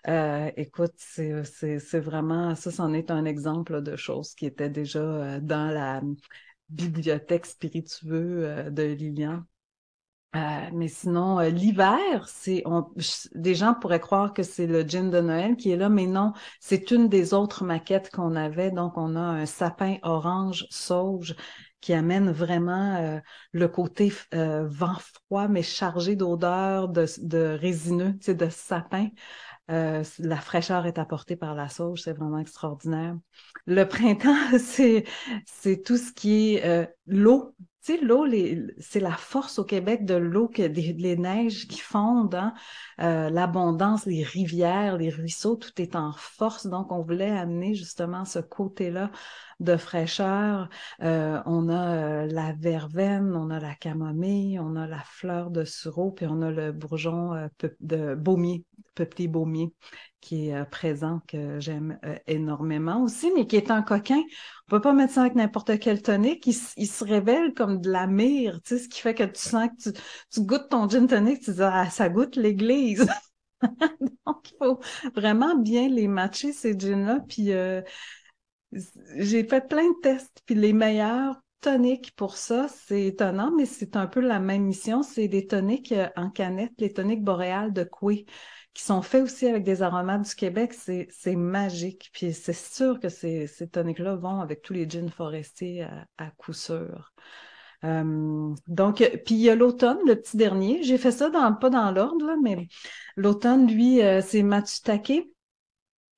Euh, 0.09 0.51
écoute, 0.57 0.93
c'est 0.97 2.01
vraiment, 2.01 2.55
ça, 2.55 2.71
c'en 2.71 2.93
est 2.93 3.11
un 3.11 3.25
exemple 3.25 3.83
de 3.83 3.97
choses 3.97 4.35
qui 4.35 4.47
étaient 4.47 4.71
déjà 4.71 5.01
euh, 5.01 5.41
dans 5.41 5.73
la 5.73 6.03
bibliothèque 6.69 7.47
spiritueux 7.47 8.71
de 8.71 8.83
Lilian. 8.83 9.43
Euh, 10.37 10.69
mais 10.75 10.89
sinon, 10.89 11.39
euh, 11.41 11.49
l'hiver, 11.49 12.29
c'est 12.29 12.63
on, 12.67 12.87
des 13.35 13.55
gens 13.55 13.73
pourraient 13.75 14.01
croire 14.01 14.35
que 14.35 14.43
c'est 14.43 14.67
le 14.67 14.83
gin 14.83 15.09
de 15.11 15.21
Noël 15.21 15.57
qui 15.57 15.71
est 15.71 15.77
là, 15.77 15.89
mais 15.89 16.07
non, 16.07 16.33
c'est 16.61 16.91
une 16.91 17.09
des 17.09 17.33
autres 17.33 17.65
maquettes 17.65 18.11
qu'on 18.11 18.37
avait. 18.37 18.71
Donc, 18.71 18.99
on 18.99 19.17
a 19.17 19.21
un 19.21 19.47
sapin 19.47 19.97
orange 20.03 20.67
sauge 20.69 21.35
qui 21.87 21.93
amène 21.93 22.33
vraiment 22.33 22.97
euh, 22.97 23.21
le 23.53 23.69
côté 23.69 24.13
vent 24.33 24.97
froid, 24.99 25.47
mais 25.47 25.63
chargé 25.63 26.17
d'odeurs 26.17 26.89
de, 26.89 27.57
résineux, 27.57 28.15
de 28.27 28.49
sapin. 28.49 29.11
la 29.69 30.37
fraîcheur 30.41 30.87
est 30.87 30.99
apportée 30.99 31.37
par 31.37 31.55
la 31.55 31.69
sauge, 31.69 32.01
c'est 32.03 32.13
vraiment 32.13 32.41
extraordinaire. 32.41 33.17
Le 33.67 33.85
printemps, 33.85 34.35
c'est 34.59 35.05
c'est 35.45 35.85
tout 35.85 35.97
ce 35.97 36.13
qui 36.13 36.57
est 36.57 36.91
l'eau, 37.07 37.55
tu 37.87 37.93
sais, 37.95 38.05
l'eau, 38.05 38.27
c'est 38.79 38.99
la 38.99 39.13
force 39.13 39.61
au 39.61 39.65
Québec 39.65 40.05
de 40.05 40.15
l'eau, 40.15 40.49
que 40.49 40.63
les 40.63 41.17
neiges 41.17 41.69
qui 41.69 41.79
fondent, 41.79 42.35
hein, 42.35 42.53
euh, 43.01 43.31
l'abondance, 43.31 44.07
les 44.07 44.25
rivières, 44.25 44.97
les 44.97 45.09
ruisseaux, 45.11 45.55
tout 45.55 45.71
est 45.81 45.95
en 45.95 46.13
force. 46.13 46.67
Donc, 46.67 46.91
on 46.91 47.03
voulait 47.03 47.31
amener 47.31 47.75
justement 47.75 48.25
ce 48.25 48.41
côté-là 48.41 49.13
de 49.61 49.77
fraîcheur. 49.77 50.69
Euh, 51.03 51.41
on 51.47 51.69
a 51.69 52.25
euh, 52.25 52.27
la 52.27 52.55
verveine, 52.55 53.37
on 53.37 53.51
a 53.51 53.61
la 53.61 53.77
camomille, 53.77 54.59
on 54.59 54.75
a 54.75 54.89
la 54.89 55.03
fleur 55.05 55.51
de 55.53 55.65
sureau, 55.65 56.11
puis 56.11 56.27
on 56.29 56.43
a 56.43 56.51
le 56.51 56.73
bourgeon 56.73 57.49
de 57.81 58.17
baumier, 58.17 58.65
petit 58.97 59.29
baumier 59.29 59.73
qui 60.27 60.49
est 60.49 60.65
présent, 60.71 61.21
que 61.29 61.61
j'aime 61.61 61.99
énormément 62.27 63.03
aussi, 63.03 63.31
mais 63.37 63.47
qui 63.47 63.57
est 63.57 63.71
un 63.71 63.83
coquin 63.83 64.23
on 64.67 64.71
peut 64.71 64.81
pas 64.81 64.93
mettre 64.93 65.13
ça 65.13 65.21
avec 65.21 65.37
n'importe 65.37 65.79
quel 65.79 66.03
tonic. 66.03 66.45
Il, 66.47 66.87
se 66.89 67.05
révèle 67.05 67.55
comme 67.55 67.81
de 67.81 67.89
la 67.89 68.09
mire, 68.09 68.61
tu 68.63 68.77
sais, 68.77 68.83
ce 68.83 68.89
qui 68.89 69.01
fait 69.01 69.15
que 69.15 69.23
tu 69.23 69.41
sens 69.41 69.69
que 69.85 69.91
tu, 70.33 70.41
goûtes 70.41 70.69
ton 70.71 70.89
gin 70.89 71.07
tonic, 71.07 71.41
tu 71.41 71.53
dis, 71.53 71.63
ah, 71.63 71.89
ça 71.89 72.09
goûte 72.09 72.35
l'église. 72.35 73.07
Donc, 74.27 74.51
il 74.51 74.57
faut 74.59 74.81
vraiment 75.15 75.55
bien 75.55 75.89
les 75.89 76.09
matcher, 76.09 76.53
ces 76.53 76.77
gins-là. 76.77 77.21
Puis, 77.29 77.53
euh, 77.53 77.81
j'ai 78.73 79.45
fait 79.45 79.69
plein 79.69 79.89
de 79.89 80.01
tests. 80.03 80.43
Puis, 80.47 80.57
les 80.57 80.73
meilleurs 80.73 81.41
toniques 81.61 82.13
pour 82.17 82.37
ça, 82.37 82.67
c'est 82.69 83.05
étonnant, 83.07 83.53
mais 83.57 83.67
c'est 83.67 83.95
un 83.95 84.09
peu 84.09 84.21
la 84.21 84.41
même 84.41 84.65
mission. 84.65 85.05
C'est 85.05 85.29
des 85.29 85.47
toniques 85.47 85.93
euh, 85.93 86.09
en 86.17 86.29
canette, 86.31 86.73
les 86.79 86.93
toniques 86.93 87.23
boréales 87.23 87.73
de 87.73 87.85
Coué 87.85 88.27
qui 88.77 88.83
sont 88.83 89.01
faits 89.01 89.23
aussi 89.23 89.47
avec 89.47 89.65
des 89.65 89.83
aromates 89.83 90.29
du 90.29 90.35
Québec, 90.35 90.75
c'est, 90.75 91.09
magique. 91.35 92.11
Puis 92.13 92.35
c'est 92.35 92.53
sûr 92.53 93.01
que 93.01 93.09
ces, 93.09 93.47
ces 93.47 93.69
toniques-là 93.69 94.17
vont 94.17 94.41
avec 94.43 94.61
tous 94.61 94.75
les 94.75 94.89
gins 94.89 95.09
forestiers 95.09 95.85
à, 95.85 96.07
à 96.19 96.31
coup 96.33 96.53
sûr. 96.53 97.15
Euh, 97.85 98.55
donc, 98.69 98.97
puis 99.25 99.35
il 99.35 99.41
y 99.41 99.49
a 99.49 99.55
l'automne, 99.55 99.97
le 100.07 100.15
petit 100.15 100.37
dernier. 100.37 100.83
J'ai 100.83 100.99
fait 100.99 101.11
ça 101.11 101.31
dans, 101.31 101.55
pas 101.55 101.71
dans 101.71 101.91
l'ordre, 101.91 102.37
mais 102.43 102.69
l'automne, 103.17 103.67
lui, 103.67 104.03
euh, 104.03 104.21
c'est 104.21 104.43
Matsutake, 104.43 105.25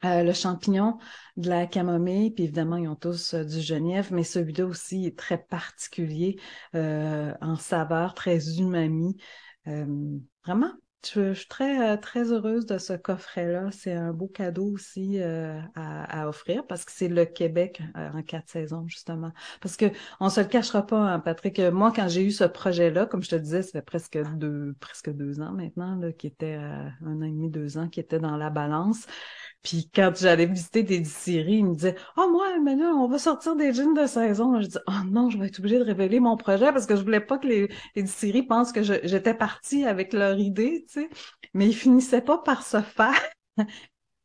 euh, 0.04 0.24
le 0.24 0.32
champignon 0.32 0.98
de 1.36 1.48
la 1.48 1.68
camomille, 1.68 2.32
puis 2.32 2.42
évidemment, 2.42 2.76
ils 2.76 2.88
ont 2.88 2.96
tous 2.96 3.36
du 3.36 3.60
genièvre, 3.60 4.12
mais 4.12 4.24
celui-là 4.24 4.66
aussi 4.66 5.06
est 5.06 5.16
très 5.16 5.38
particulier 5.38 6.40
en 6.74 7.54
saveur, 7.56 8.14
très 8.14 8.58
umami. 8.58 9.16
vraiment 10.44 10.72
je, 11.04 11.32
suis 11.32 11.48
très, 11.48 11.92
euh, 11.92 11.96
très 11.96 12.32
heureuse 12.32 12.66
de 12.66 12.78
ce 12.78 12.92
coffret-là. 12.92 13.70
C'est 13.72 13.92
un 13.92 14.12
beau 14.12 14.26
cadeau 14.26 14.66
aussi 14.66 15.20
euh, 15.20 15.60
à, 15.74 16.28
offrir 16.28 16.66
parce 16.66 16.84
que 16.84 16.92
c'est 16.92 17.08
le 17.08 17.24
Québec 17.24 17.80
euh, 17.96 18.10
en 18.12 18.22
quatre 18.22 18.48
saisons, 18.48 18.86
justement. 18.88 19.32
Parce 19.60 19.76
que 19.76 19.86
on 20.20 20.28
se 20.28 20.40
le 20.40 20.46
cachera 20.46 20.86
pas, 20.86 20.98
hein, 20.98 21.20
Patrick. 21.20 21.60
Moi, 21.60 21.92
quand 21.94 22.08
j'ai 22.08 22.24
eu 22.24 22.30
ce 22.30 22.44
projet-là, 22.44 23.06
comme 23.06 23.22
je 23.22 23.30
te 23.30 23.36
disais, 23.36 23.62
ça 23.62 23.72
fait 23.72 23.82
presque 23.82 24.18
deux, 24.36 24.74
presque 24.80 25.10
deux 25.10 25.40
ans 25.40 25.52
maintenant, 25.52 25.96
là, 25.96 26.12
qui 26.12 26.26
était 26.26 26.54
un 26.54 26.92
an 27.02 27.22
et 27.22 27.30
demi, 27.30 27.50
deux 27.50 27.78
ans, 27.78 27.88
qui 27.88 28.00
était 28.00 28.18
dans 28.18 28.36
la 28.36 28.50
balance. 28.50 29.06
Puis 29.62 29.90
quand 29.94 30.12
j'allais 30.16 30.46
visiter 30.46 30.82
des 30.82 31.00
distilleries, 31.00 31.58
ils 31.58 31.66
me 31.66 31.74
disaient 31.74 31.96
«Oh, 32.16 32.28
moi, 32.30 32.54
Emmanuel, 32.56 32.92
on 32.94 33.08
va 33.08 33.18
sortir 33.18 33.56
des 33.56 33.72
jeans 33.72 33.94
de 33.94 34.06
saison.» 34.06 34.60
Je 34.62 34.66
dis 34.68 34.78
«Oh 34.88 35.04
non, 35.10 35.30
je 35.30 35.38
vais 35.38 35.48
être 35.48 35.58
obligée 35.58 35.78
de 35.78 35.84
révéler 35.84 36.20
mon 36.20 36.36
projet 36.36 36.72
parce 36.72 36.86
que 36.86 36.96
je 36.96 37.02
voulais 37.02 37.20
pas 37.20 37.38
que 37.38 37.46
les, 37.46 37.68
les 37.96 38.02
distilleries 38.02 38.44
pensent 38.44 38.72
que 38.72 38.82
j'étais 38.82 39.34
partie 39.34 39.84
avec 39.84 40.12
leur 40.12 40.38
idée, 40.38 40.84
tu 40.88 41.02
sais.» 41.02 41.10
Mais 41.54 41.66
ils 41.66 41.74
finissaient 41.74 42.22
pas 42.22 42.38
par 42.38 42.62
se 42.64 42.80
faire. 42.80 43.20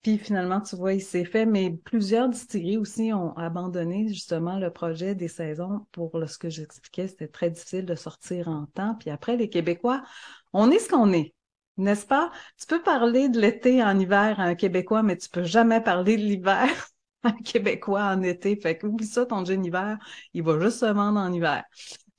Puis 0.03 0.17
finalement, 0.17 0.59
tu 0.59 0.75
vois, 0.75 0.93
il 0.93 1.01
s'est 1.01 1.23
fait, 1.23 1.45
mais 1.45 1.71
plusieurs 1.85 2.27
distilleries 2.27 2.77
aussi 2.77 3.13
ont 3.13 3.35
abandonné 3.37 4.09
justement 4.09 4.59
le 4.59 4.69
projet 4.69 5.15
des 5.15 5.29
saisons 5.29 5.87
pour 5.93 6.11
ce 6.27 6.37
que 6.37 6.49
j'expliquais, 6.49 7.07
c'était 7.07 7.29
très 7.29 7.49
difficile 7.49 7.85
de 7.85 7.95
sortir 7.95 8.49
en 8.49 8.65
temps. 8.65 8.95
Puis 8.99 9.09
après, 9.09 9.37
les 9.37 9.49
Québécois, 9.49 10.03
on 10.51 10.71
est 10.71 10.79
ce 10.79 10.89
qu'on 10.89 11.13
est. 11.13 11.33
N'est-ce 11.77 12.05
pas? 12.05 12.31
Tu 12.59 12.67
peux 12.67 12.81
parler 12.81 13.29
de 13.29 13.39
l'été 13.39 13.83
en 13.83 13.97
hiver 13.99 14.39
à 14.39 14.43
un 14.43 14.55
Québécois, 14.55 15.01
mais 15.01 15.17
tu 15.17 15.29
peux 15.29 15.43
jamais 15.43 15.81
parler 15.81 16.17
de 16.17 16.21
l'hiver 16.21 16.67
à 17.23 17.29
un 17.29 17.41
Québécois 17.43 18.03
en 18.03 18.21
été. 18.21 18.55
Fait 18.55 18.77
que 18.77 18.85
oublie 18.85 19.07
ça, 19.07 19.25
ton 19.25 19.43
jeune 19.43 19.65
hiver, 19.65 19.97
il 20.33 20.43
va 20.43 20.59
juste 20.59 20.79
se 20.79 20.85
vendre 20.85 21.19
en 21.19 21.31
hiver. 21.31 21.63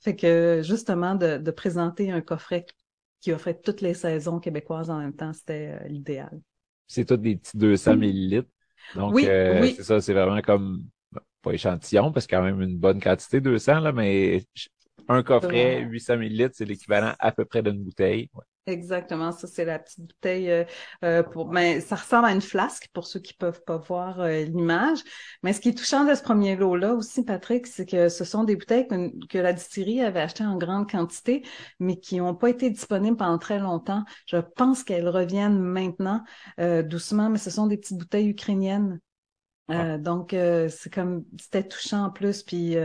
Fait 0.01 0.15
que 0.15 0.61
justement, 0.63 1.15
de, 1.15 1.51
présenter 1.51 2.11
un 2.11 2.21
coffret 2.21 2.65
qui 3.21 3.31
offrait 3.31 3.59
toutes 3.59 3.81
les 3.81 3.93
saisons 3.93 4.39
québécoises 4.39 4.89
en 4.89 4.99
même 4.99 5.15
temps, 5.15 5.33
c'était 5.33 5.79
euh, 5.81 5.87
l'idéal. 5.87 6.39
C'est 6.85 7.05
tout 7.05 7.17
des 7.17 7.37
petits 7.37 7.57
200 7.57 7.95
millilitres. 7.97 8.49
Donc, 8.93 9.15
oui, 9.15 9.25
euh, 9.27 9.65
c'est 9.75 9.83
ça, 9.83 10.01
c'est 10.01 10.13
vraiment 10.13 10.41
comme, 10.41 10.83
pas 11.41 11.53
échantillon, 11.53 12.11
parce 12.11 12.27
qu'il 12.27 12.35
y 12.35 12.37
a 12.37 12.41
quand 12.41 12.45
même 12.45 12.61
une 12.61 12.77
bonne 12.77 13.01
quantité, 13.01 13.41
200, 13.41 13.79
là, 13.79 13.91
mais 13.91 14.43
un 15.07 15.23
coffret, 15.23 15.81
800 15.81 16.17
millilitres, 16.17 16.55
c'est 16.55 16.65
l'équivalent 16.65 17.13
à 17.17 17.31
peu 17.31 17.45
près 17.45 17.63
d'une 17.63 17.81
bouteille. 17.83 18.29
Exactement, 18.67 19.31
ça 19.31 19.45
c'est 19.45 19.63
la 19.63 19.77
petite 19.77 19.99
bouteille 19.99 20.49
euh, 20.49 20.63
euh, 21.03 21.21
pour 21.21 21.51
mais 21.51 21.81
ça 21.81 21.95
ressemble 21.95 22.25
à 22.25 22.31
une 22.31 22.41
flasque 22.41 22.87
pour 22.93 23.05
ceux 23.05 23.19
qui 23.19 23.35
peuvent 23.35 23.61
pas 23.63 23.77
voir 23.77 24.19
euh, 24.21 24.41
l'image. 24.41 24.99
Mais 25.43 25.53
ce 25.53 25.61
qui 25.61 25.69
est 25.69 25.77
touchant 25.77 26.03
de 26.03 26.15
ce 26.15 26.23
premier 26.23 26.55
lot-là 26.55 26.95
aussi, 26.95 27.23
Patrick, 27.23 27.67
c'est 27.67 27.85
que 27.85 28.09
ce 28.09 28.23
sont 28.23 28.43
des 28.43 28.55
bouteilles 28.55 28.87
que, 29.29 29.37
la 29.37 29.53
distillerie 29.53 30.01
avait 30.01 30.21
achetées 30.21 30.45
en 30.45 30.57
grande 30.57 30.89
quantité, 30.89 31.45
mais 31.79 31.99
qui 31.99 32.17
n'ont 32.17 32.33
pas 32.33 32.49
été 32.49 32.71
disponibles 32.71 33.17
pendant 33.17 33.37
très 33.37 33.59
longtemps. 33.59 34.03
Je 34.25 34.37
pense 34.37 34.83
qu'elles 34.83 35.09
reviennent 35.09 35.59
maintenant 35.59 36.23
doucement, 36.57 37.29
mais 37.29 37.37
ce 37.37 37.51
sont 37.51 37.67
des 37.67 37.77
petites 37.77 37.99
bouteilles 37.99 38.29
ukrainiennes. 38.29 38.99
Ah. 39.67 39.99
Donc 39.99 40.31
c'est 40.31 40.91
comme 40.91 41.23
c'était 41.39 41.67
touchant 41.67 42.05
en 42.05 42.09
plus, 42.09 42.41
puis 42.41 42.77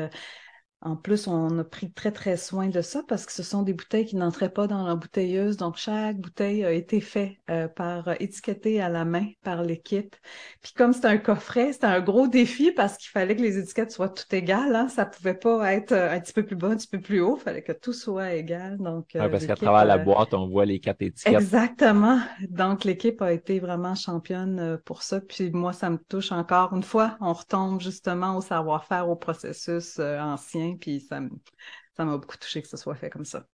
en 0.83 0.97
plus, 0.97 1.27
on 1.27 1.59
a 1.59 1.65
pris 1.65 1.93
très, 1.93 2.11
très 2.11 2.39
soin 2.39 2.69
de 2.69 2.81
ça 2.81 3.03
parce 3.07 3.27
que 3.27 3.33
ce 3.33 3.43
sont 3.43 3.63
des 3.63 3.75
bouteilles 3.75 4.07
qui 4.07 4.17
n'entraient 4.17 4.53
pas 4.53 4.67
dans 4.67 4.83
la 4.83 4.95
bouteilleuse. 4.95 5.59
Donc, 5.59 5.77
chaque 5.77 6.17
bouteille 6.17 6.65
a 6.65 6.73
été 6.73 7.03
faite 7.03 7.33
euh, 7.51 7.69
par 7.69 8.09
euh, 8.09 8.15
étiqueté 8.19 8.81
à 8.81 8.89
la 8.89 9.05
main 9.05 9.27
par 9.43 9.63
l'équipe. 9.63 10.17
Puis 10.63 10.73
comme 10.73 10.95
c'est 10.95 11.05
un 11.05 11.19
coffret, 11.19 11.75
c'était 11.75 11.87
un 11.87 12.01
gros 12.01 12.29
défi 12.29 12.73
parce 12.73 12.97
qu'il 12.97 13.11
fallait 13.11 13.37
que 13.37 13.43
les 13.43 13.59
étiquettes 13.59 13.93
soient 13.93 14.09
toutes 14.09 14.33
égales. 14.33 14.75
Hein. 14.75 14.89
Ça 14.89 15.05
pouvait 15.05 15.35
pas 15.35 15.71
être 15.75 15.93
euh, 15.93 16.15
un 16.15 16.19
petit 16.19 16.33
peu 16.33 16.47
plus 16.47 16.57
bas, 16.57 16.69
un 16.69 16.77
petit 16.77 16.89
peu 16.89 16.99
plus 16.99 17.21
haut. 17.21 17.37
Il 17.39 17.43
fallait 17.43 17.63
que 17.63 17.73
tout 17.73 17.93
soit 17.93 18.33
égal. 18.33 18.79
Donc, 18.79 19.09
parce 19.13 19.45
qu'à 19.45 19.57
travers 19.57 19.85
la 19.85 19.99
boîte, 19.99 20.33
on 20.33 20.49
voit 20.49 20.65
les 20.65 20.81
quatre 20.81 21.03
étiquettes. 21.03 21.35
Exactement. 21.35 22.21
Donc, 22.49 22.85
l'équipe 22.85 23.21
a 23.21 23.33
été 23.33 23.61
vraiment 23.61 23.95
championne 23.95 24.79
pour 24.87 25.03
ça. 25.03 25.21
Puis 25.21 25.51
moi, 25.51 25.75
ça 25.75 25.91
me 25.91 25.99
touche 25.99 26.33
encore 26.33 26.73
une 26.75 26.83
fois. 26.83 27.19
On 27.21 27.35
retombe 27.35 27.83
justement 27.83 28.39
au 28.39 28.41
savoir-faire, 28.41 29.11
au 29.11 29.17
processus 29.17 29.99
ancien 29.99 30.70
puis 30.79 31.01
ça 31.01 31.21
m'a 31.21 32.17
beaucoup 32.17 32.37
touché 32.37 32.63
que 32.63 32.69
ce 32.69 32.77
soit 32.77 32.95
fait 32.95 33.11
comme 33.11 33.25
ça. 33.25 33.47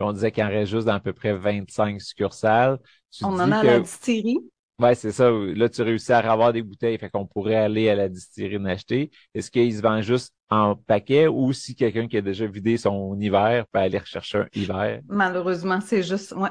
On 0.00 0.12
disait 0.12 0.32
qu'il 0.32 0.42
en 0.42 0.48
reste 0.48 0.70
juste 0.70 0.86
dans 0.86 0.94
à 0.94 1.00
peu 1.00 1.12
près 1.12 1.34
25 1.34 2.00
succursales. 2.00 2.78
on 3.22 3.38
en 3.38 3.52
a 3.52 3.58
à 3.58 3.62
la 3.62 3.80
distillerie. 3.80 4.38
Ouais, 4.78 4.94
c'est 4.94 5.12
ça. 5.12 5.30
Là, 5.30 5.68
tu 5.68 5.82
réussis 5.82 6.12
à 6.12 6.18
avoir 6.18 6.54
des 6.54 6.62
bouteilles, 6.62 6.96
fait 6.98 7.10
qu'on 7.10 7.26
pourrait 7.26 7.56
aller 7.56 7.90
à 7.90 7.94
la 7.94 8.08
distillerie 8.08 8.56
en 8.56 8.64
acheter. 8.64 9.10
Est-ce 9.34 9.50
qu'ils 9.50 9.76
se 9.76 9.82
vendent 9.82 10.02
juste 10.02 10.34
en 10.50 10.74
paquet 10.74 11.28
ou 11.28 11.52
si 11.52 11.76
quelqu'un 11.76 12.08
qui 12.08 12.16
a 12.16 12.22
déjà 12.22 12.46
vidé 12.46 12.76
son 12.76 13.18
hiver 13.18 13.66
peut 13.72 13.78
aller 13.78 13.98
rechercher 13.98 14.38
un 14.38 14.46
hiver? 14.54 15.00
Malheureusement, 15.08 15.80
c'est 15.80 16.02
juste, 16.02 16.32
ouais, 16.32 16.50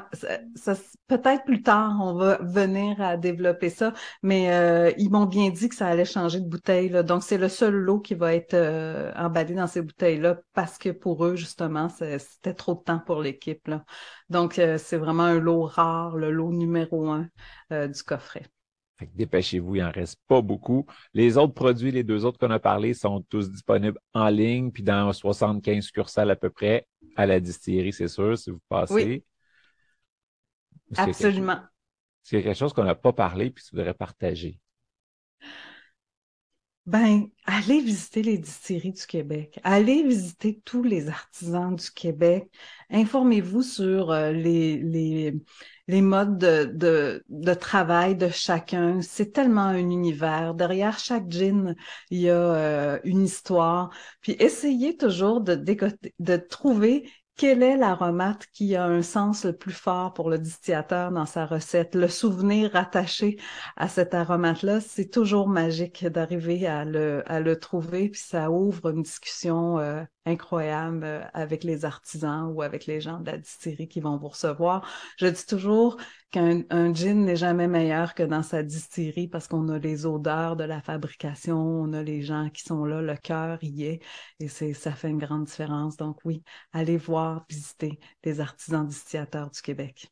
ça, 0.55 0.75
peut-être 1.07 1.43
plus 1.43 1.61
tard, 1.61 1.97
on 2.01 2.13
va 2.13 2.37
venir 2.41 3.01
à 3.01 3.17
développer 3.17 3.69
ça, 3.69 3.93
mais 4.23 4.51
euh, 4.53 4.91
ils 4.97 5.09
m'ont 5.09 5.25
bien 5.25 5.49
dit 5.49 5.67
que 5.67 5.75
ça 5.75 5.87
allait 5.87 6.05
changer 6.05 6.39
de 6.39 6.47
bouteille. 6.47 6.89
Là. 6.89 7.03
Donc, 7.03 7.23
c'est 7.23 7.37
le 7.37 7.49
seul 7.49 7.73
lot 7.73 7.99
qui 7.99 8.15
va 8.15 8.33
être 8.33 8.53
euh, 8.53 9.11
emballé 9.17 9.53
dans 9.53 9.67
ces 9.67 9.81
bouteilles-là 9.81 10.39
parce 10.53 10.77
que 10.77 10.89
pour 10.89 11.25
eux, 11.25 11.35
justement, 11.35 11.89
c'était 11.89 12.53
trop 12.53 12.75
de 12.75 12.81
temps 12.81 13.01
pour 13.05 13.21
l'équipe. 13.21 13.69
Donc, 14.29 14.59
euh, 14.59 14.77
c'est 14.77 14.97
vraiment 14.97 15.23
un 15.23 15.39
lot 15.39 15.63
rare, 15.63 16.15
le 16.15 16.31
lot 16.31 16.53
numéro 16.53 17.09
un 17.09 17.27
du 17.69 18.03
coffret. 18.03 18.43
Fait 18.99 19.09
dépêchez-vous, 19.15 19.77
il 19.77 19.83
en 19.83 19.91
reste 19.91 20.19
pas 20.27 20.41
beaucoup. 20.41 20.85
Les 21.13 21.37
autres 21.37 21.53
produits, 21.53 21.89
les 21.89 22.03
deux 22.03 22.25
autres 22.25 22.37
qu'on 22.37 22.51
a 22.51 22.59
parlé, 22.59 22.93
sont 22.93 23.21
tous 23.29 23.49
disponibles 23.49 23.97
en 24.13 24.27
ligne, 24.27 24.71
puis 24.71 24.83
dans 24.83 25.13
75 25.13 25.85
succursales 25.85 26.29
à 26.29 26.35
peu 26.35 26.49
près, 26.49 26.85
à 27.15 27.25
la 27.25 27.39
distillerie, 27.39 27.93
c'est 27.93 28.09
sûr, 28.09 28.37
si 28.37 28.49
vous 28.49 28.59
passez. 28.67 28.93
Oui. 28.93 29.23
Absolument. 30.97 31.61
C'est 32.23 32.43
quelque 32.43 32.57
chose 32.57 32.73
qu'on 32.73 32.83
n'a 32.83 32.95
pas 32.95 33.13
parlé, 33.13 33.51
puis 33.51 33.63
tu 33.63 33.73
voudrais 33.73 33.93
partager. 33.93 34.59
Ben, 36.85 37.29
allez 37.45 37.81
visiter 37.81 38.23
les 38.23 38.39
distilleries 38.39 38.93
du 38.93 39.05
Québec. 39.05 39.59
Allez 39.63 40.01
visiter 40.01 40.59
tous 40.65 40.81
les 40.81 41.07
artisans 41.07 41.75
du 41.75 41.91
Québec. 41.91 42.49
Informez-vous 42.89 43.61
sur 43.61 44.09
euh, 44.11 44.31
les, 44.31 44.77
les, 45.87 46.01
modes 46.01 46.39
de, 46.39 46.65
de, 46.65 47.23
de, 47.29 47.53
travail 47.53 48.15
de 48.15 48.29
chacun. 48.29 49.03
C'est 49.03 49.31
tellement 49.33 49.65
un 49.65 49.77
univers. 49.77 50.55
Derrière 50.55 50.97
chaque 50.97 51.29
gin, 51.29 51.75
il 52.09 52.21
y 52.21 52.29
a 52.29 52.33
euh, 52.33 52.99
une 53.03 53.23
histoire. 53.23 53.91
Puis 54.21 54.35
essayez 54.39 54.97
toujours 54.97 55.41
de, 55.41 55.53
de 55.55 56.37
trouver 56.37 57.07
quel 57.39 57.63
est 57.63 57.77
l'aromate 57.77 58.47
qui 58.51 58.75
a 58.75 58.83
un 58.83 59.01
sens 59.01 59.45
le 59.45 59.55
plus 59.55 59.71
fort 59.71 60.13
pour 60.13 60.29
le 60.29 60.37
distillateur 60.37 61.09
dans 61.09 61.25
sa 61.25 61.45
recette? 61.45 61.95
Le 61.95 62.09
souvenir 62.09 62.75
attaché 62.75 63.37
à 63.77 63.87
cet 63.87 64.13
aromate-là, 64.13 64.81
c'est 64.81 65.09
toujours 65.09 65.47
magique 65.47 66.05
d'arriver 66.05 66.67
à 66.67 66.83
le, 66.83 67.23
à 67.31 67.39
le 67.39 67.57
trouver, 67.57 68.09
puis 68.09 68.19
ça 68.19 68.51
ouvre 68.51 68.89
une 68.89 69.03
discussion 69.03 69.79
euh, 69.79 70.03
incroyable 70.29 71.03
euh, 71.03 71.23
avec 71.33 71.63
les 71.63 71.85
artisans 71.85 72.51
ou 72.53 72.61
avec 72.61 72.85
les 72.85 73.01
gens 73.01 73.19
de 73.19 73.31
la 73.31 73.37
distillerie 73.37 73.87
qui 73.87 73.99
vont 73.99 74.17
vous 74.17 74.29
recevoir. 74.29 74.87
Je 75.17 75.27
dis 75.27 75.45
toujours 75.45 75.97
qu'un 76.31 76.61
un 76.69 76.93
gin 76.93 77.25
n'est 77.25 77.35
jamais 77.35 77.67
meilleur 77.67 78.13
que 78.13 78.23
dans 78.23 78.43
sa 78.43 78.63
distillerie 78.63 79.27
parce 79.27 79.47
qu'on 79.47 79.67
a 79.69 79.79
les 79.79 80.05
odeurs 80.05 80.55
de 80.55 80.63
la 80.63 80.81
fabrication, 80.81 81.57
on 81.57 81.93
a 81.93 82.03
les 82.03 82.21
gens 82.21 82.49
qui 82.49 82.63
sont 82.63 82.85
là, 82.85 83.01
le 83.01 83.15
cœur 83.17 83.57
y 83.61 83.83
est, 83.85 84.01
et 84.39 84.47
c'est 84.47 84.73
ça 84.73 84.91
fait 84.91 85.09
une 85.09 85.17
grande 85.17 85.45
différence. 85.45 85.97
Donc 85.97 86.19
oui, 86.25 86.43
allez 86.73 86.97
voir, 86.97 87.45
visiter 87.49 87.99
les 88.23 88.39
artisans 88.39 88.87
distillateurs 88.87 89.49
du 89.49 89.61
Québec. 89.61 90.09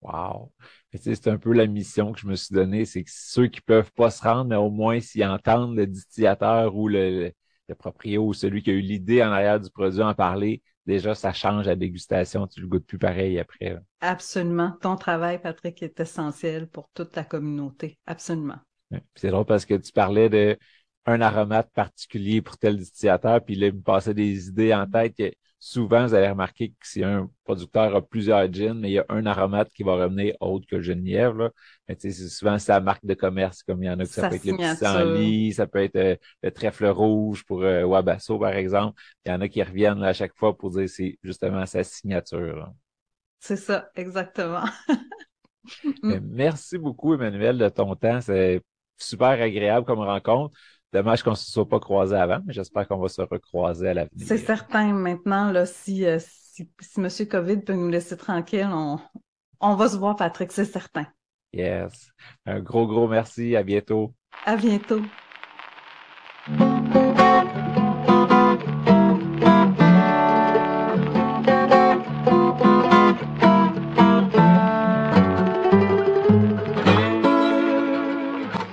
Wow! 0.00 0.52
C'est 0.94 1.26
un 1.26 1.38
peu 1.38 1.52
la 1.52 1.66
mission 1.66 2.12
que 2.12 2.20
je 2.20 2.26
me 2.28 2.36
suis 2.36 2.54
donnée, 2.54 2.84
c'est 2.84 3.02
que 3.02 3.10
ceux 3.12 3.48
qui 3.48 3.60
peuvent 3.60 3.92
pas 3.92 4.10
se 4.10 4.22
rendre, 4.22 4.44
mais 4.44 4.56
au 4.56 4.70
moins 4.70 5.00
s'ils 5.00 5.24
entendent 5.24 5.76
le 5.76 5.86
distillateur 5.86 6.76
ou 6.76 6.88
le, 6.88 7.32
le 7.68 7.74
proprio 7.74 8.26
ou 8.26 8.34
celui 8.34 8.62
qui 8.62 8.70
a 8.70 8.74
eu 8.74 8.80
l'idée 8.80 9.22
en 9.22 9.30
arrière 9.30 9.60
du 9.60 9.70
produit 9.70 10.02
en 10.02 10.14
parler, 10.14 10.62
déjà, 10.86 11.14
ça 11.14 11.32
change 11.32 11.66
la 11.66 11.76
dégustation. 11.76 12.46
Tu 12.46 12.60
le 12.60 12.66
goûtes 12.66 12.86
plus 12.86 12.98
pareil 12.98 13.38
après. 13.38 13.78
Absolument. 14.00 14.76
Ton 14.80 14.96
travail, 14.96 15.40
Patrick, 15.40 15.82
est 15.82 16.00
essentiel 16.00 16.68
pour 16.68 16.88
toute 16.94 17.14
la 17.16 17.24
communauté. 17.24 17.98
Absolument. 18.06 18.58
C'est 19.14 19.30
drôle 19.30 19.44
parce 19.44 19.66
que 19.66 19.74
tu 19.74 19.92
parlais 19.92 20.30
de 20.30 20.58
un 21.04 21.20
aromate 21.20 21.70
particulier 21.72 22.42
pour 22.42 22.58
tel 22.58 22.76
distillateur, 22.76 23.42
puis 23.42 23.54
là, 23.54 23.68
il 23.68 23.74
me 23.74 23.80
passait 23.80 24.14
des 24.14 24.48
idées 24.48 24.74
en 24.74 24.86
tête 24.86 25.14
souvent, 25.60 26.06
vous 26.06 26.14
allez 26.14 26.28
remarquer 26.28 26.70
que 26.70 26.86
si 26.86 27.02
un 27.02 27.30
producteur 27.44 27.94
a 27.94 28.02
plusieurs 28.02 28.52
gins, 28.52 28.74
mais 28.74 28.90
il 28.90 28.92
y 28.94 28.98
a 28.98 29.06
un 29.08 29.26
aromate 29.26 29.70
qui 29.72 29.82
va 29.82 29.94
revenir 29.94 30.34
autre 30.40 30.66
que 30.66 30.76
le 30.76 30.82
genièvre, 30.82 31.36
là. 31.38 31.50
Mais 31.88 31.96
c'est 31.98 32.12
souvent 32.12 32.58
sa 32.58 32.80
marque 32.80 33.04
de 33.04 33.14
commerce, 33.14 33.62
comme 33.62 33.82
il 33.82 33.86
y 33.86 33.90
en 33.90 33.98
a 33.98 34.04
que 34.04 34.10
ça 34.10 34.28
peut 34.28 34.36
être 34.36 34.44
le 34.44 34.56
pissenlit, 34.56 35.52
ça 35.52 35.66
peut 35.66 35.82
être 35.82 35.96
euh, 35.96 36.16
le 36.42 36.50
trèfle 36.50 36.86
rouge 36.86 37.44
pour 37.44 37.62
euh, 37.62 37.84
Wabasso, 37.84 38.38
par 38.38 38.52
exemple. 38.54 39.00
Il 39.24 39.30
y 39.30 39.32
en 39.32 39.40
a 39.40 39.48
qui 39.48 39.62
reviennent 39.62 40.02
à 40.02 40.12
chaque 40.12 40.34
fois 40.36 40.56
pour 40.56 40.70
dire 40.70 40.88
c'est 40.88 41.18
justement 41.22 41.64
sa 41.66 41.82
signature. 41.82 42.72
C'est 43.40 43.56
ça, 43.56 43.90
exactement. 43.94 44.64
merci 46.02 46.78
beaucoup, 46.78 47.14
Emmanuel, 47.14 47.58
de 47.58 47.68
ton 47.68 47.94
temps. 47.94 48.20
C'est 48.20 48.62
super 48.96 49.28
agréable 49.40 49.86
comme 49.86 50.00
rencontre. 50.00 50.56
Dommage 50.92 51.22
qu'on 51.22 51.30
ne 51.32 51.36
se 51.36 51.50
soit 51.50 51.68
pas 51.68 51.80
croisé 51.80 52.16
avant, 52.16 52.40
mais 52.46 52.52
j'espère 52.52 52.88
qu'on 52.88 52.98
va 52.98 53.08
se 53.08 53.20
recroiser 53.20 53.88
à 53.88 53.94
l'avenir. 53.94 54.26
C'est 54.26 54.38
certain. 54.38 54.92
Maintenant, 54.92 55.50
là, 55.50 55.66
si, 55.66 56.06
euh, 56.06 56.18
si, 56.18 56.70
si 56.80 57.00
M. 57.00 57.08
COVID 57.28 57.58
peut 57.58 57.74
nous 57.74 57.88
laisser 57.88 58.16
tranquille, 58.16 58.68
on, 58.70 58.98
on 59.60 59.74
va 59.74 59.88
se 59.88 59.96
voir, 59.96 60.16
Patrick, 60.16 60.50
c'est 60.50 60.64
certain. 60.64 61.06
Yes. 61.52 62.10
Un 62.46 62.60
gros, 62.60 62.86
gros 62.86 63.08
merci. 63.08 63.54
À 63.54 63.62
bientôt. 63.62 64.14
À 64.46 64.56
bientôt. 64.56 65.02